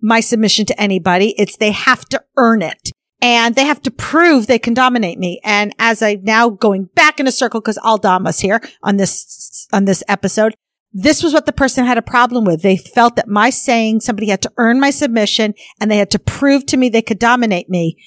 my 0.01 0.19
submission 0.19 0.65
to 0.67 0.81
anybody. 0.81 1.35
It's 1.38 1.57
they 1.57 1.71
have 1.71 2.05
to 2.09 2.23
earn 2.38 2.62
it 2.62 2.91
and 3.21 3.55
they 3.55 3.65
have 3.65 3.81
to 3.83 3.91
prove 3.91 4.47
they 4.47 4.59
can 4.59 4.73
dominate 4.73 5.19
me. 5.19 5.41
And 5.43 5.73
as 5.77 6.01
I 6.01 6.15
now 6.21 6.49
going 6.49 6.85
back 6.95 7.19
in 7.19 7.27
a 7.27 7.31
circle, 7.31 7.62
cause 7.62 7.77
I'll 7.83 7.97
dom 7.97 8.25
us 8.25 8.39
here 8.39 8.62
on 8.81 8.97
this, 8.97 9.67
on 9.73 9.85
this 9.85 10.03
episode, 10.07 10.55
this 10.91 11.21
was 11.21 11.33
what 11.33 11.45
the 11.45 11.53
person 11.53 11.85
had 11.85 11.97
a 11.97 12.03
problem 12.03 12.45
with. 12.45 12.62
They 12.62 12.77
felt 12.77 13.15
that 13.17 13.27
my 13.27 13.49
saying 13.49 13.99
somebody 13.99 14.29
had 14.29 14.41
to 14.43 14.51
earn 14.57 14.79
my 14.79 14.89
submission 14.89 15.53
and 15.79 15.91
they 15.91 15.97
had 15.97 16.12
to 16.12 16.19
prove 16.19 16.65
to 16.67 16.77
me 16.77 16.89
they 16.89 17.01
could 17.01 17.19
dominate 17.19 17.69
me 17.69 17.97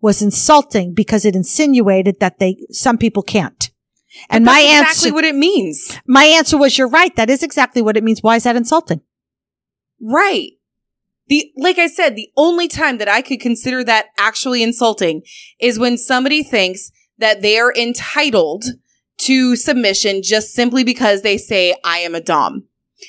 was 0.00 0.22
insulting 0.22 0.94
because 0.94 1.24
it 1.26 1.36
insinuated 1.36 2.20
that 2.20 2.38
they, 2.38 2.56
some 2.70 2.96
people 2.96 3.22
can't. 3.22 3.70
And 4.28 4.46
That's 4.46 4.54
my 4.54 4.60
exactly 4.60 5.08
answer, 5.08 5.14
what 5.14 5.24
it 5.24 5.34
means. 5.34 5.96
my 6.06 6.24
answer 6.24 6.58
was, 6.58 6.76
you're 6.76 6.88
right. 6.88 7.14
That 7.16 7.30
is 7.30 7.42
exactly 7.42 7.82
what 7.82 7.96
it 7.96 8.04
means. 8.04 8.22
Why 8.22 8.36
is 8.36 8.44
that 8.44 8.56
insulting? 8.56 9.00
Right. 10.00 10.52
The, 11.28 11.52
like 11.56 11.78
I 11.78 11.86
said, 11.86 12.16
the 12.16 12.30
only 12.36 12.66
time 12.66 12.98
that 12.98 13.08
I 13.08 13.22
could 13.22 13.40
consider 13.40 13.84
that 13.84 14.06
actually 14.18 14.62
insulting 14.64 15.22
is 15.60 15.78
when 15.78 15.96
somebody 15.96 16.42
thinks 16.42 16.90
that 17.18 17.40
they 17.40 17.58
are 17.58 17.72
entitled 17.72 18.64
to 19.18 19.54
submission 19.54 20.22
just 20.24 20.52
simply 20.52 20.82
because 20.82 21.22
they 21.22 21.38
say, 21.38 21.76
I 21.84 21.98
am 21.98 22.14
a 22.14 22.20
Dom. 22.20 22.64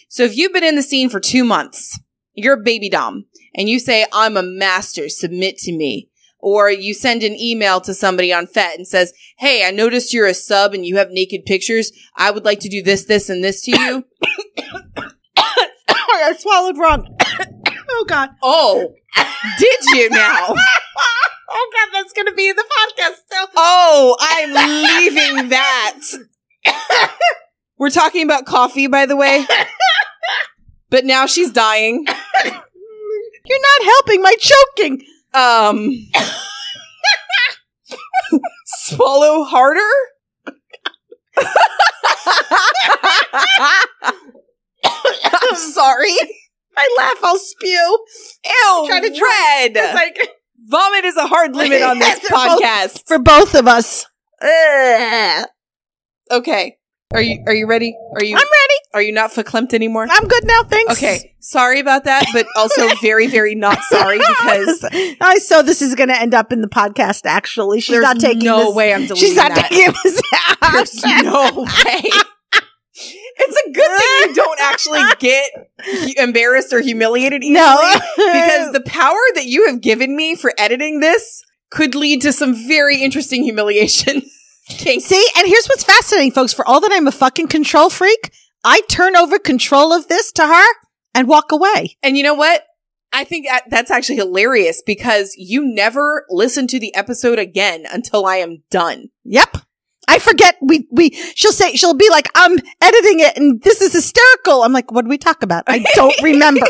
So 0.08 0.24
if 0.24 0.38
you've 0.38 0.54
been 0.54 0.64
in 0.64 0.76
the 0.76 0.84
scene 0.84 1.10
for 1.10 1.20
two 1.20 1.44
months, 1.44 2.00
you're 2.34 2.60
a 2.60 2.64
baby 2.64 2.90
Dom, 2.90 3.26
and 3.56 3.68
you 3.68 3.80
say, 3.80 4.06
I'm 4.14 4.38
a 4.38 4.44
master, 4.44 5.10
submit 5.10 5.58
to 5.60 5.72
me. 5.72 6.10
Or 6.42 6.70
you 6.70 6.94
send 6.94 7.24
an 7.24 7.36
email 7.36 7.82
to 7.82 7.94
somebody 7.94 8.34
on 8.34 8.48
FET 8.48 8.78
and 8.78 8.88
says, 8.88 9.14
Hey, 9.38 9.66
I 9.66 9.72
noticed 9.72 10.14
you're 10.14 10.28
a 10.28 10.34
sub 10.34 10.74
and 10.74 10.86
you 10.86 10.98
have 10.98 11.10
naked 11.12 11.46
pictures. 11.46 11.92
I 12.16 12.32
would 12.32 12.46
like 12.46 12.60
to 12.62 12.70
do 12.70 12.82
this, 12.82 13.06
this, 13.06 13.30
and 13.30 13.44
this 13.44 13.62
to 13.64 13.72
you. 13.72 14.06
I 16.24 16.36
swallowed 16.38 16.78
wrong. 16.78 17.18
oh 17.90 18.06
God. 18.08 18.30
oh, 18.44 18.94
did 19.60 19.80
you 19.94 20.10
now? 20.10 20.56
Oh 21.54 21.72
God, 21.74 21.90
that's 22.00 22.14
going 22.14 22.28
to 22.28 22.34
be 22.34 22.48
in 22.48 22.56
the 22.56 22.64
podcast 22.64 23.16
still. 23.26 23.48
Oh, 23.58 24.16
I'm 24.22 24.54
leaving 25.04 25.50
that. 25.50 26.00
We're 27.78 27.90
talking 27.90 28.24
about 28.24 28.46
coffee, 28.46 28.88
by 28.88 29.06
the 29.06 29.18
way. 29.18 29.46
But 30.90 31.04
now 31.04 31.26
she's 31.26 31.52
dying. 31.52 32.06
You're 33.46 33.62
not 33.62 33.84
helping 33.84 34.22
my 34.22 34.36
choking. 34.40 35.02
Um, 35.34 35.92
swallow 38.66 39.44
harder. 39.44 39.80
I'm 45.24 45.56
sorry. 45.56 46.16
I 46.78 46.96
laugh, 46.98 47.18
I'll 47.24 47.38
spew. 47.38 48.00
Ew, 48.46 48.86
Try 48.88 49.00
to 49.02 49.08
red. 49.10 49.72
It's 49.76 49.94
like 49.94 50.30
Vomit 50.68 51.06
is 51.06 51.18
a 51.18 51.28
hard 51.28 51.56
limit 51.56 51.82
on 51.82 52.00
this 52.00 52.20
both- 52.30 52.62
podcast. 52.62 53.04
for 53.08 53.20
both 53.20 53.56
of 53.56 53.68
us. 53.68 54.06
Okay. 56.32 56.78
Are 57.14 57.22
you 57.22 57.44
are 57.46 57.54
you 57.54 57.68
ready? 57.68 57.98
Are 58.14 58.24
you 58.24 58.36
I'm 58.36 58.42
ready. 58.42 58.80
are 58.94 59.02
you 59.02 59.12
not 59.12 59.32
verklempt 59.32 59.74
anymore? 59.74 60.08
I'm 60.10 60.28
good 60.28 60.46
now. 60.46 60.64
Thanks. 60.64 60.94
Okay. 60.94 61.36
Sorry 61.40 61.80
about 61.80 62.06
that, 62.06 62.26
but 62.34 62.46
also 62.56 62.88
very, 63.02 63.28
very 63.28 63.56
not 63.56 63.80
sorry 63.84 64.18
because 64.30 64.86
I 65.20 65.40
so 65.40 65.62
this 65.62 65.82
is 65.82 65.96
going 65.96 66.10
to 66.10 66.20
end 66.20 66.34
up 66.34 66.52
in 66.54 66.62
the 66.62 66.68
podcast. 66.70 67.26
Actually, 67.26 67.82
she's 67.82 67.94
there's 67.96 68.04
not 68.04 68.20
taking 68.20 68.46
no 68.46 68.66
this. 68.68 68.76
way 68.76 68.94
I'm 68.94 69.08
deleting 69.08 69.18
She's 69.28 69.36
not 69.36 69.54
that. 69.54 69.70
taking 69.70 69.94
this 70.04 70.22
out. 70.34 70.72
There's 70.74 71.04
no 71.24 71.64
way. 71.86 72.10
It's 73.44 73.58
a 73.58 73.72
good 73.72 74.00
thing 74.00 74.30
you 74.30 74.36
don't 74.36 74.60
actually 74.62 75.02
get 75.20 76.16
embarrassed 76.18 76.74
or 76.74 76.80
humiliated 76.82 77.44
easily 77.44 77.56
no, 77.56 77.94
because 78.18 78.72
the 78.74 78.84
power 78.86 79.18
that 79.36 79.46
you 79.46 79.68
have 79.68 79.82
given 79.82 80.16
me 80.16 80.36
for 80.36 80.54
editing 80.58 81.00
this 81.00 81.44
could 81.72 81.96
lead 81.96 82.22
to 82.22 82.32
some 82.34 82.54
very 82.54 83.02
interesting 83.02 83.44
humiliation. 83.44 84.22
See, 84.70 85.28
and 85.38 85.48
here's 85.48 85.68
what's 85.68 85.84
fascinating, 85.84 86.32
folks. 86.32 86.54
For 86.54 86.68
all 86.68 86.80
that 86.82 86.92
I'm 86.92 87.08
a 87.08 87.12
fucking 87.12 87.48
control 87.48 87.90
freak, 87.90 88.32
I 88.64 88.82
turn 88.90 89.16
over 89.16 89.40
control 89.40 89.94
of 89.94 90.08
this 90.08 90.32
to 90.34 90.46
her 90.46 90.66
and 91.14 91.28
walk 91.28 91.52
away. 91.52 91.98
And 92.04 92.18
you 92.18 92.24
know 92.24 92.34
what? 92.34 92.64
I 93.14 93.24
think 93.26 93.48
that's 93.70 93.92
actually 93.92 94.16
hilarious 94.16 94.82
because 94.86 95.36
you 95.38 95.66
never 95.66 96.26
listen 96.30 96.68
to 96.68 96.80
the 96.80 96.96
episode 96.96 97.40
again 97.40 97.86
until 97.92 98.26
I 98.26 98.38
am 98.38 98.64
done. 98.70 99.10
Yep. 99.26 99.58
I 100.08 100.20
forget 100.20 100.58
we 100.62 100.88
we 100.92 101.12
she'll 101.36 101.52
say 101.52 101.74
she'll 101.74 101.94
be 101.94 102.10
like 102.10 102.30
I'm 102.36 102.58
editing 102.82 103.20
it 103.20 103.38
and 103.38 103.62
this 103.62 103.82
is 103.82 103.94
hysterical. 103.94 104.64
I'm 104.64 104.74
like 104.74 104.92
what 104.92 105.04
do 105.04 105.10
we 105.10 105.18
talk 105.18 105.44
about? 105.44 105.66
I 105.68 105.86
don't 105.94 106.20
remember. 106.24 106.66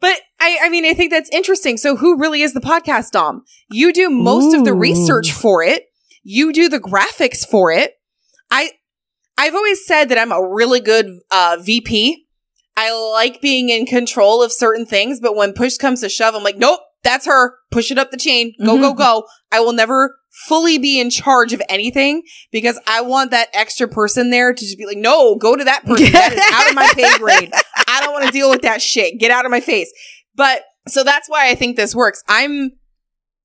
But 0.00 0.20
I, 0.40 0.58
I 0.64 0.68
mean, 0.68 0.84
I 0.84 0.92
think 0.92 1.10
that's 1.10 1.30
interesting. 1.30 1.78
So 1.78 1.96
who 1.96 2.18
really 2.18 2.42
is 2.42 2.52
the 2.52 2.60
podcast 2.60 3.12
Dom? 3.12 3.44
You 3.70 3.92
do 3.92 4.10
most 4.10 4.54
of 4.54 4.64
the 4.64 4.74
research 4.74 5.32
for 5.32 5.62
it. 5.62 5.84
You 6.24 6.52
do 6.52 6.68
the 6.68 6.80
graphics 6.80 7.46
for 7.48 7.70
it. 7.70 7.92
I, 8.50 8.72
I've 9.38 9.54
always 9.54 9.86
said 9.86 10.06
that 10.08 10.18
I'm 10.18 10.32
a 10.32 10.44
really 10.46 10.80
good, 10.80 11.06
uh, 11.30 11.58
VP. 11.62 12.26
I 12.76 12.92
like 13.12 13.40
being 13.40 13.68
in 13.68 13.86
control 13.86 14.42
of 14.42 14.50
certain 14.50 14.84
things, 14.86 15.20
but 15.20 15.36
when 15.36 15.52
push 15.52 15.76
comes 15.76 16.00
to 16.00 16.08
shove, 16.08 16.34
I'm 16.34 16.42
like, 16.42 16.56
nope, 16.56 16.80
that's 17.04 17.26
her. 17.26 17.54
Push 17.70 17.90
it 17.92 17.98
up 17.98 18.10
the 18.10 18.16
chain. 18.16 18.52
Go, 18.64 18.78
go, 18.78 18.92
Mhm. 18.92 18.96
go. 18.96 19.24
I 19.52 19.60
will 19.60 19.72
never 19.74 20.16
fully 20.48 20.78
be 20.78 20.98
in 20.98 21.10
charge 21.10 21.52
of 21.52 21.62
anything 21.68 22.22
because 22.50 22.80
I 22.88 23.02
want 23.02 23.30
that 23.30 23.48
extra 23.52 23.86
person 23.86 24.30
there 24.30 24.52
to 24.52 24.60
just 24.60 24.76
be 24.78 24.86
like, 24.86 24.96
no, 24.98 25.36
go 25.36 25.54
to 25.54 25.62
that 25.62 25.84
person. 25.84 26.10
That 26.10 26.32
is 26.32 26.40
out 26.52 26.68
of 26.68 26.74
my 26.74 26.88
pay 26.94 27.16
grade. 27.18 27.52
I 27.86 28.00
don't 28.02 28.12
want 28.12 28.24
to 28.26 28.32
deal 28.32 28.50
with 28.50 28.62
that 28.62 28.82
shit. 28.82 29.20
Get 29.20 29.30
out 29.30 29.44
of 29.44 29.52
my 29.52 29.60
face. 29.60 29.92
But 30.34 30.62
so 30.88 31.04
that's 31.04 31.28
why 31.28 31.50
I 31.50 31.54
think 31.54 31.76
this 31.76 31.94
works. 31.94 32.22
I'm 32.28 32.72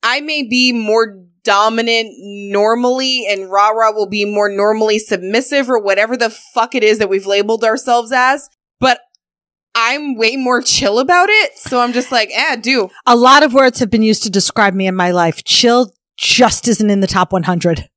I 0.01 0.21
may 0.21 0.41
be 0.43 0.71
more 0.71 1.19
dominant 1.43 2.13
normally 2.17 3.25
and 3.27 3.51
Rara 3.51 3.91
will 3.91 4.07
be 4.07 4.25
more 4.25 4.49
normally 4.49 4.99
submissive 4.99 5.69
or 5.69 5.79
whatever 5.79 6.17
the 6.17 6.29
fuck 6.29 6.75
it 6.75 6.83
is 6.83 6.99
that 6.99 7.09
we've 7.09 7.25
labeled 7.25 7.63
ourselves 7.63 8.11
as. 8.11 8.49
But 8.79 9.01
I'm 9.75 10.15
way 10.15 10.35
more 10.35 10.61
chill 10.61 10.99
about 10.99 11.29
it. 11.29 11.57
So 11.57 11.79
I'm 11.79 11.93
just 11.93 12.11
like, 12.11 12.29
eh, 12.33 12.55
do. 12.57 12.89
A 13.05 13.15
lot 13.15 13.43
of 13.43 13.53
words 13.53 13.79
have 13.79 13.89
been 13.89 14.03
used 14.03 14.23
to 14.23 14.29
describe 14.29 14.73
me 14.73 14.87
in 14.87 14.95
my 14.95 15.11
life. 15.11 15.43
Chill 15.43 15.93
just 16.17 16.67
isn't 16.67 16.89
in 16.89 16.99
the 16.99 17.07
top 17.07 17.31
100. 17.31 17.89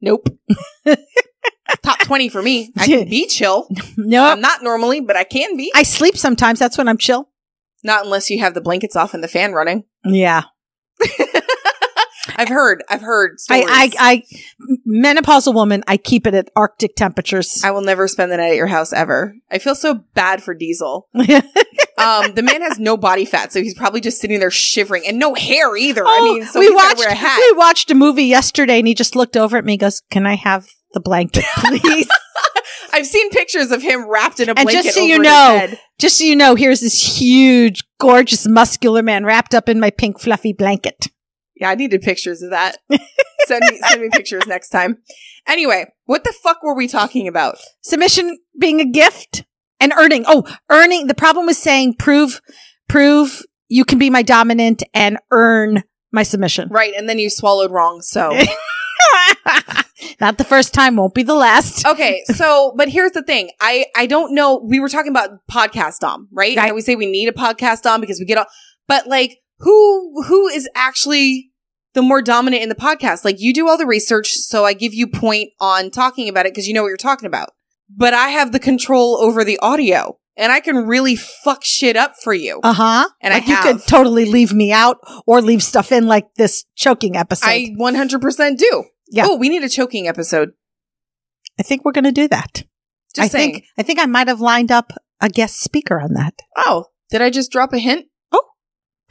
Nope. 0.00 0.28
Top 1.82 1.98
20 2.00 2.30
for 2.30 2.40
me. 2.40 2.72
I 2.76 2.86
can 2.86 3.08
be 3.08 3.26
chill. 3.26 3.68
No, 3.96 4.24
I'm 4.24 4.40
not 4.40 4.62
normally, 4.62 5.00
but 5.00 5.16
I 5.16 5.24
can 5.24 5.56
be. 5.56 5.70
I 5.74 5.82
sleep 5.82 6.16
sometimes. 6.16 6.58
That's 6.58 6.78
when 6.78 6.88
I'm 6.88 6.96
chill. 6.96 7.28
Not 7.84 8.04
unless 8.04 8.30
you 8.30 8.38
have 8.40 8.54
the 8.54 8.60
blankets 8.60 8.96
off 8.96 9.12
and 9.12 9.22
the 9.22 9.28
fan 9.28 9.52
running. 9.52 9.84
Yeah. 10.04 10.44
I've 12.36 12.48
heard. 12.48 12.82
I've 12.88 13.00
heard 13.00 13.32
I, 13.50 13.60
stories. 13.60 13.66
I, 13.68 13.90
I, 13.98 14.22
menopausal 14.86 15.54
woman, 15.54 15.82
I 15.86 15.96
keep 15.96 16.26
it 16.26 16.34
at 16.34 16.48
Arctic 16.56 16.94
temperatures. 16.96 17.62
I 17.64 17.70
will 17.70 17.82
never 17.82 18.06
spend 18.08 18.30
the 18.32 18.36
night 18.36 18.50
at 18.50 18.56
your 18.56 18.66
house 18.66 18.92
ever. 18.92 19.34
I 19.50 19.58
feel 19.58 19.74
so 19.74 19.94
bad 20.14 20.42
for 20.42 20.54
Diesel. 20.54 21.08
Um, 21.98 22.32
the 22.34 22.42
man 22.44 22.62
has 22.62 22.78
no 22.78 22.96
body 22.96 23.24
fat, 23.24 23.52
so 23.52 23.60
he's 23.60 23.74
probably 23.74 24.00
just 24.00 24.20
sitting 24.20 24.38
there 24.38 24.52
shivering 24.52 25.02
and 25.04 25.18
no 25.18 25.34
hair 25.34 25.76
either. 25.76 26.06
I 26.06 26.18
Oh, 26.20 26.24
mean, 26.32 26.44
so 26.46 26.60
we 26.60 26.70
watched 26.72 26.98
wear 26.98 27.08
a 27.08 27.14
hat. 27.14 27.40
we 27.40 27.58
watched 27.58 27.90
a 27.90 27.94
movie 27.96 28.26
yesterday, 28.26 28.78
and 28.78 28.86
he 28.86 28.94
just 28.94 29.16
looked 29.16 29.36
over 29.36 29.56
at 29.56 29.64
me. 29.64 29.72
and 29.72 29.80
Goes, 29.80 30.00
"Can 30.08 30.24
I 30.24 30.36
have 30.36 30.68
the 30.92 31.00
blanket, 31.00 31.42
please?" 31.56 32.08
I've 32.92 33.04
seen 33.04 33.30
pictures 33.30 33.72
of 33.72 33.82
him 33.82 34.08
wrapped 34.08 34.38
in 34.38 34.48
a 34.48 34.54
blanket. 34.54 34.76
And 34.76 34.84
just 34.84 34.94
so 34.96 35.02
you 35.02 35.18
know- 35.18 35.68
just 35.98 36.18
so 36.18 36.24
you 36.24 36.36
know, 36.36 36.54
here's 36.54 36.78
this 36.80 37.18
huge, 37.20 37.82
gorgeous, 37.98 38.46
muscular 38.46 39.02
man 39.02 39.24
wrapped 39.24 39.52
up 39.52 39.68
in 39.68 39.80
my 39.80 39.90
pink, 39.90 40.20
fluffy 40.20 40.52
blanket. 40.52 41.08
Yeah, 41.60 41.70
I 41.70 41.74
needed 41.74 42.02
pictures 42.02 42.42
of 42.42 42.50
that. 42.50 42.78
send 43.46 43.64
me 43.70 43.78
send 43.88 44.00
me 44.02 44.08
pictures 44.12 44.46
next 44.46 44.70
time. 44.70 44.98
Anyway, 45.46 45.86
what 46.04 46.24
the 46.24 46.32
fuck 46.42 46.62
were 46.62 46.74
we 46.74 46.86
talking 46.88 47.26
about? 47.28 47.58
Submission 47.80 48.38
being 48.58 48.80
a 48.80 48.84
gift 48.84 49.44
and 49.80 49.92
earning. 49.96 50.24
Oh, 50.26 50.44
earning. 50.70 51.06
The 51.06 51.14
problem 51.14 51.46
was 51.46 51.58
saying 51.58 51.94
prove, 51.98 52.40
prove 52.88 53.42
you 53.68 53.84
can 53.84 53.98
be 53.98 54.10
my 54.10 54.22
dominant 54.22 54.82
and 54.94 55.18
earn 55.30 55.82
my 56.12 56.22
submission. 56.22 56.68
Right, 56.70 56.94
and 56.96 57.08
then 57.08 57.18
you 57.18 57.30
swallowed 57.30 57.70
wrong. 57.70 58.00
So 58.02 58.30
Not 60.20 60.38
the 60.38 60.44
first 60.44 60.74
time, 60.74 60.96
won't 60.96 61.14
be 61.14 61.22
the 61.22 61.34
last. 61.34 61.86
okay, 61.86 62.22
so 62.26 62.72
but 62.76 62.88
here's 62.88 63.12
the 63.12 63.22
thing. 63.22 63.50
I 63.60 63.86
I 63.96 64.06
don't 64.06 64.34
know. 64.34 64.56
We 64.64 64.80
were 64.80 64.88
talking 64.88 65.10
about 65.10 65.46
podcast 65.50 65.98
dom, 66.00 66.28
right? 66.32 66.56
Right. 66.56 66.66
And 66.66 66.74
we 66.74 66.80
say 66.82 66.96
we 66.96 67.06
need 67.06 67.28
a 67.28 67.32
podcast 67.32 67.82
dom 67.82 68.00
because 68.00 68.18
we 68.18 68.26
get 68.26 68.38
all. 68.38 68.46
But 68.88 69.06
like, 69.06 69.38
who 69.58 70.22
who 70.24 70.48
is 70.48 70.68
actually 70.74 71.47
the 71.98 72.02
more 72.02 72.22
dominant 72.22 72.62
in 72.62 72.68
the 72.68 72.76
podcast? 72.76 73.24
Like, 73.24 73.40
you 73.40 73.52
do 73.52 73.68
all 73.68 73.76
the 73.76 73.86
research, 73.86 74.32
so 74.34 74.64
I 74.64 74.72
give 74.72 74.94
you 74.94 75.08
point 75.08 75.50
on 75.60 75.90
talking 75.90 76.28
about 76.28 76.46
it 76.46 76.52
because 76.52 76.68
you 76.68 76.72
know 76.74 76.82
what 76.82 76.88
you're 76.88 76.96
talking 76.96 77.26
about. 77.26 77.50
But 77.90 78.14
I 78.14 78.28
have 78.28 78.52
the 78.52 78.60
control 78.60 79.16
over 79.16 79.42
the 79.42 79.58
audio, 79.58 80.18
and 80.36 80.52
I 80.52 80.60
can 80.60 80.86
really 80.86 81.16
fuck 81.16 81.64
shit 81.64 81.96
up 81.96 82.14
for 82.22 82.32
you. 82.32 82.60
Uh 82.62 82.72
huh. 82.72 83.08
And 83.20 83.34
I 83.34 83.38
like 83.38 83.48
you 83.48 83.56
have. 83.56 83.64
could 83.64 83.86
totally 83.88 84.26
leave 84.26 84.52
me 84.52 84.72
out 84.72 84.98
or 85.26 85.42
leave 85.42 85.62
stuff 85.62 85.90
in 85.90 86.06
like 86.06 86.26
this 86.36 86.64
choking 86.76 87.16
episode. 87.16 87.48
I 87.48 87.74
100% 87.76 88.56
do. 88.56 88.84
Yeah. 89.10 89.24
Oh, 89.26 89.36
we 89.36 89.48
need 89.48 89.64
a 89.64 89.68
choking 89.68 90.06
episode. 90.06 90.50
I 91.58 91.64
think 91.64 91.84
we're 91.84 91.92
going 91.92 92.04
to 92.04 92.12
do 92.12 92.28
that. 92.28 92.62
Just 93.14 93.24
I 93.24 93.28
saying. 93.28 93.52
think 93.54 93.64
I 93.76 93.82
think 93.82 93.98
I 93.98 94.06
might 94.06 94.28
have 94.28 94.40
lined 94.40 94.70
up 94.70 94.92
a 95.20 95.28
guest 95.28 95.60
speaker 95.60 96.00
on 96.00 96.14
that. 96.14 96.34
Oh, 96.56 96.84
did 97.10 97.22
I 97.22 97.30
just 97.30 97.50
drop 97.50 97.72
a 97.72 97.78
hint 97.78 98.06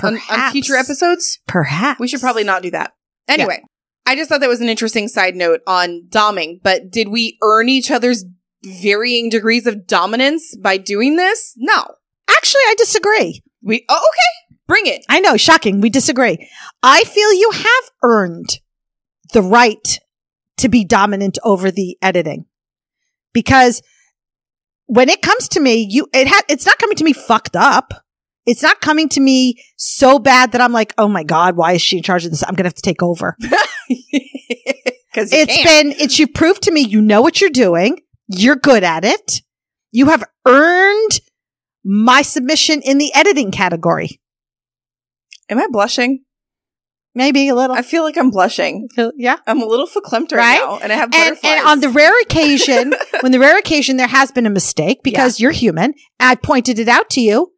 on, 0.03 0.19
on 0.29 0.51
future 0.51 0.75
episodes? 0.75 1.39
Perhaps 1.47 1.99
We 1.99 2.07
should 2.07 2.21
probably 2.21 2.43
not 2.43 2.61
do 2.61 2.71
that. 2.71 2.93
Anyway, 3.27 3.61
I 4.05 4.15
just 4.15 4.29
thought 4.29 4.41
that 4.41 4.49
was 4.49 4.61
an 4.61 4.69
interesting 4.69 5.07
side 5.07 5.35
note 5.35 5.61
on 5.67 6.07
doming, 6.09 6.61
but 6.63 6.91
did 6.91 7.09
we 7.09 7.37
earn 7.43 7.69
each 7.69 7.91
other's 7.91 8.25
varying 8.63 9.29
degrees 9.29 9.67
of 9.67 9.85
dominance 9.85 10.55
by 10.55 10.77
doing 10.77 11.15
this? 11.15 11.53
No. 11.57 11.85
Actually, 12.29 12.61
I 12.67 12.75
disagree. 12.77 13.43
We, 13.61 13.85
oh, 13.89 13.95
okay. 13.95 14.57
Bring 14.67 14.85
it. 14.85 15.05
I 15.09 15.19
know, 15.19 15.37
shocking. 15.37 15.81
We 15.81 15.89
disagree. 15.89 16.49
I 16.83 17.03
feel 17.03 17.33
you 17.33 17.51
have 17.53 17.91
earned 18.03 18.59
the 19.33 19.41
right 19.41 19.99
to 20.57 20.69
be 20.69 20.83
dominant 20.83 21.37
over 21.43 21.71
the 21.71 21.97
editing 22.01 22.45
because 23.33 23.81
when 24.87 25.09
it 25.09 25.21
comes 25.21 25.49
to 25.49 25.59
me, 25.59 25.85
you 25.89 26.07
it 26.13 26.27
ha- 26.27 26.43
it's 26.49 26.65
not 26.65 26.79
coming 26.79 26.97
to 26.97 27.03
me 27.03 27.13
fucked 27.13 27.55
up. 27.55 28.05
It's 28.47 28.63
not 28.63 28.81
coming 28.81 29.09
to 29.09 29.19
me 29.19 29.61
so 29.75 30.17
bad 30.17 30.53
that 30.53 30.61
I'm 30.61 30.71
like, 30.71 30.93
oh 30.97 31.07
my 31.07 31.23
god, 31.23 31.55
why 31.55 31.73
is 31.73 31.81
she 31.83 31.97
in 31.97 32.03
charge 32.03 32.25
of 32.25 32.31
this? 32.31 32.43
I'm 32.47 32.55
gonna 32.55 32.67
have 32.67 32.73
to 32.75 32.81
take 32.81 33.03
over. 33.03 33.37
Because 33.89 35.33
It's 35.33 35.63
been 35.63 35.93
it's 35.97 36.19
you 36.19 36.27
proved 36.27 36.61
to 36.63 36.71
me 36.71 36.81
you 36.81 37.01
know 37.01 37.21
what 37.23 37.41
you're 37.41 37.49
doing. 37.49 38.01
You're 38.27 38.55
good 38.55 38.83
at 38.83 39.03
it. 39.03 39.41
You 39.91 40.07
have 40.09 40.23
earned 40.45 41.19
my 41.83 42.21
submission 42.21 42.81
in 42.83 42.97
the 42.99 43.11
editing 43.15 43.49
category. 43.51 44.19
Am 45.49 45.57
I 45.57 45.67
blushing? 45.71 46.23
Maybe 47.15 47.49
a 47.49 47.55
little. 47.55 47.75
I 47.75 47.81
feel 47.81 48.03
like 48.03 48.15
I'm 48.15 48.29
blushing. 48.29 48.89
yeah. 49.15 49.37
I'm 49.47 49.59
a 49.61 49.65
little 49.65 49.87
verklempt 49.87 50.33
right, 50.33 50.37
Right? 50.37 50.57
now, 50.59 50.77
and 50.77 50.91
I 50.91 50.95
have 50.95 51.09
and, 51.15 51.35
butterflies. 51.35 51.51
and 51.51 51.67
on 51.67 51.79
the 51.79 51.89
rare 51.89 52.21
occasion, 52.21 52.93
when 53.21 53.31
the 53.31 53.39
rare 53.39 53.57
occasion 53.57 53.97
there 53.97 54.07
has 54.07 54.31
been 54.31 54.45
a 54.45 54.51
mistake 54.51 54.99
because 55.03 55.39
you're 55.39 55.51
human, 55.51 55.95
I 56.19 56.35
pointed 56.35 56.77
it 56.77 56.87
out 56.87 57.09
to 57.11 57.21
you, 57.21 57.53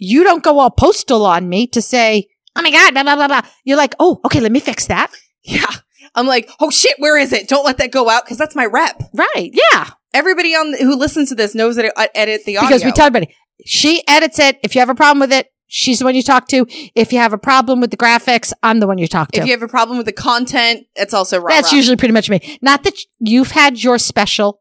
you 0.00 0.24
don't 0.24 0.42
go 0.42 0.58
all 0.58 0.70
postal 0.70 1.24
on 1.24 1.48
me 1.48 1.68
to 1.68 1.80
say, 1.80 2.26
"Oh 2.56 2.62
my 2.62 2.72
god," 2.72 2.94
blah 2.94 3.04
blah 3.04 3.14
blah 3.14 3.28
blah. 3.28 3.42
You're 3.64 3.76
like, 3.76 3.94
"Oh, 4.00 4.20
okay, 4.24 4.40
let 4.40 4.50
me 4.50 4.58
fix 4.58 4.86
that." 4.88 5.12
yeah, 5.44 5.70
I'm 6.14 6.26
like, 6.26 6.50
oh 6.58 6.70
shit, 6.70 6.96
where 6.98 7.16
is 7.16 7.32
it? 7.32 7.48
Don't 7.48 7.64
let 7.64 7.78
that 7.78 7.92
go 7.92 8.10
out 8.10 8.24
because 8.24 8.38
that's 8.38 8.56
my 8.56 8.66
rep. 8.66 9.00
Right? 9.14 9.50
Yeah, 9.52 9.90
Everybody 10.12 10.54
on 10.54 10.72
the, 10.72 10.78
who 10.78 10.96
listens 10.96 11.28
to 11.28 11.34
this 11.34 11.54
knows 11.54 11.76
that 11.76 11.92
I 11.96 12.08
edit 12.14 12.44
the 12.44 12.56
audio 12.56 12.68
because 12.68 12.84
we 12.84 12.90
talked 12.90 13.10
about 13.10 13.22
it. 13.22 13.30
She 13.64 14.02
edits 14.08 14.38
it. 14.38 14.58
If 14.64 14.74
you 14.74 14.80
have 14.80 14.88
a 14.88 14.94
problem 14.94 15.20
with 15.20 15.32
it, 15.32 15.48
she's 15.68 16.00
the 16.00 16.04
one 16.04 16.16
you 16.16 16.22
talk 16.22 16.48
to. 16.48 16.66
If 16.96 17.12
you 17.12 17.20
have 17.20 17.32
a 17.32 17.38
problem 17.38 17.80
with 17.80 17.92
the 17.92 17.96
graphics, 17.96 18.52
I'm 18.62 18.80
the 18.80 18.88
one 18.88 18.98
you 18.98 19.06
talk 19.06 19.30
to. 19.32 19.40
If 19.40 19.46
you 19.46 19.52
have 19.52 19.62
a 19.62 19.68
problem 19.68 19.98
with 19.98 20.06
the 20.06 20.12
content, 20.12 20.86
it's 20.96 21.14
also 21.14 21.38
rah, 21.38 21.48
That's 21.48 21.72
usually 21.72 21.96
pretty 21.96 22.14
much 22.14 22.28
me. 22.28 22.58
Not 22.60 22.82
that 22.84 22.94
you've 23.20 23.52
had 23.52 23.82
your 23.82 23.98
special. 23.98 24.60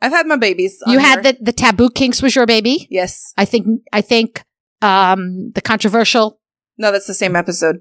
I've 0.00 0.12
had 0.12 0.26
my 0.26 0.36
babies. 0.36 0.78
You 0.86 0.98
on 0.98 1.04
had 1.04 1.24
here. 1.24 1.32
the 1.32 1.44
the 1.46 1.52
taboo 1.52 1.90
kinks 1.90 2.22
was 2.22 2.36
your 2.36 2.46
baby. 2.46 2.86
yes. 2.90 3.32
I 3.36 3.46
think 3.46 3.66
I 3.92 4.00
think 4.00 4.44
um 4.84 5.52
the 5.54 5.60
controversial 5.62 6.38
No, 6.78 6.92
that's 6.92 7.06
the 7.06 7.14
same 7.14 7.34
episode. 7.36 7.76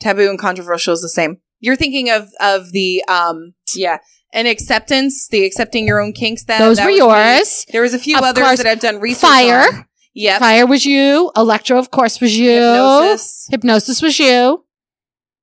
Taboo 0.00 0.28
and 0.30 0.38
controversial 0.38 0.92
is 0.94 1.00
the 1.02 1.08
same. 1.08 1.38
You're 1.60 1.76
thinking 1.76 2.10
of 2.10 2.28
of 2.40 2.72
the 2.72 3.04
um 3.08 3.54
yeah, 3.76 3.98
and 4.32 4.48
acceptance, 4.48 5.28
the 5.28 5.44
accepting 5.44 5.86
your 5.86 6.00
own 6.00 6.12
kinks. 6.12 6.44
That 6.44 6.58
those 6.58 6.76
that 6.78 6.84
were 6.86 6.92
was 6.92 7.00
me. 7.00 7.06
yours. 7.06 7.66
There 7.72 7.82
was 7.82 7.94
a 7.94 7.98
few 7.98 8.16
Of 8.18 8.24
others 8.24 8.44
course. 8.44 8.58
that 8.58 8.66
I've 8.66 8.80
done 8.80 9.00
research 9.00 9.28
Fire. 9.28 9.60
on. 9.72 9.86
Yep. 10.16 10.38
Fire 10.40 10.66
was 10.66 10.86
you. 10.86 11.32
Electro, 11.36 11.76
of 11.78 11.90
course, 11.90 12.20
was 12.20 12.36
you. 12.38 12.50
Hypnosis. 12.50 13.46
Hypnosis 13.50 14.00
was 14.02 14.18
you. 14.18 14.64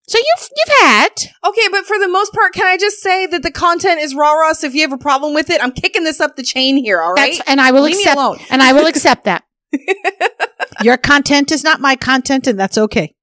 So 0.08 0.18
you've 0.18 0.50
you've 0.58 0.76
had. 0.82 1.10
Okay, 1.46 1.68
but 1.72 1.86
for 1.86 1.98
the 2.00 2.08
most 2.08 2.34
part, 2.34 2.54
can 2.54 2.66
I 2.68 2.78
just 2.78 3.00
say 3.02 3.26
that 3.28 3.44
the 3.44 3.52
content 3.52 4.00
is 4.02 4.14
Rara? 4.16 4.54
So 4.56 4.68
if 4.68 4.74
you 4.76 4.82
have 4.82 4.94
a 4.94 4.98
problem 4.98 5.34
with 5.34 5.50
it, 5.50 5.62
I'm 5.64 5.72
kicking 5.72 6.04
this 6.04 6.20
up 6.22 6.36
the 6.36 6.44
chain 6.44 6.78
here. 6.78 7.02
All 7.02 7.14
right, 7.14 7.36
That's 7.38 7.50
and 7.50 7.60
I 7.62 7.72
will 7.72 7.84
leave 7.84 7.96
accept 7.98 8.18
alone. 8.18 8.38
and 8.50 8.62
I 8.62 8.74
will 8.74 8.86
accept 8.94 9.24
that. 9.26 9.44
Your 10.84 10.98
content 10.98 11.52
is 11.52 11.64
not 11.64 11.80
my 11.80 11.96
content, 11.96 12.48
and 12.48 12.60
that's 12.60 12.78
okay. 12.78 13.16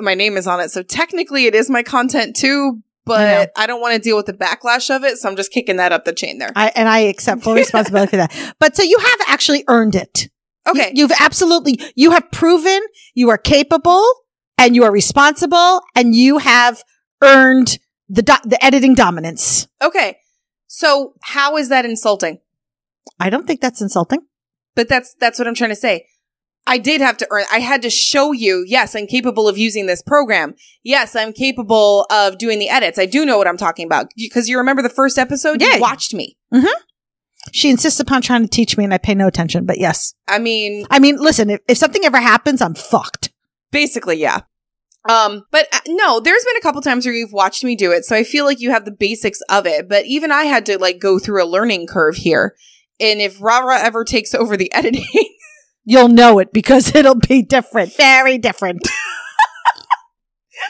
My 0.00 0.14
name 0.14 0.36
is 0.36 0.46
on 0.46 0.60
it, 0.60 0.70
so 0.70 0.82
technically 0.82 1.46
it 1.46 1.54
is 1.54 1.68
my 1.68 1.82
content 1.82 2.36
too. 2.36 2.80
I. 2.80 2.82
But 3.04 3.52
I, 3.56 3.66
don't 3.66 3.80
want 3.80 3.94
to 3.94 4.00
deal 4.00 4.16
with 4.16 4.26
the 4.26 4.34
backlash 4.34 4.94
of 4.94 5.02
it, 5.02 5.16
so 5.16 5.30
I'm 5.30 5.36
just 5.36 5.50
kicking 5.50 5.76
that 5.76 5.92
up 5.92 6.04
the 6.04 6.12
chain 6.12 6.36
there. 6.38 6.52
I 6.54 6.70
and 6.76 6.88
I 6.88 6.98
accept 7.00 7.42
full 7.42 7.54
responsibility 7.54 8.10
for 8.10 8.16
that. 8.18 8.54
But 8.58 8.76
so 8.76 8.82
you 8.82 8.98
have 8.98 9.18
actually 9.28 9.64
earned 9.66 9.94
it. 9.94 10.28
Okay, 10.68 10.92
You, 10.94 11.08
have 11.08 11.16
absolutely 11.18 11.80
you 11.96 12.10
have 12.10 12.30
proven 12.30 12.80
you 13.14 13.30
are 13.30 13.38
capable 13.38 14.04
and 14.58 14.76
you 14.76 14.84
are 14.84 14.92
responsible 14.92 15.80
and 15.96 16.14
you 16.14 16.36
have 16.36 16.82
earned 17.22 17.78
the 18.10 18.20
do- 18.22 18.44
the 18.44 18.62
editing 18.62 18.94
dominance. 18.94 19.66
okay. 19.82 20.18
So 20.66 21.14
how 21.22 21.56
is 21.56 21.70
that 21.70 21.86
insulting? 21.86 22.40
I 23.18 23.30
don't 23.30 23.46
think 23.46 23.62
that's 23.62 23.80
insulting. 23.80 24.20
But 24.74 24.90
that's 24.90 25.14
that's 25.18 25.38
what 25.38 25.48
I'm 25.48 25.54
trying 25.54 25.70
to 25.70 25.76
say. 25.76 26.06
I 26.68 26.78
did 26.78 27.00
have 27.00 27.16
to 27.18 27.26
earn. 27.30 27.44
I 27.50 27.60
had 27.60 27.82
to 27.82 27.90
show 27.90 28.32
you. 28.32 28.64
Yes, 28.66 28.94
I'm 28.94 29.06
capable 29.06 29.48
of 29.48 29.56
using 29.56 29.86
this 29.86 30.02
program. 30.02 30.54
Yes, 30.84 31.16
I'm 31.16 31.32
capable 31.32 32.06
of 32.10 32.38
doing 32.38 32.58
the 32.58 32.68
edits. 32.68 32.98
I 32.98 33.06
do 33.06 33.24
know 33.24 33.38
what 33.38 33.48
I'm 33.48 33.56
talking 33.56 33.86
about 33.86 34.08
because 34.16 34.48
you 34.48 34.58
remember 34.58 34.82
the 34.82 34.88
first 34.90 35.18
episode. 35.18 35.60
Yeah. 35.60 35.76
You 35.76 35.80
watched 35.80 36.12
me. 36.14 36.36
She 37.52 37.70
insists 37.70 38.00
upon 38.00 38.20
trying 38.20 38.42
to 38.42 38.48
teach 38.48 38.76
me 38.76 38.84
and 38.84 38.92
I 38.92 38.98
pay 38.98 39.14
no 39.14 39.26
attention, 39.26 39.64
but 39.64 39.78
yes. 39.78 40.12
I 40.28 40.38
mean, 40.38 40.86
I 40.90 40.98
mean, 40.98 41.16
listen, 41.16 41.48
if, 41.50 41.60
if 41.66 41.78
something 41.78 42.04
ever 42.04 42.20
happens, 42.20 42.60
I'm 42.60 42.74
fucked. 42.74 43.30
basically, 43.70 44.16
yeah. 44.18 44.42
Um, 45.08 45.44
but 45.50 45.66
uh, 45.72 45.78
no, 45.86 46.20
there's 46.20 46.44
been 46.44 46.56
a 46.58 46.60
couple 46.60 46.82
times 46.82 47.06
where 47.06 47.14
you've 47.14 47.32
watched 47.32 47.64
me 47.64 47.76
do 47.76 47.92
it, 47.92 48.04
so 48.04 48.14
I 48.14 48.24
feel 48.24 48.44
like 48.44 48.60
you 48.60 48.70
have 48.70 48.84
the 48.84 48.90
basics 48.90 49.40
of 49.48 49.66
it. 49.66 49.88
But 49.88 50.04
even 50.04 50.30
I 50.30 50.44
had 50.44 50.66
to 50.66 50.78
like 50.78 50.98
go 50.98 51.18
through 51.18 51.42
a 51.42 51.46
learning 51.46 51.86
curve 51.86 52.16
here. 52.16 52.54
And 53.00 53.20
if 53.20 53.40
Rara 53.40 53.78
ever 53.78 54.04
takes 54.04 54.34
over 54.34 54.56
the 54.56 54.70
editing, 54.74 55.06
You'll 55.88 56.08
know 56.08 56.38
it 56.38 56.52
because 56.52 56.94
it'll 56.94 57.14
be 57.14 57.40
different. 57.42 57.94
Very 57.96 58.36
different. 58.36 58.82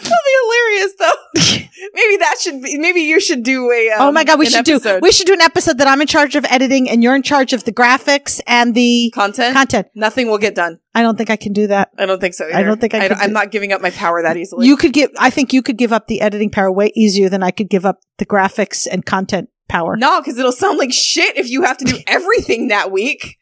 That'll 0.01 0.11
be 0.11 0.37
hilarious, 0.45 0.95
though. 0.99 1.13
maybe 1.95 2.17
that 2.19 2.37
should 2.41 2.63
be. 2.63 2.79
Maybe 2.79 3.01
you 3.01 3.19
should 3.21 3.43
do 3.43 3.73
a. 3.73 3.91
Um, 3.91 4.03
oh 4.03 4.13
my 4.13 4.23
god, 4.23 4.39
we 4.39 4.47
should 4.47 4.65
do 4.65 4.79
we 5.03 5.11
should 5.11 5.27
do 5.27 5.33
an 5.33 5.41
episode 5.41 5.79
that 5.79 5.89
I'm 5.89 6.01
in 6.01 6.07
charge 6.07 6.37
of 6.37 6.45
editing 6.45 6.89
and 6.89 7.03
you're 7.03 7.17
in 7.17 7.23
charge 7.23 7.53
of 7.53 7.65
the 7.65 7.73
graphics 7.73 8.41
and 8.47 8.75
the 8.75 9.11
content. 9.13 9.57
content. 9.57 9.89
Nothing 9.97 10.29
will 10.29 10.39
get 10.39 10.55
done. 10.55 10.79
I 10.95 11.03
don't 11.03 11.17
think 11.17 11.31
I 11.31 11.37
can 11.37 11.53
do 11.53 11.67
that. 11.69 11.91
I 11.99 12.07
don't 12.07 12.21
think 12.21 12.35
so. 12.35 12.45
Either. 12.45 12.55
I 12.55 12.63
don't 12.63 12.81
think 12.81 12.95
I 12.95 13.07
I 13.07 13.25
am 13.25 13.33
not 13.33 13.51
giving 13.51 13.73
up 13.73 13.81
my 13.81 13.91
power 13.91 14.23
that 14.23 14.37
easily. 14.37 14.67
You 14.67 14.77
could 14.77 14.93
give 14.93 15.11
I 15.19 15.31
think 15.31 15.53
you 15.53 15.63
could 15.63 15.79
give 15.79 15.93
up 15.93 16.07
the 16.07 16.21
editing 16.21 16.51
power 16.51 16.71
way 16.71 16.93
easier 16.95 17.29
than 17.29 17.43
I 17.43 17.51
could 17.51 17.71
give 17.71 17.85
up 17.87 18.01
the 18.19 18.27
graphics 18.27 18.87
and 18.89 19.05
content 19.05 19.49
power. 19.69 19.97
no, 19.97 20.21
because 20.21 20.39
it'll 20.39 20.53
sound 20.53 20.79
like 20.79 20.93
shit 20.93 21.37
if 21.39 21.49
you 21.49 21.63
have 21.63 21.79
to 21.79 21.87
do 21.87 21.99
everything 22.07 22.69
that 22.69 22.93
week. 22.93 23.38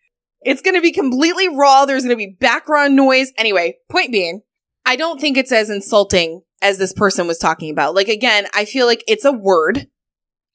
It's 0.47 0.63
going 0.63 0.77
to 0.77 0.81
be 0.81 0.93
completely 0.93 1.49
raw. 1.49 1.87
There's 1.87 2.05
going 2.05 2.17
to 2.17 2.25
be 2.25 2.37
background 2.39 2.95
noise. 2.95 3.33
Anyway, 3.37 3.79
point 3.91 4.13
being, 4.13 4.43
I 4.87 4.95
don't 4.95 5.21
think 5.21 5.37
it's 5.37 5.51
as 5.51 5.69
insulting 5.71 6.43
as 6.63 6.79
this 6.79 6.93
person 6.93 7.27
was 7.27 7.39
talking 7.39 7.69
about. 7.69 7.97
Like, 7.97 8.07
again, 8.07 8.47
I 8.55 8.65
feel 8.65 8.87
like 8.87 9.03
it's 9.09 9.25
a 9.25 9.33
word. 9.33 9.89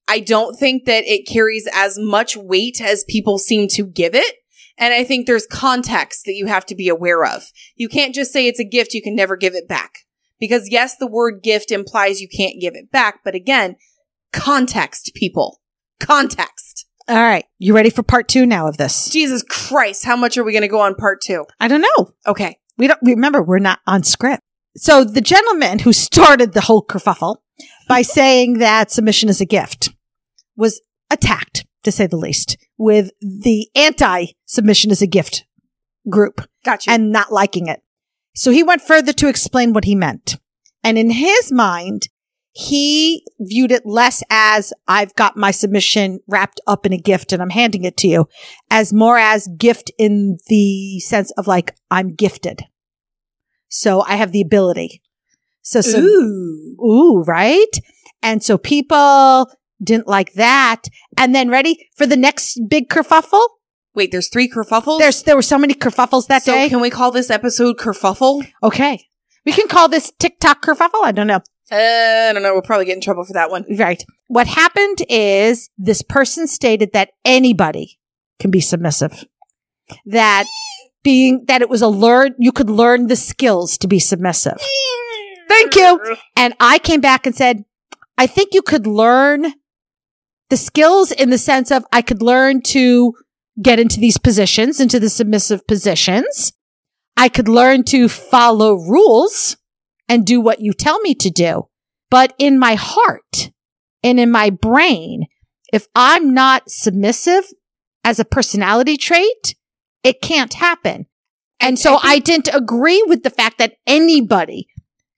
I 0.07 0.21
don't 0.21 0.57
think 0.57 0.85
that 0.85 1.03
it 1.03 1.27
carries 1.27 1.67
as 1.73 1.99
much 1.99 2.37
weight 2.37 2.79
as 2.79 3.03
people 3.03 3.37
seem 3.37 3.67
to 3.73 3.85
give 3.85 4.15
it. 4.15 4.37
And 4.77 4.93
I 4.93 5.03
think 5.03 5.27
there's 5.27 5.45
context 5.45 6.23
that 6.25 6.35
you 6.35 6.45
have 6.45 6.65
to 6.67 6.75
be 6.75 6.87
aware 6.87 7.25
of. 7.25 7.51
You 7.75 7.89
can't 7.89 8.15
just 8.15 8.31
say 8.31 8.47
it's 8.47 8.61
a 8.61 8.63
gift, 8.63 8.93
you 8.93 9.01
can 9.01 9.13
never 9.13 9.35
give 9.35 9.55
it 9.55 9.67
back. 9.67 9.91
Because 10.39 10.69
yes, 10.71 10.95
the 10.95 11.05
word 11.05 11.43
gift 11.43 11.69
implies 11.69 12.21
you 12.21 12.29
can't 12.29 12.61
give 12.61 12.75
it 12.75 12.91
back. 12.91 13.19
But 13.25 13.35
again, 13.35 13.75
context, 14.31 15.11
people. 15.15 15.59
Context. 15.99 16.87
All 17.12 17.18
right. 17.18 17.43
You 17.59 17.76
ready 17.76 17.89
for 17.89 18.03
part 18.03 18.30
2 18.30 18.45
now 18.45 18.68
of 18.68 18.78
this? 18.78 19.09
Jesus 19.09 19.43
Christ, 19.43 20.05
how 20.05 20.16
much 20.16 20.38
are 20.38 20.45
we 20.45 20.53
going 20.53 20.62
to 20.62 20.70
go 20.70 20.80
on 20.80 20.95
part 20.95 21.20
two? 21.22 21.43
I 21.59 21.68
don't 21.68 21.82
know. 21.82 22.14
Okay. 22.26 22.57
We 22.78 22.88
don't 22.88 23.01
remember 23.03 23.43
we're 23.43 23.59
not 23.59 23.80
on 23.86 24.03
script. 24.03 24.41
So 24.78 25.03
the 25.03 25.20
gentleman 25.20 25.80
who 25.80 25.91
started 25.91 26.53
the 26.53 26.62
whole 26.62 26.82
kerfuffle 26.82 27.39
by 27.89 28.01
saying 28.01 28.59
that 28.59 28.91
submission 28.91 29.28
is 29.28 29.41
a 29.41 29.45
gift 29.45 29.93
was 30.55 30.82
attacked, 31.09 31.66
to 31.84 31.91
say 31.91 32.07
the 32.07 32.16
least, 32.16 32.55
with 32.78 33.12
the 33.20 33.68
anti 33.76 34.28
submission 34.45 34.89
is 34.89 35.01
a 35.01 35.07
gift 35.07 35.45
group 36.09 36.47
Gotcha. 36.64 36.91
and 36.91 37.12
not 37.12 37.34
liking 37.34 37.68
it. 37.68 37.82
So 38.36 38.51
he 38.51 38.64
went 38.64 38.84
further 38.84 39.12
to 39.12 39.28
explain 39.28 39.74
what 39.74 39.84
he 39.84 39.95
meant. 39.95 40.38
And 40.82 40.97
in 40.97 41.09
his 41.09 41.51
mind, 41.51 42.07
he 42.54 43.26
viewed 43.39 43.72
it 43.72 43.86
less 43.86 44.24
as 44.30 44.74
I've 44.88 45.16
got 45.16 45.38
my 45.38 45.52
submission 45.52 46.20
wrapped 46.28 46.60
up 46.68 46.86
in 46.86 46.91
a 46.91 46.97
gift 46.97 47.32
and 47.32 47.41
I'm 47.41 47.49
handing 47.49 47.86
it 47.86 47.95
to 47.97 48.08
you 48.08 48.28
as 48.70 48.91
more 48.91 49.18
as 49.18 49.47
gift 49.58 49.91
in 49.97 50.38
the 50.47 50.99
sense 50.99 51.32
of 51.32 51.47
like, 51.47 51.76
I'm 51.89 52.14
gifted. 52.14 52.64
So 53.70 54.02
I 54.02 54.16
have 54.16 54.34
the 54.34 54.41
ability. 54.41 55.02
So, 55.62 55.80
so, 55.80 55.99
Ooh. 55.99 56.76
ooh, 56.84 57.24
right? 57.24 57.80
And 58.22 58.43
so 58.43 58.58
people 58.58 59.49
didn't 59.82 60.08
like 60.08 60.34
that. 60.34 60.84
And 61.18 61.34
then 61.34 61.49
ready 61.49 61.88
for 61.95 62.06
the 62.06 62.18
next 62.18 62.60
big 62.68 62.89
kerfuffle? 62.89 63.47
Wait, 63.95 64.12
there's 64.12 64.30
three 64.30 64.49
kerfuffles? 64.49 64.99
There's, 64.99 65.24
there 65.24 65.36
were 65.36 65.41
so 65.41 65.58
many 65.58 65.74
kerfuffles 65.74 66.28
that 66.28 66.43
so 66.43 66.54
day. 66.54 66.70
can 66.70 66.82
we 66.82 66.89
call 66.89 67.12
this 67.12 67.30
episode 67.30 67.78
kerfuffle? 67.78 68.45
Okay. 68.62 69.08
We 69.45 69.54
can 69.54 69.68
call 69.68 69.88
this 69.88 70.12
TikTok 70.20 70.62
kerfuffle. 70.62 71.04
I 71.04 71.12
don't 71.12 71.28
know. 71.28 71.41
I 71.72 72.32
don't 72.34 72.43
know. 72.43 72.53
We'll 72.53 72.61
probably 72.61 72.86
get 72.86 72.95
in 72.95 73.01
trouble 73.01 73.24
for 73.24 73.34
that 73.34 73.49
one. 73.49 73.65
Right. 73.78 74.03
What 74.28 74.47
happened 74.47 74.99
is 75.09 75.69
this 75.78 76.01
person 76.01 76.47
stated 76.47 76.91
that 76.93 77.11
anybody 77.24 77.97
can 78.39 78.51
be 78.51 78.59
submissive. 78.59 79.26
That 80.05 80.45
being, 81.03 81.45
that 81.47 81.61
it 81.61 81.69
was 81.69 81.82
a 81.82 81.88
learn, 81.88 82.36
you 82.38 82.51
could 82.51 82.69
learn 82.69 83.07
the 83.07 83.15
skills 83.15 83.78
to 83.80 83.88
be 83.88 83.99
submissive. 83.99 84.61
Thank 85.47 85.76
you. 85.76 86.17
And 86.36 86.53
I 86.59 86.78
came 86.80 87.01
back 87.01 87.26
and 87.26 87.36
said, 87.36 87.63
I 88.17 88.28
think 88.28 88.53
you 88.53 88.61
could 88.61 88.86
learn 88.86 89.53
the 90.49 90.57
skills 90.57 91.11
in 91.11 91.30
the 91.30 91.38
sense 91.38 91.72
of 91.72 91.86
I 91.91 92.01
could 92.01 92.22
learn 92.22 92.61
to 92.63 93.13
get 93.61 93.80
into 93.80 93.99
these 93.99 94.17
positions, 94.17 94.80
into 94.80 94.99
the 94.99 95.09
submissive 95.09 95.65
positions. 95.67 96.53
I 97.17 97.30
could 97.30 97.47
learn 97.47 97.84
to 97.86 98.09
follow 98.09 98.76
rules 98.76 99.57
and 100.12 100.26
do 100.26 100.41
what 100.41 100.59
you 100.59 100.74
tell 100.74 100.99
me 100.99 101.16
to 101.16 101.30
do. 101.30 101.70
But 102.09 102.34
in 102.38 102.59
my 102.59 102.76
heart 102.76 103.51
and 104.03 104.20
in 104.20 104.30
my 104.30 104.49
brain, 104.49 105.28
if 105.72 105.88
I'm 105.95 106.34
not 106.34 106.70
submissive 106.70 107.45
as 108.03 108.20
a 108.20 108.26
personality 108.26 108.97
trait, 108.97 109.55
it 110.03 110.22
can't 110.22 110.53
happen. 110.53 111.05
And 111.62 111.80
so 111.80 111.97
I 112.03 112.20
didn't 112.20 112.53
agree 112.53 113.01
with 113.07 113.24
the 113.24 113.30
fact 113.30 113.57
that 113.59 113.78
anybody 113.88 114.68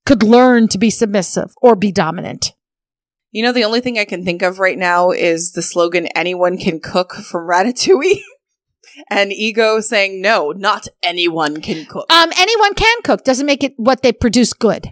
could 0.06 0.22
learn 0.22 0.68
to 0.68 0.78
be 0.78 0.91
submissive 0.91 1.56
or 1.60 1.76
be 1.76 1.91
dominant. 1.91 2.52
You 3.32 3.41
know, 3.41 3.52
the 3.52 3.64
only 3.64 3.82
thing 3.82 3.98
I 3.98 4.06
can 4.06 4.24
think 4.24 4.44
of 4.44 4.60
right 4.60 4.78
now 4.78 5.10
is 5.10 5.54
the 5.54 5.64
slogan, 5.64 6.06
anyone 6.16 6.60
can 6.60 6.80
cook 6.80 7.14
from 7.14 7.50
Ratatouille. 7.50 8.22
and 9.10 9.32
Ego 9.32 9.80
saying, 9.80 10.22
no, 10.22 10.52
not 10.52 10.88
anyone 11.02 11.62
can 11.62 11.86
cook. 11.86 12.12
Um, 12.12 12.32
anyone 12.38 12.74
can 12.74 13.02
cook. 13.04 13.24
Doesn't 13.24 13.46
make 13.46 13.64
it 13.64 13.74
what 13.78 14.02
they 14.02 14.12
produce 14.12 14.54
good. 14.54 14.91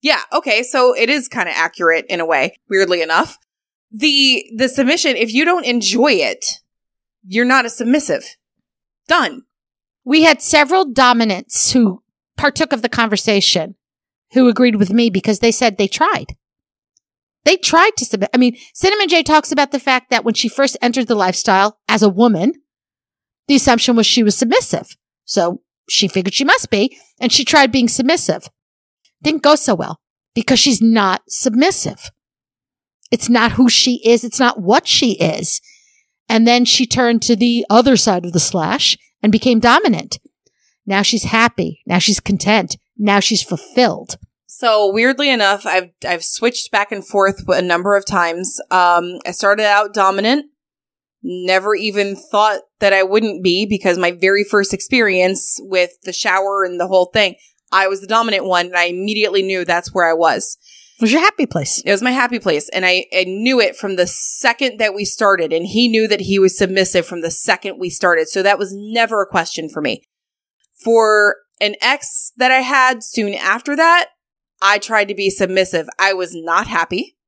Yeah, 0.00 0.20
okay, 0.32 0.62
so 0.62 0.94
it 0.94 1.10
is 1.10 1.28
kind 1.28 1.48
of 1.48 1.54
accurate 1.56 2.06
in 2.08 2.20
a 2.20 2.26
way, 2.26 2.58
weirdly 2.68 3.02
enough. 3.02 3.38
The 3.90 4.44
the 4.56 4.68
submission, 4.68 5.16
if 5.16 5.32
you 5.32 5.44
don't 5.44 5.64
enjoy 5.64 6.12
it, 6.12 6.44
you're 7.26 7.44
not 7.44 7.66
a 7.66 7.70
submissive. 7.70 8.36
Done. 9.08 9.44
We 10.04 10.22
had 10.22 10.42
several 10.42 10.92
dominants 10.92 11.72
who 11.72 12.02
partook 12.36 12.72
of 12.72 12.82
the 12.82 12.88
conversation 12.88 13.74
who 14.32 14.48
agreed 14.48 14.76
with 14.76 14.92
me 14.92 15.10
because 15.10 15.40
they 15.40 15.52
said 15.52 15.76
they 15.76 15.88
tried. 15.88 16.36
They 17.44 17.56
tried 17.56 17.92
to 17.96 18.04
submit. 18.04 18.30
I 18.34 18.36
mean, 18.36 18.56
Cinnamon 18.74 19.08
J 19.08 19.22
talks 19.22 19.50
about 19.52 19.72
the 19.72 19.80
fact 19.80 20.10
that 20.10 20.24
when 20.24 20.34
she 20.34 20.48
first 20.48 20.76
entered 20.82 21.08
the 21.08 21.14
lifestyle 21.14 21.78
as 21.88 22.02
a 22.02 22.08
woman, 22.08 22.52
the 23.48 23.56
assumption 23.56 23.96
was 23.96 24.06
she 24.06 24.22
was 24.22 24.36
submissive. 24.36 24.96
So 25.24 25.62
she 25.88 26.06
figured 26.06 26.34
she 26.34 26.44
must 26.44 26.70
be, 26.70 26.98
and 27.18 27.32
she 27.32 27.44
tried 27.44 27.72
being 27.72 27.88
submissive. 27.88 28.48
Didn't 29.22 29.42
go 29.42 29.56
so 29.56 29.74
well 29.74 30.00
because 30.34 30.58
she's 30.58 30.80
not 30.80 31.22
submissive. 31.28 32.10
It's 33.10 33.28
not 33.28 33.52
who 33.52 33.68
she 33.68 34.00
is. 34.04 34.22
It's 34.22 34.38
not 34.38 34.60
what 34.60 34.86
she 34.86 35.12
is. 35.12 35.60
And 36.28 36.46
then 36.46 36.64
she 36.64 36.86
turned 36.86 37.22
to 37.22 37.34
the 37.34 37.64
other 37.70 37.96
side 37.96 38.26
of 38.26 38.32
the 38.32 38.40
slash 38.40 38.98
and 39.22 39.32
became 39.32 39.60
dominant. 39.60 40.18
Now 40.86 41.02
she's 41.02 41.24
happy. 41.24 41.80
Now 41.86 41.98
she's 41.98 42.20
content. 42.20 42.76
Now 42.96 43.20
she's 43.20 43.42
fulfilled. 43.42 44.18
So 44.46 44.92
weirdly 44.92 45.30
enough, 45.30 45.66
I've 45.66 45.90
I've 46.06 46.24
switched 46.24 46.70
back 46.70 46.92
and 46.92 47.06
forth 47.06 47.48
a 47.48 47.62
number 47.62 47.96
of 47.96 48.04
times. 48.04 48.60
Um, 48.70 49.18
I 49.26 49.30
started 49.30 49.64
out 49.64 49.94
dominant. 49.94 50.46
Never 51.30 51.74
even 51.74 52.16
thought 52.16 52.62
that 52.78 52.94
I 52.94 53.02
wouldn't 53.02 53.44
be 53.44 53.66
because 53.66 53.98
my 53.98 54.12
very 54.12 54.44
first 54.44 54.72
experience 54.72 55.58
with 55.60 55.90
the 56.04 56.12
shower 56.14 56.64
and 56.64 56.80
the 56.80 56.86
whole 56.86 57.10
thing, 57.12 57.34
I 57.70 57.86
was 57.86 58.00
the 58.00 58.06
dominant 58.06 58.46
one, 58.46 58.68
and 58.68 58.76
I 58.76 58.84
immediately 58.84 59.42
knew 59.42 59.62
that's 59.66 59.92
where 59.92 60.08
I 60.08 60.14
was. 60.14 60.56
It 60.96 61.02
was 61.02 61.12
your 61.12 61.20
happy 61.20 61.44
place. 61.44 61.82
It 61.84 61.90
was 61.90 62.00
my 62.00 62.12
happy 62.12 62.38
place, 62.38 62.70
and 62.70 62.86
I, 62.86 63.04
I 63.14 63.24
knew 63.24 63.60
it 63.60 63.76
from 63.76 63.96
the 63.96 64.06
second 64.06 64.78
that 64.78 64.94
we 64.94 65.04
started, 65.04 65.52
and 65.52 65.66
he 65.66 65.86
knew 65.86 66.08
that 66.08 66.22
he 66.22 66.38
was 66.38 66.56
submissive 66.56 67.04
from 67.04 67.20
the 67.20 67.30
second 67.30 67.78
we 67.78 67.90
started. 67.90 68.30
So 68.30 68.42
that 68.42 68.58
was 68.58 68.72
never 68.72 69.20
a 69.20 69.26
question 69.26 69.68
for 69.68 69.82
me. 69.82 70.04
For 70.82 71.36
an 71.60 71.74
ex 71.82 72.32
that 72.38 72.50
I 72.50 72.60
had 72.60 73.04
soon 73.04 73.34
after 73.34 73.76
that, 73.76 74.08
I 74.62 74.78
tried 74.78 75.08
to 75.08 75.14
be 75.14 75.28
submissive. 75.28 75.90
I 75.98 76.14
was 76.14 76.34
not 76.34 76.68
happy. 76.68 77.18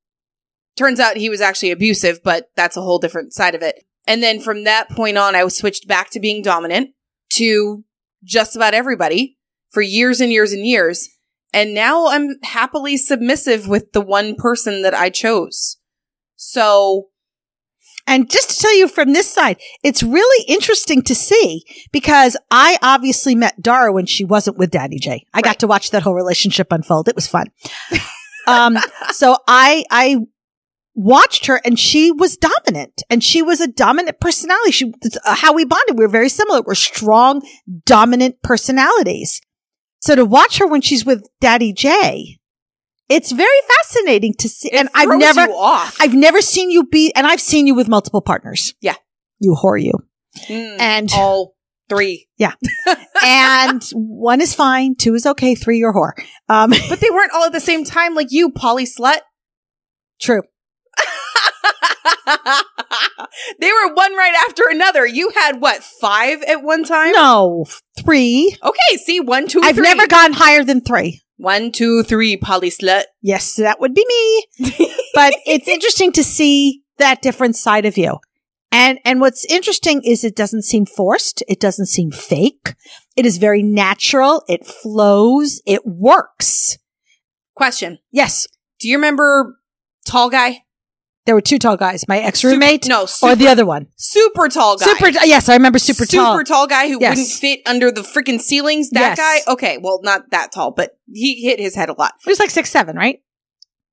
Turns 0.74 0.98
out 0.98 1.18
he 1.18 1.28
was 1.28 1.42
actually 1.42 1.70
abusive, 1.70 2.22
but 2.24 2.46
that's 2.57 2.78
a 2.78 2.80
whole 2.80 2.98
different 2.98 3.34
side 3.34 3.55
of 3.55 3.61
it. 3.61 3.84
And 4.07 4.22
then 4.22 4.40
from 4.40 4.64
that 4.64 4.90
point 4.90 5.18
on, 5.18 5.34
I 5.34 5.44
was 5.44 5.57
switched 5.57 5.86
back 5.86 6.11
to 6.11 6.20
being 6.20 6.42
dominant 6.42 6.90
to 7.34 7.84
just 8.24 8.57
about 8.57 8.74
everybody 8.74 9.38
for 9.70 9.82
years 9.82 10.20
and 10.20 10.32
years 10.32 10.53
and 10.53 10.66
years. 10.66 11.09
And 11.53 11.74
now 11.74 12.09
I'm 12.09 12.36
happily 12.42 12.96
submissive 12.96 13.68
with 13.68 13.92
the 13.92 14.01
one 14.01 14.34
person 14.36 14.82
that 14.82 14.94
I 14.94 15.11
chose. 15.11 15.78
So 16.36 17.09
And 18.07 18.30
just 18.30 18.51
to 18.51 18.59
tell 18.59 18.76
you 18.76 18.88
from 18.88 19.12
this 19.12 19.30
side, 19.30 19.59
it's 19.84 20.03
really 20.03 20.44
interesting 20.48 21.03
to 21.03 21.14
see 21.14 21.64
because 21.92 22.36
I 22.51 22.78
obviously 22.82 23.34
met 23.34 23.61
Dara 23.61 23.92
when 23.92 24.07
she 24.07 24.24
wasn't 24.24 24.59
with 24.59 24.70
Daddy 24.70 24.98
J. 24.98 25.26
I 25.34 25.42
got 25.42 25.61
to 25.61 25.66
watch 25.66 25.90
that 25.90 26.03
whole 26.03 26.14
relationship 26.14 26.68
unfold. 26.72 27.09
It 27.09 27.14
was 27.14 27.26
fun. 27.28 27.46
um, 28.46 28.78
so 29.12 29.36
I, 29.46 29.84
I 29.90 30.18
watched 30.95 31.47
her 31.47 31.61
and 31.64 31.78
she 31.78 32.11
was 32.11 32.36
dominant 32.36 33.03
and 33.09 33.22
she 33.22 33.43
was 33.43 33.61
a 33.61 33.66
dominant 33.68 34.20
personality. 34.20 34.72
She, 34.72 34.93
that's, 35.03 35.16
uh, 35.24 35.34
how 35.34 35.53
we 35.53 35.64
bonded, 35.64 35.99
we 35.99 36.05
were 36.05 36.11
very 36.11 36.28
similar. 36.28 36.62
We're 36.62 36.74
strong, 36.74 37.43
dominant 37.86 38.43
personalities. 38.43 39.41
So 40.01 40.14
to 40.16 40.24
watch 40.24 40.59
her 40.59 40.66
when 40.66 40.80
she's 40.80 41.05
with 41.05 41.26
Daddy 41.41 41.72
J, 41.72 42.38
it's 43.09 43.32
very 43.32 43.49
fascinating 43.78 44.34
to 44.38 44.49
see. 44.49 44.68
it 44.72 44.74
and 44.78 44.88
I've 44.95 45.09
never. 45.18 45.47
I've 46.01 46.14
never 46.14 46.41
seen 46.41 46.70
you 46.70 46.84
be, 46.86 47.12
and 47.14 47.26
I've 47.26 47.41
seen 47.41 47.66
you 47.66 47.74
with 47.74 47.88
multiple 47.88 48.20
partners. 48.22 48.74
Yeah. 48.80 48.95
You 49.41 49.57
whore 49.61 49.82
you. 49.82 49.93
Mm, 50.49 50.76
And 50.78 51.11
all 51.14 51.55
Three. 51.91 52.28
Yeah. 52.38 52.53
and 53.24 53.82
one 53.93 54.41
is 54.41 54.55
fine, 54.55 54.95
two 54.95 55.14
is 55.16 55.26
okay, 55.26 55.57
three 55.57 55.78
you're 55.78 55.93
whore. 55.93 56.12
Um, 56.49 56.70
But 56.88 57.01
they 57.01 57.11
weren't 57.11 57.32
all 57.34 57.45
at 57.47 57.53
the 57.53 57.59
same 57.61 57.84
time 57.84 58.14
like 58.14 58.28
you, 58.30 58.51
Poly 58.53 58.84
Slut. 58.86 59.18
true. 60.20 60.43
they 63.61 63.71
were 63.73 63.95
one 63.95 64.17
right 64.17 64.35
after 64.49 64.65
another. 64.69 65.07
You 65.07 65.31
had 65.31 65.61
what, 65.61 65.83
five 65.83 66.43
at 66.43 66.63
one 66.63 66.85
time? 66.85 67.13
No, 67.13 67.67
three. 67.99 68.57
Okay, 68.63 68.97
see, 68.97 69.21
one, 69.21 69.49
two, 69.49 69.61
I've 69.63 69.77
three. 69.77 69.85
never 69.85 70.07
gone 70.07 70.33
higher 70.33 70.65
than 70.65 70.81
three. 70.81 71.21
One, 71.37 71.73
two, 71.73 72.03
three, 72.03 72.37
Poly 72.37 72.71
Slut. 72.71 73.05
Yes, 73.23 73.57
that 73.57 73.81
would 73.81 73.95
be 73.95 74.05
me. 74.07 74.47
but 75.15 75.35
it's 75.47 75.69
interesting 75.69 76.13
to 76.13 76.23
see 76.25 76.83
that 76.99 77.23
different 77.23 77.57
side 77.57 77.87
of 77.87 77.97
you. 77.97 78.19
And 78.73 78.99
and 79.05 79.21
what's 79.21 79.45
interesting 79.47 80.03
is 80.05 80.23
it 80.23 80.37
doesn't 80.37 80.63
seem 80.63 80.87
forced. 80.87 81.43
It 81.49 81.59
doesn't 81.59 81.87
seem 81.87 82.11
fake. 82.13 82.75
It 83.17 83.27
is 83.27 83.39
very 83.39 83.63
natural. 83.63 84.45
It 84.49 84.65
flows. 84.67 85.61
It 85.67 85.85
works. 85.85 86.79
Question. 87.55 87.99
Yes, 88.13 88.47
Do 88.79 88.89
you 88.89 88.97
remember 88.97 89.59
Tall 90.07 90.31
Guy? 90.31 90.63
There 91.27 91.35
were 91.35 91.41
two 91.41 91.59
tall 91.59 91.77
guys. 91.77 92.07
My 92.09 92.18
ex 92.18 92.43
roommate 92.43 92.89
no, 92.89 93.07
super, 93.07 93.33
or 93.33 93.37
the 93.37 93.49
other 93.49 93.66
one. 93.66 93.87
super 93.97 94.49
tall 94.49 94.77
guy. 94.77 94.87
Super. 94.87 95.09
Yes, 95.25 95.49
I 95.49 95.55
remember 95.55 95.79
super, 95.79 96.07
tall. 96.07 96.33
Super 96.35 96.45
tall 96.45 96.66
guy 96.66 96.89
who 96.89 96.99
Yes. 97.01 97.16
wouldn't 97.16 97.29
fit 97.29 97.61
under 97.66 97.91
the 97.93 98.01
freaking 98.03 98.41
ceilings. 98.41 98.91
That 98.91 99.16
Yes. 99.16 99.18
guy? 99.47 99.53
Okay, 99.53 99.79
well, 99.83 100.01
not 100.03 100.31
that 100.31 100.51
tall, 100.53 100.71
but 100.71 100.99
he 101.12 101.43
hit 101.43 101.61
his 101.61 101.75
head 101.75 101.89
a 101.89 101.93
lot. 101.95 102.14
He 102.25 102.31
was 102.31 102.39
like 102.41 102.51
six 102.51 102.71
seven, 102.71 102.97
right? 102.97 103.21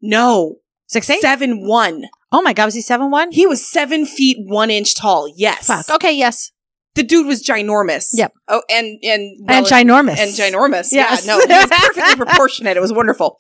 No. 0.02 0.56
Six 0.88 1.10
eight. 1.10 1.22
Seven 1.22 1.68
one. 1.68 2.06
Oh 2.32 2.42
my 2.42 2.54
god, 2.54 2.66
was 2.66 2.74
he 2.74 2.82
seven 2.82 3.12
one? 3.12 3.32
He 3.32 3.46
was 3.46 3.66
seven 3.70 4.06
feet 4.06 4.38
one 4.40 4.70
inch 4.70 4.96
tall. 4.96 5.32
Yes. 5.36 5.68
Fuck. 5.68 5.90
Okay. 5.90 6.14
Yes. 6.14 6.52
The 6.96 7.04
dude 7.04 7.28
was 7.28 7.44
ginormous. 7.44 8.08
Yep. 8.14 8.34
Oh, 8.48 8.64
and 8.70 8.98
and 9.04 9.38
well, 9.48 9.58
and 9.58 9.66
ginormous. 9.68 10.18
and 10.18 10.32
ginormous. 10.32 10.92
Yes. 10.92 11.26
Yeah, 11.26 11.36
no, 11.36 11.40
he 11.46 11.54
was 11.54 11.66
perfectly 11.68 12.16
proportionate. 12.26 12.76
It 12.78 12.80
was 12.80 12.94
wonderful. 12.94 13.38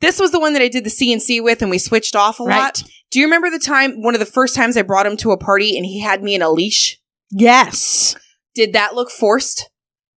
This 0.00 0.18
was 0.18 0.30
the 0.30 0.40
one 0.40 0.52
that 0.54 0.62
I 0.62 0.68
did 0.68 0.84
the 0.84 0.90
CNC 0.90 1.42
with, 1.42 1.60
and 1.62 1.70
we 1.70 1.78
switched 1.78 2.16
off 2.16 2.40
a 2.40 2.44
Right. 2.44 2.56
lot. 2.58 2.82
Do 3.10 3.18
you 3.18 3.26
remember 3.26 3.50
the 3.50 3.58
time, 3.58 4.02
one 4.02 4.14
of 4.14 4.20
the 4.20 4.26
first 4.26 4.54
times 4.54 4.76
I 4.76 4.82
brought 4.82 5.06
him 5.06 5.16
to 5.18 5.32
a 5.32 5.38
party 5.38 5.76
and 5.76 5.86
he 5.86 6.00
had 6.00 6.22
me 6.22 6.34
in 6.34 6.42
a 6.42 6.50
leash? 6.50 6.98
Yes. 7.30 8.16
Did 8.54 8.72
that 8.74 8.94
look 8.94 9.10
forced? 9.10 9.70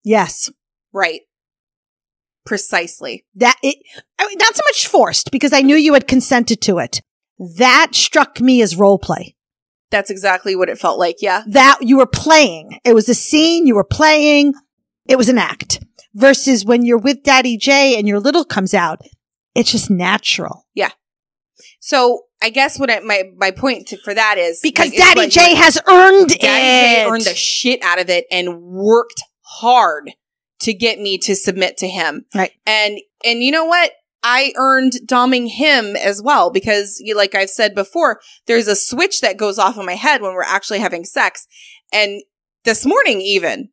Yes. 0.03 0.49
Right. 0.91 1.21
Precisely. 2.45 3.25
That 3.35 3.57
it. 3.61 3.77
I 4.17 4.27
mean, 4.27 4.37
not 4.39 4.55
so 4.55 4.63
much 4.65 4.87
forced 4.87 5.29
because 5.31 5.53
I 5.53 5.61
knew 5.61 5.75
you 5.75 5.93
had 5.93 6.07
consented 6.07 6.61
to 6.61 6.79
it. 6.79 7.01
That 7.57 7.89
struck 7.93 8.41
me 8.41 8.61
as 8.61 8.75
role 8.75 8.97
play. 8.97 9.35
That's 9.91 10.09
exactly 10.09 10.55
what 10.55 10.69
it 10.69 10.79
felt 10.79 10.99
like. 10.99 11.17
Yeah. 11.19 11.43
that 11.47 11.79
you 11.81 11.97
were 11.97 12.07
playing. 12.07 12.79
It 12.83 12.93
was 12.93 13.09
a 13.09 13.13
scene 13.15 13.67
you 13.67 13.75
were 13.75 13.83
playing. 13.83 14.53
It 15.07 15.17
was 15.17 15.29
an 15.29 15.37
act 15.37 15.83
versus 16.13 16.65
when 16.65 16.85
you're 16.85 16.97
with 16.97 17.23
Daddy 17.23 17.57
J 17.57 17.97
and 17.97 18.07
your 18.07 18.19
little 18.19 18.45
comes 18.45 18.73
out. 18.73 19.01
It's 19.55 19.71
just 19.71 19.89
natural 19.89 20.65
So 21.79 22.23
I 22.41 22.49
guess 22.49 22.79
what 22.79 22.91
I, 22.91 22.99
my 22.99 23.23
my 23.37 23.51
point 23.51 23.87
to, 23.87 23.97
for 23.97 24.13
that 24.13 24.37
is 24.37 24.59
because 24.61 24.89
like, 24.89 24.97
Daddy 24.97 25.21
like- 25.21 25.31
J 25.31 25.55
has 25.55 25.79
earned 25.87 26.29
Daddy 26.29 26.39
J 26.41 27.05
earned 27.09 27.25
the 27.25 27.35
shit 27.35 27.81
out 27.83 27.99
of 27.99 28.09
it 28.09 28.25
and 28.31 28.61
worked 28.61 29.23
hard 29.41 30.11
to 30.61 30.73
get 30.73 30.99
me 30.99 31.17
to 31.19 31.35
submit 31.35 31.77
to 31.77 31.87
him. 31.87 32.25
Right. 32.35 32.51
And 32.65 32.99
and 33.25 33.43
you 33.43 33.51
know 33.51 33.65
what? 33.65 33.91
I 34.21 34.51
earned 34.57 34.93
doming 35.05 35.49
him 35.49 35.95
as 35.95 36.21
well 36.21 36.51
because 36.51 36.99
you 36.99 37.15
like 37.15 37.35
I've 37.35 37.49
said 37.49 37.73
before, 37.73 38.19
there's 38.45 38.67
a 38.67 38.75
switch 38.75 39.21
that 39.21 39.37
goes 39.37 39.57
off 39.57 39.77
in 39.77 39.85
my 39.85 39.95
head 39.95 40.21
when 40.21 40.33
we're 40.33 40.43
actually 40.43 40.79
having 40.79 41.05
sex. 41.05 41.47
And 41.93 42.21
this 42.65 42.85
morning 42.85 43.21
even 43.21 43.69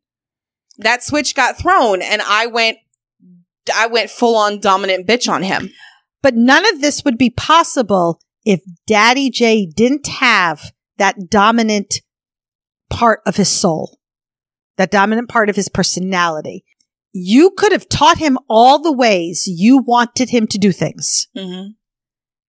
that 0.77 1.03
switch 1.03 1.35
got 1.35 1.57
thrown 1.57 2.01
and 2.01 2.21
I 2.21 2.47
went 2.47 2.77
I 3.75 3.87
went 3.87 4.09
full 4.09 4.37
on 4.37 4.61
dominant 4.61 5.07
bitch 5.07 5.29
on 5.29 5.43
him. 5.43 5.71
But 6.21 6.35
none 6.35 6.65
of 6.73 6.81
this 6.81 7.03
would 7.05 7.17
be 7.17 7.29
possible 7.29 8.19
if 8.45 8.61
Daddy 8.85 9.29
J 9.29 9.65
didn't 9.65 10.07
have 10.07 10.71
that 10.97 11.29
dominant 11.29 12.01
part 12.89 13.21
of 13.25 13.35
his 13.35 13.49
soul, 13.49 13.99
that 14.77 14.91
dominant 14.91 15.29
part 15.29 15.49
of 15.49 15.55
his 15.55 15.69
personality. 15.69 16.63
You 17.13 17.51
could 17.51 17.71
have 17.71 17.89
taught 17.89 18.17
him 18.19 18.37
all 18.49 18.79
the 18.81 18.91
ways 18.91 19.43
you 19.47 19.79
wanted 19.79 20.29
him 20.29 20.47
to 20.47 20.57
do 20.57 20.71
things. 20.71 21.27
Mm-hmm. 21.35 21.69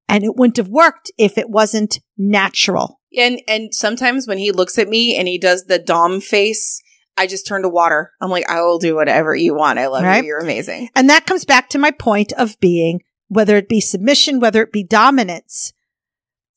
and 0.10 0.24
it 0.24 0.36
wouldn't 0.36 0.58
have 0.58 0.70
worked 0.70 1.12
if 1.18 1.38
it 1.38 1.50
wasn't 1.50 2.00
natural. 2.18 3.02
And 3.18 3.42
and 3.48 3.74
sometimes 3.74 4.28
when 4.28 4.38
he 4.38 4.52
looks 4.52 4.78
at 4.78 4.88
me 4.88 5.18
and 5.18 5.28
he 5.28 5.38
does 5.38 5.66
the 5.66 5.80
dom 5.80 6.22
face, 6.22 6.82
I 7.18 7.28
just 7.28 7.48
turn 7.48 7.64
to 7.64 7.70
water. 7.70 8.12
I'm 8.22 8.30
like, 8.30 8.50
I 8.50 8.62
will 8.62 8.78
do 8.80 8.96
whatever 8.96 9.36
you 9.36 9.56
want. 9.56 9.80
I 9.80 9.88
love 9.88 10.04
Right. 10.04 10.22
you. 10.24 10.28
You're 10.28 10.40
amazing. 10.40 10.90
And 10.96 11.10
that 11.10 11.26
comes 11.26 11.44
back 11.46 11.70
to 11.70 11.78
my 11.78 11.92
point 11.92 12.32
of 12.34 12.60
being, 12.60 13.02
whether 13.28 13.58
it 13.58 13.70
be 13.70 13.82
submission, 13.82 14.40
whether 14.40 14.62
it 14.62 14.72
be 14.72 14.84
dominance, 14.84 15.74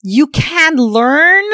you 0.02 0.26
can 0.28 0.76
learn 0.76 1.44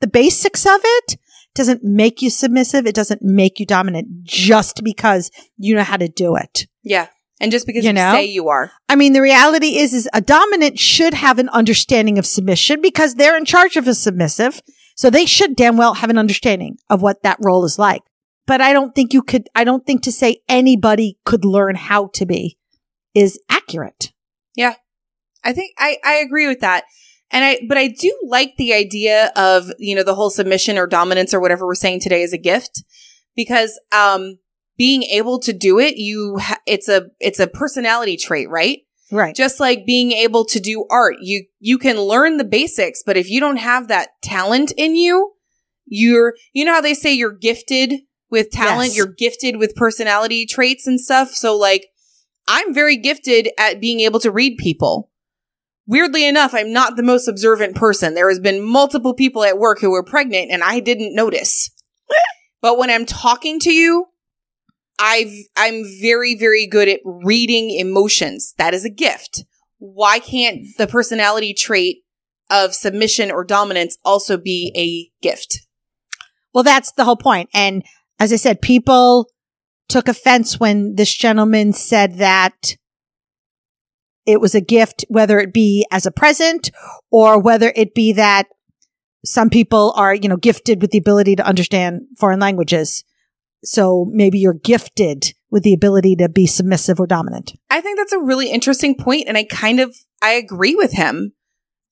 the 0.00 0.06
basics 0.06 0.66
of 0.66 0.80
it. 0.82 1.16
Doesn't 1.54 1.82
make 1.82 2.20
you 2.20 2.28
submissive. 2.28 2.86
It 2.86 2.94
doesn't 2.94 3.22
make 3.22 3.58
you 3.58 3.66
dominant 3.66 4.24
just 4.24 4.84
because 4.84 5.30
you 5.56 5.74
know 5.74 5.82
how 5.82 5.96
to 5.96 6.08
do 6.08 6.36
it. 6.36 6.66
Yeah. 6.82 7.08
And 7.40 7.50
just 7.50 7.66
because 7.66 7.84
You 7.84 7.90
you, 7.90 7.94
know? 7.94 8.12
say 8.12 8.24
you 8.26 8.48
are. 8.48 8.72
I 8.88 8.96
mean, 8.96 9.12
the 9.12 9.22
reality 9.22 9.78
is, 9.78 9.92
is 9.92 10.08
a 10.12 10.20
dominant 10.20 10.78
should 10.78 11.14
have 11.14 11.38
an 11.38 11.48
understanding 11.50 12.18
of 12.18 12.26
submission 12.26 12.80
because 12.80 13.14
they're 13.14 13.36
in 13.36 13.44
charge 13.44 13.76
of 13.76 13.88
a 13.88 13.94
submissive. 13.94 14.62
So 14.96 15.10
they 15.10 15.26
should 15.26 15.56
damn 15.56 15.76
well 15.76 15.94
have 15.94 16.08
an 16.08 16.18
understanding 16.18 16.78
of 16.88 17.02
what 17.02 17.22
that 17.22 17.38
role 17.42 17.64
is 17.64 17.78
like. 17.78 18.02
But 18.46 18.60
I 18.60 18.72
don't 18.72 18.94
think 18.94 19.12
you 19.12 19.22
could, 19.22 19.48
I 19.54 19.64
don't 19.64 19.84
think 19.84 20.02
to 20.04 20.12
say 20.12 20.38
anybody 20.48 21.18
could 21.24 21.44
learn 21.44 21.74
how 21.74 22.08
to 22.14 22.24
be 22.24 22.56
is 23.14 23.38
accurate. 23.50 24.12
I 25.44 25.52
think 25.52 25.72
I, 25.78 25.98
I 26.04 26.14
agree 26.14 26.48
with 26.48 26.60
that. 26.60 26.84
And 27.30 27.44
I, 27.44 27.60
but 27.68 27.76
I 27.78 27.88
do 27.88 28.16
like 28.26 28.56
the 28.56 28.72
idea 28.74 29.30
of, 29.36 29.70
you 29.78 29.94
know, 29.94 30.02
the 30.02 30.14
whole 30.14 30.30
submission 30.30 30.76
or 30.78 30.86
dominance 30.86 31.32
or 31.34 31.40
whatever 31.40 31.66
we're 31.66 31.74
saying 31.74 32.00
today 32.00 32.22
is 32.22 32.32
a 32.32 32.38
gift 32.38 32.82
because, 33.36 33.78
um, 33.92 34.38
being 34.78 35.02
able 35.04 35.38
to 35.40 35.52
do 35.52 35.78
it, 35.78 35.96
you, 35.96 36.36
ha- 36.38 36.58
it's 36.66 36.88
a, 36.88 37.06
it's 37.20 37.38
a 37.40 37.46
personality 37.46 38.16
trait, 38.16 38.48
right? 38.50 38.80
Right. 39.12 39.36
just 39.36 39.60
like 39.60 39.86
being 39.86 40.10
able 40.10 40.44
to 40.46 40.58
do 40.58 40.84
art 40.90 41.18
you 41.20 41.44
you 41.60 41.78
can 41.78 41.96
learn 42.00 42.38
the 42.38 42.44
basics 42.44 43.04
but 43.06 43.16
if 43.16 43.30
you 43.30 43.38
don't 43.38 43.58
have 43.58 43.86
that 43.86 44.08
talent 44.20 44.72
in 44.76 44.96
you 44.96 45.34
you're 45.86 46.34
you 46.52 46.64
know 46.64 46.72
how 46.72 46.80
they 46.80 46.92
say 46.94 47.14
you're 47.14 47.30
gifted 47.30 48.00
with 48.32 48.50
talent 48.50 48.88
Yes. 48.88 48.96
you're 48.96 49.06
gifted 49.16 49.58
with 49.58 49.76
personality 49.76 50.44
traits 50.44 50.88
and 50.88 51.00
stuff 51.00 51.30
so 51.30 51.56
like 51.56 51.86
i'm 52.48 52.74
very 52.74 52.96
gifted 52.96 53.48
at 53.58 53.80
being 53.80 54.00
able 54.00 54.20
to 54.20 54.30
read 54.30 54.56
people 54.58 55.10
weirdly 55.86 56.26
enough 56.26 56.54
i'm 56.54 56.72
not 56.72 56.96
the 56.96 57.02
most 57.02 57.28
observant 57.28 57.74
person 57.76 58.14
there 58.14 58.28
has 58.28 58.40
been 58.40 58.62
multiple 58.62 59.14
people 59.14 59.44
at 59.44 59.58
work 59.58 59.80
who 59.80 59.90
were 59.90 60.04
pregnant 60.04 60.50
and 60.50 60.62
i 60.62 60.80
didn't 60.80 61.14
notice 61.14 61.70
but 62.60 62.78
when 62.78 62.90
i'm 62.90 63.06
talking 63.06 63.58
to 63.60 63.72
you 63.72 64.06
I've, 64.98 65.32
I'm 65.56 65.84
very, 66.00 66.34
very 66.34 66.66
good 66.66 66.88
at 66.88 67.00
reading 67.04 67.70
emotions. 67.70 68.54
That 68.58 68.74
is 68.74 68.84
a 68.84 68.90
gift. 68.90 69.44
Why 69.78 70.18
can't 70.18 70.66
the 70.78 70.86
personality 70.86 71.52
trait 71.52 71.98
of 72.50 72.74
submission 72.74 73.30
or 73.30 73.44
dominance 73.44 73.98
also 74.04 74.36
be 74.36 74.72
a 74.76 75.12
gift? 75.22 75.60
Well, 76.54 76.64
that's 76.64 76.92
the 76.92 77.04
whole 77.04 77.16
point. 77.16 77.50
And 77.52 77.84
as 78.18 78.32
I 78.32 78.36
said, 78.36 78.62
people 78.62 79.28
took 79.88 80.08
offense 80.08 80.58
when 80.58 80.96
this 80.96 81.12
gentleman 81.14 81.72
said 81.72 82.14
that 82.18 82.76
it 84.26 84.40
was 84.40 84.54
a 84.54 84.60
gift, 84.60 85.04
whether 85.08 85.38
it 85.38 85.52
be 85.52 85.86
as 85.90 86.04
a 86.04 86.10
present 86.10 86.70
or 87.10 87.40
whether 87.40 87.72
it 87.76 87.94
be 87.94 88.12
that 88.12 88.48
some 89.24 89.50
people 89.50 89.92
are, 89.96 90.14
you 90.14 90.28
know, 90.28 90.36
gifted 90.36 90.82
with 90.82 90.90
the 90.90 90.98
ability 90.98 91.36
to 91.36 91.46
understand 91.46 92.02
foreign 92.18 92.40
languages. 92.40 93.04
So 93.64 94.06
maybe 94.10 94.38
you're 94.38 94.54
gifted 94.54 95.32
with 95.50 95.62
the 95.62 95.74
ability 95.74 96.16
to 96.16 96.28
be 96.28 96.46
submissive 96.46 97.00
or 97.00 97.06
dominant. 97.06 97.52
I 97.70 97.80
think 97.80 97.98
that's 97.98 98.12
a 98.12 98.20
really 98.20 98.50
interesting 98.50 98.94
point, 98.96 99.24
and 99.26 99.36
I 99.36 99.44
kind 99.44 99.80
of 99.80 99.96
I 100.22 100.32
agree 100.32 100.74
with 100.74 100.92
him. 100.92 101.32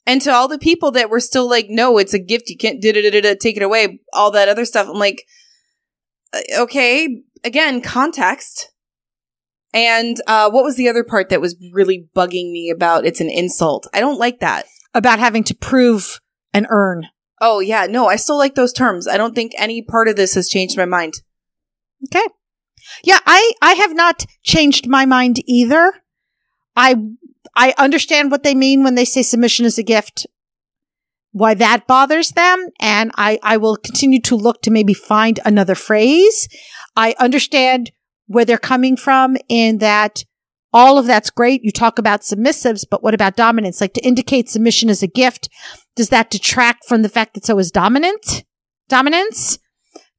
And 0.07 0.21
to 0.23 0.33
all 0.33 0.49
the 0.49 0.59
people 0.59 0.91
that 0.93 1.09
were 1.09 1.21
still 1.21 1.49
like, 1.49 1.67
"No, 1.69 1.99
it's 1.99 2.15
a 2.15 2.19
gift. 2.19 2.51
You 2.51 2.57
can't 2.57 2.83
take 2.83 3.57
it 3.57 3.63
away." 3.63 4.01
All 4.13 4.31
that 4.33 4.49
other 4.49 4.65
stuff. 4.65 4.89
I'm 4.89 4.99
like, 4.99 5.25
uh, 6.35 6.63
okay, 6.63 7.23
again, 7.45 7.81
context. 7.81 8.71
And 9.73 10.21
uh, 10.27 10.51
what 10.51 10.65
was 10.65 10.77
the 10.77 10.89
other 10.89 11.05
part 11.05 11.29
that 11.29 11.41
was 11.41 11.57
really 11.73 12.07
bugging 12.15 12.53
me 12.53 12.71
about? 12.71 13.05
It's 13.05 13.21
an 13.21 13.31
insult. 13.31 13.87
I 13.93 14.01
don't 14.01 14.19
like 14.19 14.41
that. 14.41 14.67
About 14.95 15.19
having 15.19 15.43
to 15.45 15.55
prove 15.55 16.21
and 16.53 16.67
earn. 16.71 17.09
Oh 17.41 17.59
yeah, 17.59 17.87
no, 17.87 18.07
I 18.07 18.17
still 18.17 18.39
like 18.39 18.55
those 18.55 18.73
terms. 18.73 19.09
I 19.09 19.17
don't 19.17 19.35
think 19.35 19.53
any 19.59 19.83
part 19.83 20.09
of 20.09 20.15
this 20.15 20.35
has 20.35 20.49
changed 20.49 20.77
my 20.77 20.85
mind. 20.85 21.15
Okay. 22.07 22.25
Yeah, 23.03 23.19
I, 23.27 23.53
I 23.61 23.73
have 23.75 23.95
not 23.95 24.25
changed 24.43 24.89
my 24.89 25.05
mind 25.05 25.39
either. 25.47 25.93
I, 26.77 26.97
I 27.57 27.75
understand 27.77 28.31
what 28.31 28.45
they 28.45 28.55
mean 28.55 28.85
when 28.85 28.95
they 28.95 29.05
say 29.05 29.23
submission 29.23 29.67
is 29.67 29.79
a 29.79 29.83
gift. 29.83 30.27
Why 31.35 31.53
that 31.53 31.89
bothers 31.89 32.31
them. 32.31 32.69
And 32.81 33.11
I, 33.17 33.41
I 33.43 33.57
will 33.57 33.77
continue 33.77 34.21
to 34.21 34.37
look 34.37 34.63
to 34.63 34.71
maybe 34.71 34.95
find 34.95 35.41
another 35.45 35.75
phrase. 35.75 36.49
I 36.97 37.17
understand 37.19 37.91
where 38.29 38.45
they're 38.45 38.57
coming 38.57 38.97
from 38.97 39.37
in 39.49 39.79
that 39.79 40.23
all 40.73 40.97
of 40.97 41.07
that's 41.07 41.31
great. 41.31 41.65
You 41.65 41.73
talk 41.73 41.99
about 41.99 42.21
submissives, 42.21 42.85
but 42.89 43.03
what 43.03 43.15
about 43.15 43.35
dominance? 43.35 43.81
Like 43.81 43.95
to 43.95 44.07
indicate 44.07 44.49
submission 44.49 44.89
as 44.89 45.03
a 45.03 45.09
gift. 45.09 45.49
Does 45.97 46.09
that 46.11 46.31
detract 46.31 46.87
from 46.87 47.03
the 47.03 47.09
fact 47.09 47.35
that 47.35 47.45
so 47.45 47.59
is 47.59 47.73
dominant? 47.73 48.45
Dominance? 48.89 49.59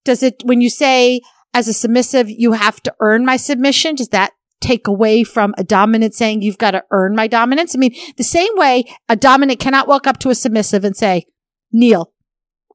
Does 0.04 0.22
it, 0.22 0.44
when 0.44 0.60
you 0.60 0.70
say 0.70 1.22
as 1.54 1.70
a 1.70 1.74
submissive, 1.74 2.30
you 2.30 2.52
have 2.52 2.84
to 2.84 2.94
earn 3.00 3.26
my 3.26 3.38
submission? 3.38 3.96
Does 3.96 4.10
that 4.10 4.34
take 4.62 4.88
away 4.88 5.24
from 5.24 5.54
a 5.58 5.64
dominant 5.64 6.14
saying 6.14 6.42
you've 6.42 6.58
got 6.58 6.72
to 6.72 6.84
earn 6.92 7.16
my 7.16 7.28
dominance? 7.28 7.76
I 7.76 7.80
mean, 7.80 7.96
the 8.18 8.24
same 8.24 8.52
way 8.56 8.86
a 9.10 9.16
dominant 9.16 9.60
cannot 9.60 9.88
walk 9.88 10.08
up 10.08 10.20
to 10.20 10.30
a 10.30 10.36
submissive 10.36 10.84
and 10.84 10.96
say, 10.96 11.26
kneel. 11.72 12.12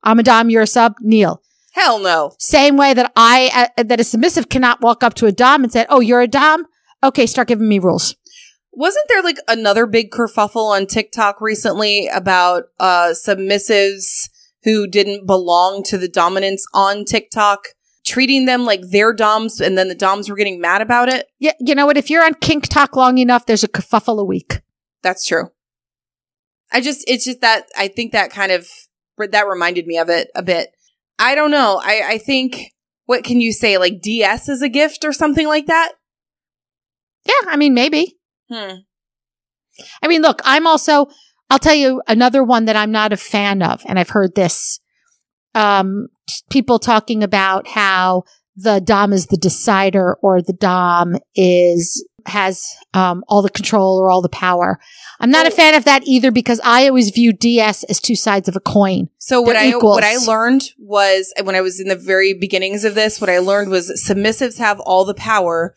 I'm 0.03 0.19
a 0.19 0.23
dom, 0.23 0.51
you're 0.51 0.63
a 0.63 0.67
sub, 0.67 0.95
kneel. 1.01 1.43
Hell 1.73 1.99
no. 1.99 2.33
Same 2.39 2.77
way 2.77 2.95
that 2.95 3.13
I, 3.17 3.71
uh, 3.79 3.83
that 3.83 4.01
a 4.01 4.05
submissive 4.05 4.49
cannot 4.49 4.81
walk 4.81 5.05
up 5.05 5.15
to 5.15 5.27
a 5.27 5.33
dom 5.33 5.63
and 5.63 5.73
say, 5.73 5.87
oh, 5.89 6.01
you're 6.01 6.21
a 6.21 6.29
dom? 6.29 6.67
Okay, 7.03 7.27
start 7.27 7.49
giving 7.49 7.69
me 7.69 7.79
rules. 7.79 8.17
Wasn't 8.73 9.07
there 9.09 9.23
like 9.23 9.39
another 9.49 9.87
big 9.87 10.11
kerfuffle 10.11 10.71
on 10.71 10.87
TikTok 10.87 11.41
recently 11.41 12.09
about 12.09 12.65
uh 12.79 13.13
submissives 13.15 14.29
who 14.65 14.87
didn't 14.87 15.27
belong 15.27 15.83
to 15.85 15.99
the 15.99 16.09
dominance 16.09 16.65
on 16.75 17.05
TikTok, 17.05 17.61
treating 18.11 18.47
them 18.47 18.65
like 18.65 18.83
their 18.91 19.13
doms, 19.13 19.61
and 19.61 19.79
then 19.79 19.89
the 19.89 19.95
doms 19.95 20.29
were 20.29 20.37
getting 20.37 20.61
mad 20.61 20.83
about 20.83 21.09
it? 21.09 21.29
Yeah, 21.39 21.53
you 21.61 21.75
know 21.75 21.87
what? 21.87 21.97
If 21.97 22.11
you're 22.11 22.25
on 22.25 22.35
KinkTok 22.35 22.97
long 22.97 23.19
enough, 23.19 23.47
there's 23.47 23.65
a 23.65 23.69
kerfuffle 23.69 24.19
a 24.19 24.25
week. 24.25 24.61
That's 25.03 25.25
true. 25.25 25.51
I 26.73 26.81
just, 26.81 27.05
it's 27.09 27.25
just 27.25 27.41
that 27.41 27.67
I 27.77 27.89
think 27.89 28.13
that 28.13 28.31
kind 28.31 28.53
of 28.53 28.69
that 29.19 29.47
reminded 29.47 29.87
me 29.87 29.99
of 29.99 30.09
it 30.09 30.29
a 30.35 30.43
bit. 30.43 30.71
I 31.19 31.35
don't 31.35 31.51
know. 31.51 31.81
I 31.83 32.03
I 32.13 32.19
think 32.19 32.73
what 33.07 33.25
can 33.25 33.41
you 33.41 33.53
say? 33.53 33.77
Like 33.77 34.01
DS 34.01 34.49
is 34.49 34.63
a 34.63 34.69
gift 34.69 35.05
or 35.05 35.13
something 35.13 35.47
like 35.47 35.67
that. 35.67 35.93
Yeah, 37.25 37.49
I 37.49 37.57
mean, 37.57 37.75
maybe. 37.75 38.17
Hmm. 38.49 38.77
I 40.03 40.09
mean, 40.09 40.23
look, 40.23 40.41
I'm 40.45 40.67
also, 40.67 41.09
I'll 41.51 41.59
tell 41.59 41.75
you 41.75 42.03
another 42.07 42.45
one 42.45 42.67
that 42.67 42.77
I'm 42.77 42.93
not 42.93 43.13
a 43.13 43.17
fan 43.17 43.63
of, 43.63 43.83
and 43.87 43.99
I've 43.99 44.11
heard 44.11 44.35
this. 44.35 44.81
Um, 45.55 46.09
people 46.51 46.79
talking 46.79 47.23
about 47.23 47.67
how 47.67 48.25
the 48.57 48.81
Dom 48.81 49.13
is 49.13 49.27
the 49.27 49.37
decider 49.37 50.15
or 50.23 50.43
the 50.43 50.53
Dom 50.53 51.17
is 51.35 52.05
has 52.27 52.77
um, 52.95 53.25
all 53.29 53.43
the 53.43 53.51
control 53.51 53.99
or 53.99 54.11
all 54.11 54.21
the 54.21 54.29
power. 54.29 54.79
I'm 55.21 55.31
not 55.31 55.47
a 55.47 55.51
fan 55.51 55.75
of 55.75 55.85
that 55.85 56.03
either 56.05 56.31
because 56.31 56.61
I 56.63 56.87
always 56.87 57.11
view 57.11 57.33
DS 57.33 57.85
as 57.85 58.01
two 58.01 58.17
sides 58.17 58.49
of 58.49 58.57
a 58.57 58.61
coin. 58.61 59.09
So 59.19 59.41
what 59.41 59.55
They're 59.55 59.63
I 59.63 59.69
equals. 59.69 59.97
what 59.97 60.05
I 60.05 60.17
learned 60.17 60.71
was 60.79 61.33
when 61.43 61.55
I 61.55 61.61
was 61.61 61.81
in 61.81 61.89
the 61.89 61.97
very 61.97 62.35
beginnings 62.35 62.85
of 62.85 62.95
this, 62.95 63.21
what 63.21 63.31
I 63.31 63.39
learned 63.39 63.71
was 63.71 63.91
submissives 64.07 64.59
have 64.59 64.81
all 64.81 65.05
the 65.05 65.15
power 65.15 65.75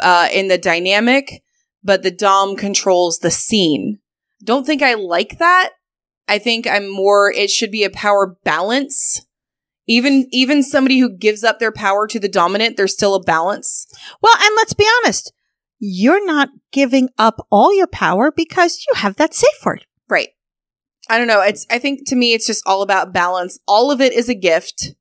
uh, 0.00 0.28
in 0.32 0.48
the 0.48 0.58
dynamic, 0.58 1.42
but 1.82 2.02
the 2.02 2.10
dom 2.10 2.56
controls 2.56 3.18
the 3.18 3.30
scene. 3.30 3.98
Don't 4.42 4.66
think 4.66 4.82
I 4.82 4.94
like 4.94 5.38
that. 5.38 5.70
I 6.28 6.38
think 6.38 6.66
I'm 6.66 6.88
more. 6.88 7.32
It 7.32 7.50
should 7.50 7.70
be 7.70 7.84
a 7.84 7.90
power 7.90 8.36
balance. 8.44 9.26
Even 9.86 10.26
even 10.30 10.62
somebody 10.62 10.98
who 11.00 11.16
gives 11.16 11.42
up 11.42 11.58
their 11.58 11.72
power 11.72 12.06
to 12.06 12.20
the 12.20 12.28
dominant, 12.28 12.76
there's 12.76 12.92
still 12.92 13.14
a 13.14 13.22
balance. 13.22 13.86
Well, 14.22 14.34
and 14.40 14.54
let's 14.56 14.74
be 14.74 14.88
honest, 15.02 15.32
you're 15.78 16.24
not 16.24 16.50
giving 16.70 17.08
up 17.18 17.46
all 17.50 17.74
your 17.74 17.88
power 17.88 18.30
because 18.30 18.84
you 18.86 18.94
have 18.94 19.16
that 19.16 19.34
safe 19.34 19.64
word. 19.64 19.84
Right. 20.08 20.28
I 21.08 21.18
don't 21.18 21.26
know. 21.26 21.40
It's 21.40 21.66
I 21.70 21.78
think 21.78 22.08
to 22.08 22.16
me 22.16 22.32
it's 22.32 22.46
just 22.46 22.62
all 22.66 22.82
about 22.82 23.12
balance. 23.12 23.58
All 23.66 23.90
of 23.90 24.00
it 24.00 24.12
is 24.12 24.28
a 24.28 24.34
gift. 24.34 24.94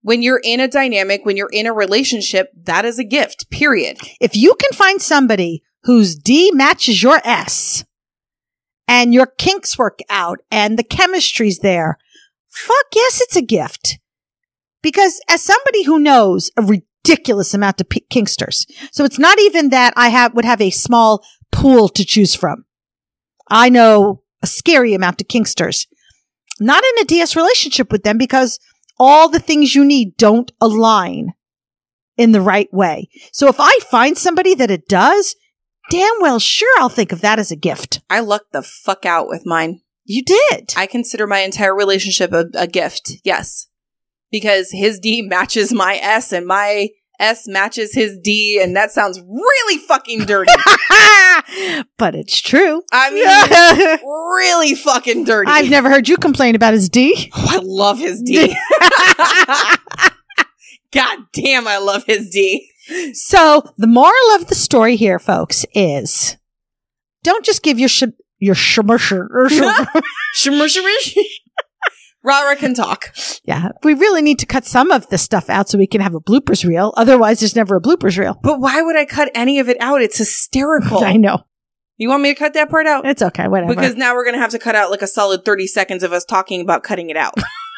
When 0.00 0.22
you're 0.22 0.40
in 0.42 0.60
a 0.60 0.68
dynamic, 0.68 1.26
when 1.26 1.36
you're 1.36 1.50
in 1.52 1.66
a 1.66 1.72
relationship, 1.72 2.50
that 2.62 2.84
is 2.84 2.98
a 2.98 3.04
gift. 3.04 3.50
Period. 3.50 3.98
If 4.20 4.36
you 4.36 4.54
can 4.54 4.70
find 4.72 5.02
somebody 5.02 5.62
whose 5.82 6.16
D 6.16 6.50
matches 6.52 7.02
your 7.02 7.20
S 7.24 7.84
and 8.88 9.12
your 9.12 9.26
kinks 9.26 9.78
work 9.78 10.00
out 10.08 10.40
and 10.50 10.78
the 10.78 10.84
chemistry's 10.84 11.58
there, 11.58 11.98
fuck 12.48 12.86
yes, 12.94 13.20
it's 13.20 13.36
a 13.36 13.42
gift. 13.42 13.98
Because 14.82 15.20
as 15.28 15.42
somebody 15.42 15.84
who 15.84 15.98
knows 15.98 16.50
a 16.56 16.62
ridiculous 16.62 17.54
amount 17.54 17.80
of 17.80 17.88
p- 17.88 18.06
kinksters, 18.10 18.66
so 18.92 19.04
it's 19.04 19.18
not 19.18 19.40
even 19.40 19.70
that 19.70 19.92
I 19.96 20.08
have, 20.08 20.34
would 20.34 20.44
have 20.44 20.60
a 20.60 20.70
small 20.70 21.24
pool 21.50 21.88
to 21.90 22.04
choose 22.04 22.34
from. 22.34 22.64
I 23.48 23.68
know 23.68 24.22
a 24.42 24.46
scary 24.46 24.94
amount 24.94 25.20
of 25.20 25.28
kinksters. 25.28 25.86
Not 26.60 26.82
in 26.84 27.02
a 27.02 27.04
DS 27.04 27.36
relationship 27.36 27.92
with 27.92 28.02
them 28.02 28.18
because 28.18 28.58
all 28.98 29.28
the 29.28 29.38
things 29.38 29.74
you 29.74 29.84
need 29.84 30.16
don't 30.16 30.52
align 30.60 31.34
in 32.16 32.32
the 32.32 32.40
right 32.40 32.72
way. 32.72 33.08
So 33.32 33.48
if 33.48 33.56
I 33.58 33.78
find 33.90 34.16
somebody 34.16 34.54
that 34.54 34.70
it 34.70 34.88
does, 34.88 35.36
damn 35.90 36.14
well 36.20 36.38
sure 36.38 36.72
I'll 36.80 36.88
think 36.88 37.12
of 37.12 37.20
that 37.20 37.38
as 37.38 37.50
a 37.50 37.56
gift. 37.56 38.00
I 38.08 38.20
lucked 38.20 38.52
the 38.52 38.62
fuck 38.62 39.06
out 39.06 39.28
with 39.28 39.46
mine. 39.46 39.80
You 40.04 40.22
did. 40.22 40.72
I 40.76 40.86
consider 40.86 41.26
my 41.26 41.40
entire 41.40 41.74
relationship 41.74 42.32
a, 42.32 42.46
a 42.54 42.66
gift. 42.66 43.12
Yes. 43.24 43.68
Because 44.30 44.70
his 44.70 44.98
D 45.00 45.22
matches 45.22 45.72
my 45.72 45.96
S 45.96 46.32
and 46.32 46.46
my 46.46 46.88
S 47.18 47.48
matches 47.48 47.94
his 47.94 48.18
D 48.22 48.60
and 48.62 48.76
that 48.76 48.90
sounds 48.92 49.20
really 49.20 49.78
fucking 49.78 50.20
dirty. 50.26 50.52
but 51.96 52.14
it's 52.14 52.40
true. 52.40 52.82
I 52.92 53.10
mean, 53.10 53.98
really 54.04 54.74
fucking 54.74 55.24
dirty. 55.24 55.50
I've 55.50 55.70
never 55.70 55.90
heard 55.90 56.08
you 56.08 56.16
complain 56.16 56.54
about 56.54 56.74
his 56.74 56.88
D. 56.88 57.30
Oh, 57.34 57.46
I 57.48 57.60
love 57.62 57.98
his 57.98 58.22
D. 58.22 58.56
God 60.92 61.18
damn, 61.32 61.66
I 61.66 61.78
love 61.78 62.04
his 62.04 62.30
D. 62.30 62.70
so 63.12 63.62
the 63.76 63.86
moral 63.86 64.34
of 64.34 64.48
the 64.48 64.54
story 64.54 64.96
here, 64.96 65.18
folks, 65.18 65.64
is 65.74 66.36
don't 67.22 67.44
just 67.44 67.62
give 67.62 67.78
your 67.78 67.88
sh- 67.88 68.04
your 68.38 68.54
shmursh- 68.54 69.28
Shmursherish. 70.36 71.18
Rara 72.22 72.56
can 72.56 72.74
talk. 72.74 73.14
Yeah, 73.44 73.68
we 73.84 73.94
really 73.94 74.20
need 74.20 74.40
to 74.40 74.46
cut 74.46 74.64
some 74.64 74.90
of 74.90 75.08
this 75.10 75.22
stuff 75.22 75.48
out 75.48 75.68
so 75.68 75.78
we 75.78 75.86
can 75.86 76.00
have 76.00 76.14
a 76.14 76.20
bloopers 76.20 76.66
reel. 76.66 76.92
Otherwise, 76.96 77.38
there's 77.38 77.54
never 77.54 77.76
a 77.76 77.80
bloopers 77.80 78.18
reel. 78.18 78.38
But 78.42 78.58
why 78.58 78.82
would 78.82 78.96
I 78.96 79.04
cut 79.04 79.30
any 79.32 79.60
of 79.60 79.68
it 79.68 79.76
out? 79.80 80.02
It's 80.02 80.18
hysterical. 80.18 80.98
I 81.04 81.16
know. 81.16 81.44
You 81.98 82.08
want 82.08 82.22
me 82.22 82.34
to 82.34 82.38
cut 82.38 82.52
that 82.54 82.68
part 82.68 82.86
out? 82.86 83.06
It's 83.06 83.22
okay, 83.22 83.46
whatever. 83.46 83.74
Because 83.74 83.94
now 83.94 84.14
we're 84.14 84.24
going 84.24 84.34
to 84.34 84.40
have 84.40 84.50
to 84.50 84.58
cut 84.58 84.74
out 84.74 84.90
like 84.90 85.02
a 85.02 85.06
solid 85.06 85.44
30 85.44 85.68
seconds 85.68 86.02
of 86.02 86.12
us 86.12 86.24
talking 86.24 86.60
about 86.60 86.82
cutting 86.82 87.10
it 87.10 87.16
out. 87.16 87.34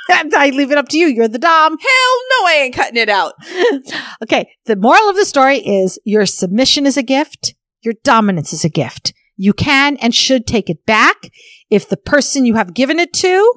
I 0.35 0.51
leave 0.55 0.71
it 0.71 0.79
up 0.79 0.89
to 0.89 0.99
you. 0.99 1.07
You're 1.07 1.29
the 1.29 1.39
Dom. 1.39 1.79
Hell 1.79 2.19
no, 2.31 2.47
I 2.47 2.61
ain't 2.65 2.75
cutting 2.75 2.97
it 2.97 3.09
out. 3.09 3.35
okay. 4.23 4.51
The 4.67 4.77
moral 4.77 5.09
of 5.09 5.17
the 5.17 5.25
story 5.25 5.59
is 5.59 5.99
your 6.05 6.27
submission 6.27 6.87
is 6.87 6.97
a 6.97 7.03
gift. 7.03 7.55
Your 7.83 7.95
dominance 8.05 8.53
is 8.53 8.65
a 8.65 8.69
gift. 8.69 9.13
You 9.37 9.53
can 9.53 9.97
and 9.99 10.15
should 10.15 10.47
take 10.47 10.69
it 10.69 10.85
back 10.85 11.31
if 11.71 11.89
the 11.89 11.97
person 11.97 12.45
you 12.45 12.55
have 12.55 12.75
given 12.75 12.99
it 12.99 13.13
to 13.15 13.55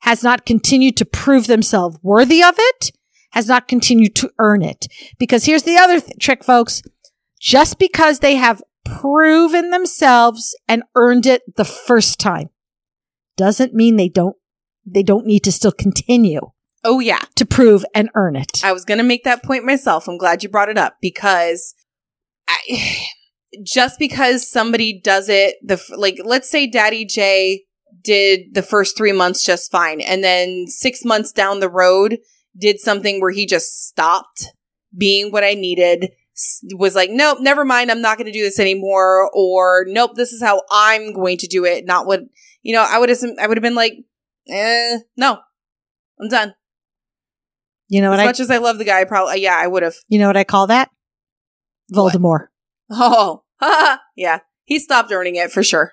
has 0.00 0.22
not 0.22 0.46
continued 0.46 0.96
to 0.96 1.04
prove 1.04 1.46
themselves 1.46 1.98
worthy 2.02 2.42
of 2.42 2.54
it, 2.58 2.92
has 3.30 3.46
not 3.46 3.68
continued 3.68 4.14
to 4.16 4.30
earn 4.38 4.62
it. 4.62 4.86
Because 5.18 5.44
here's 5.44 5.62
the 5.62 5.76
other 5.76 6.00
th- 6.00 6.18
trick, 6.20 6.44
folks. 6.44 6.82
Just 7.40 7.78
because 7.78 8.18
they 8.18 8.36
have 8.36 8.62
proven 8.84 9.70
themselves 9.70 10.56
and 10.68 10.82
earned 10.94 11.26
it 11.26 11.42
the 11.56 11.64
first 11.64 12.18
time 12.18 12.48
doesn't 13.36 13.74
mean 13.74 13.96
they 13.96 14.08
don't, 14.08 14.36
they 14.86 15.02
don't 15.02 15.26
need 15.26 15.44
to 15.44 15.52
still 15.52 15.72
continue 15.72 16.40
Oh, 16.84 17.00
yeah. 17.00 17.20
to 17.34 17.44
prove 17.44 17.84
and 17.94 18.10
earn 18.14 18.36
it. 18.36 18.62
I 18.64 18.72
was 18.72 18.84
going 18.84 18.98
to 18.98 19.04
make 19.04 19.24
that 19.24 19.42
point 19.42 19.64
myself. 19.64 20.06
I'm 20.08 20.18
glad 20.18 20.42
you 20.42 20.48
brought 20.48 20.68
it 20.68 20.78
up 20.78 20.96
because 21.00 21.74
I, 22.48 23.06
just 23.64 23.98
because 23.98 24.48
somebody 24.48 25.00
does 25.02 25.28
it, 25.28 25.56
the 25.64 25.82
like, 25.96 26.18
let's 26.24 26.48
say 26.48 26.66
Daddy 26.68 27.04
J 27.04 27.64
did 28.02 28.54
the 28.54 28.62
first 28.62 28.96
three 28.96 29.12
months 29.12 29.42
just 29.44 29.70
fine, 29.72 30.00
and 30.00 30.22
then 30.22 30.66
six 30.68 31.04
months 31.04 31.32
down 31.32 31.58
the 31.60 31.68
road 31.68 32.18
did 32.56 32.78
something 32.78 33.20
where 33.20 33.32
he 33.32 33.46
just 33.46 33.88
stopped 33.88 34.52
being 34.96 35.32
what 35.32 35.44
I 35.44 35.54
needed. 35.54 36.12
Was 36.74 36.94
like, 36.94 37.10
nope, 37.10 37.38
never 37.40 37.64
mind. 37.64 37.90
I'm 37.90 38.02
not 38.02 38.18
going 38.18 38.26
to 38.26 38.32
do 38.32 38.42
this 38.42 38.60
anymore. 38.60 39.30
Or 39.34 39.86
nope, 39.88 40.12
this 40.16 40.32
is 40.32 40.42
how 40.42 40.60
I'm 40.70 41.14
going 41.14 41.38
to 41.38 41.46
do 41.46 41.64
it. 41.64 41.86
Not 41.86 42.06
what 42.06 42.20
you 42.62 42.74
know. 42.74 42.86
I 42.86 42.98
would 42.98 43.08
have. 43.08 43.18
I 43.40 43.46
would 43.46 43.56
have 43.56 43.62
been 43.62 43.74
like, 43.74 43.94
eh, 44.48 44.98
no, 45.16 45.38
I'm 46.20 46.28
done. 46.28 46.54
You 47.88 48.00
know 48.00 48.10
what 48.10 48.18
as 48.18 48.22
I, 48.22 48.26
much 48.26 48.40
as 48.40 48.50
I 48.50 48.58
love 48.58 48.78
the 48.78 48.84
guy, 48.84 49.04
probably 49.04 49.40
yeah, 49.42 49.56
I 49.56 49.66
would 49.66 49.82
have. 49.82 49.94
you 50.08 50.18
know 50.18 50.26
what 50.26 50.36
I 50.36 50.44
call 50.44 50.66
that? 50.68 50.90
What? 51.88 52.12
Voldemort. 52.14 52.46
Oh, 52.90 53.44
yeah. 54.16 54.40
He 54.64 54.78
stopped 54.78 55.12
earning 55.12 55.36
it 55.36 55.52
for 55.52 55.62
sure. 55.62 55.92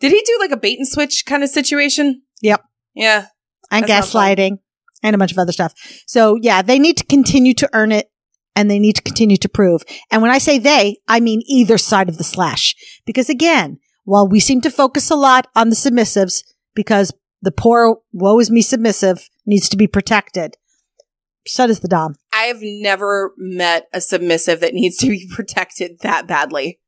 Did 0.00 0.10
he 0.10 0.22
do 0.26 0.36
like 0.40 0.50
a 0.50 0.56
bait 0.56 0.78
and 0.78 0.88
switch 0.88 1.24
kind 1.24 1.42
of 1.44 1.50
situation? 1.50 2.22
Yep. 2.42 2.62
Yeah. 2.94 3.26
and 3.70 3.84
That 3.84 3.88
sounds 4.04 4.12
fun. 4.12 4.36
gaslighting 4.36 4.58
and 5.02 5.14
a 5.14 5.18
bunch 5.18 5.32
of 5.32 5.38
other 5.38 5.52
stuff. 5.52 5.72
So 6.06 6.36
yeah, 6.40 6.62
they 6.62 6.78
need 6.78 6.96
to 6.96 7.04
continue 7.04 7.54
to 7.54 7.70
earn 7.72 7.92
it 7.92 8.10
and 8.56 8.70
they 8.70 8.78
need 8.78 8.96
to 8.96 9.02
continue 9.02 9.36
to 9.36 9.48
prove. 9.48 9.82
And 10.10 10.20
when 10.22 10.30
I 10.30 10.38
say 10.38 10.58
they, 10.58 10.98
I 11.06 11.20
mean 11.20 11.42
either 11.46 11.78
side 11.78 12.08
of 12.08 12.18
the 12.18 12.24
slash. 12.24 12.74
Because 13.06 13.28
again, 13.28 13.78
while 14.04 14.26
we 14.28 14.40
seem 14.40 14.60
to 14.62 14.70
focus 14.70 15.10
a 15.10 15.16
lot 15.16 15.46
on 15.54 15.70
the 15.70 15.76
submissives 15.76 16.42
because 16.74 17.12
the 17.44 17.52
poor 17.52 17.98
woe 18.12 18.40
is 18.40 18.50
me 18.50 18.62
submissive 18.62 19.28
needs 19.44 19.68
to 19.68 19.76
be 19.76 19.86
protected. 19.86 20.56
So 21.46 21.66
does 21.66 21.80
the 21.80 21.88
Dom. 21.88 22.14
I 22.32 22.44
have 22.44 22.60
never 22.62 23.34
met 23.36 23.86
a 23.92 24.00
submissive 24.00 24.60
that 24.60 24.72
needs 24.72 24.96
to 24.98 25.08
be 25.08 25.28
protected 25.34 25.98
that 26.00 26.26
badly. 26.26 26.80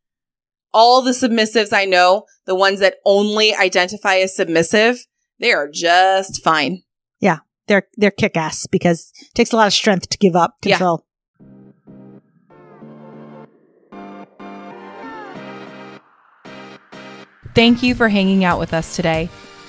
All 0.73 1.03
the 1.03 1.11
submissives 1.13 1.73
I 1.75 1.85
know, 1.85 2.25
the 2.47 2.55
ones 2.55 2.81
that 2.81 2.97
only 3.05 3.55
identify 3.55 4.17
as 4.17 4.35
submissive, 4.35 5.07
they 5.39 5.53
are 5.53 5.69
just 5.71 6.43
fine. 6.43 6.83
Yeah, 7.21 7.39
they're 7.67 7.87
they're 7.99 8.11
kick 8.11 8.37
ass 8.37 8.67
because 8.67 9.13
it 9.21 9.35
takes 9.35 9.53
a 9.53 9.57
lot 9.57 9.67
of 9.67 9.73
strength 9.75 10.09
to 10.09 10.19
give 10.19 10.35
up 10.37 10.57
Yeah. 10.65 10.77
control. 10.79 11.05
Thank 17.55 17.83
you 17.83 17.95
for 17.95 18.09
hanging 18.09 18.45
out 18.45 18.59
with 18.59 18.75
us 18.75 18.97
today. 18.97 19.29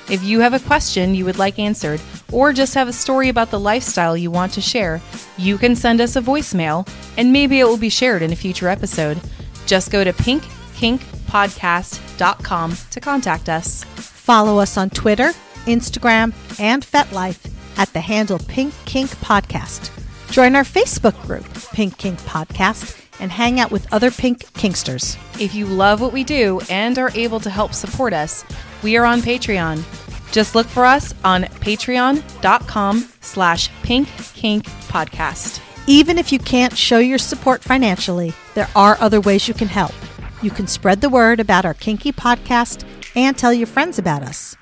If 0.10 0.24
you 0.24 0.40
have 0.40 0.54
a 0.54 0.60
question 0.60 1.16
you 1.16 1.26
would 1.26 1.38
like 1.38 1.60
answered, 1.60 2.00
or 2.32 2.54
just 2.54 2.74
have 2.76 2.88
a 2.88 2.94
story 2.94 3.28
about 3.30 3.52
the 3.52 3.60
lifestyle 3.60 4.16
you 4.16 4.32
want 4.32 4.54
to 4.54 4.62
share, 4.62 5.02
you 5.38 5.58
can 5.58 5.76
send 5.76 6.00
us 6.00 6.16
a 6.16 6.22
voicemail 6.22 6.88
and 7.18 7.34
maybe 7.34 7.60
it 7.60 7.66
will 7.66 7.78
be 7.78 7.90
shared 7.90 8.22
in 8.22 8.32
a 8.32 8.36
future 8.36 8.70
episode. 8.70 9.20
Just 9.66 9.92
go 9.92 10.04
to 10.04 10.14
pinkkinkpodcast.com 10.14 12.78
to 12.92 13.00
contact 13.00 13.50
us. 13.50 13.84
Follow 13.84 14.60
us 14.60 14.78
on 14.78 14.90
Twitter, 14.90 15.32
Instagram, 15.66 16.34
and 16.60 16.84
FetLife 16.84 17.52
at 17.78 17.92
the 17.94 18.02
handle 18.02 18.40
Pink 18.40 18.74
Kink 18.86 19.10
Podcast. 19.18 19.92
Join 20.32 20.56
our 20.56 20.64
Facebook 20.64 21.22
group, 21.26 21.46
Pink 21.74 21.98
Kink 21.98 22.20
Podcast, 22.22 23.07
and 23.20 23.32
hang 23.32 23.60
out 23.60 23.72
with 23.72 23.92
other 23.94 24.12
Pink 24.12 24.46
Kinksters. 24.54 25.18
If 25.42 25.56
you 25.56 25.66
love 25.66 26.02
what 26.02 26.14
we 26.14 26.24
do 26.24 26.62
and 26.70 26.98
are 26.98 27.12
able 27.16 27.40
to 27.42 27.50
help 27.50 27.74
support 27.74 28.14
us, 28.14 28.46
we 28.84 28.98
are 28.98 29.06
on 29.06 29.22
Patreon. 29.22 29.84
Just 30.32 30.56
look 30.56 30.68
for 30.68 30.86
us 30.86 31.14
on 31.24 31.44
patreon.com 31.44 33.10
slash 33.22 33.70
pinkkinkpodcast. 33.84 35.62
Even 35.88 36.18
if 36.18 36.32
you 36.32 36.40
can't 36.40 36.78
show 36.78 37.00
your 37.00 37.18
support 37.18 37.64
financially, 37.64 38.34
there 38.56 38.70
are 38.76 38.98
other 39.00 39.22
ways 39.22 39.48
you 39.48 39.54
can 39.54 39.70
help. 39.70 39.94
You 40.42 40.52
can 40.52 40.68
spread 40.68 41.02
the 41.02 41.10
word 41.10 41.40
about 41.40 41.66
our 41.66 41.74
kinky 41.74 42.12
podcast 42.12 42.86
and 43.16 43.38
tell 43.38 43.54
your 43.54 43.68
friends 43.68 43.98
about 43.98 44.22
us. 44.22 44.56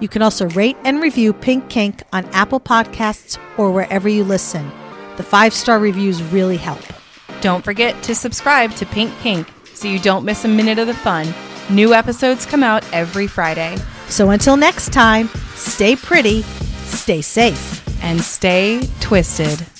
You 0.00 0.08
can 0.08 0.22
also 0.22 0.48
rate 0.50 0.76
and 0.84 1.00
review 1.00 1.32
Pink 1.32 1.70
Kink 1.70 2.02
on 2.12 2.24
Apple 2.26 2.58
Podcasts 2.58 3.38
or 3.56 3.70
wherever 3.70 4.08
you 4.08 4.24
listen. 4.24 4.70
The 5.16 5.22
five 5.22 5.54
star 5.54 5.78
reviews 5.78 6.20
really 6.22 6.56
help. 6.56 6.82
Don't 7.42 7.64
forget 7.64 8.00
to 8.04 8.14
subscribe 8.14 8.72
to 8.76 8.86
Pink 8.86 9.12
Kink 9.18 9.48
so 9.74 9.88
you 9.88 9.98
don't 9.98 10.24
miss 10.24 10.44
a 10.44 10.48
minute 10.48 10.78
of 10.78 10.86
the 10.86 10.94
fun. 10.94 11.26
New 11.68 11.92
episodes 11.92 12.46
come 12.46 12.62
out 12.62 12.84
every 12.92 13.26
Friday. 13.26 13.76
So 14.08 14.30
until 14.30 14.56
next 14.56 14.92
time, 14.92 15.28
stay 15.54 15.96
pretty, 15.96 16.42
stay 16.84 17.20
safe. 17.20 17.80
And 18.04 18.20
stay 18.20 18.88
twisted. 19.00 19.71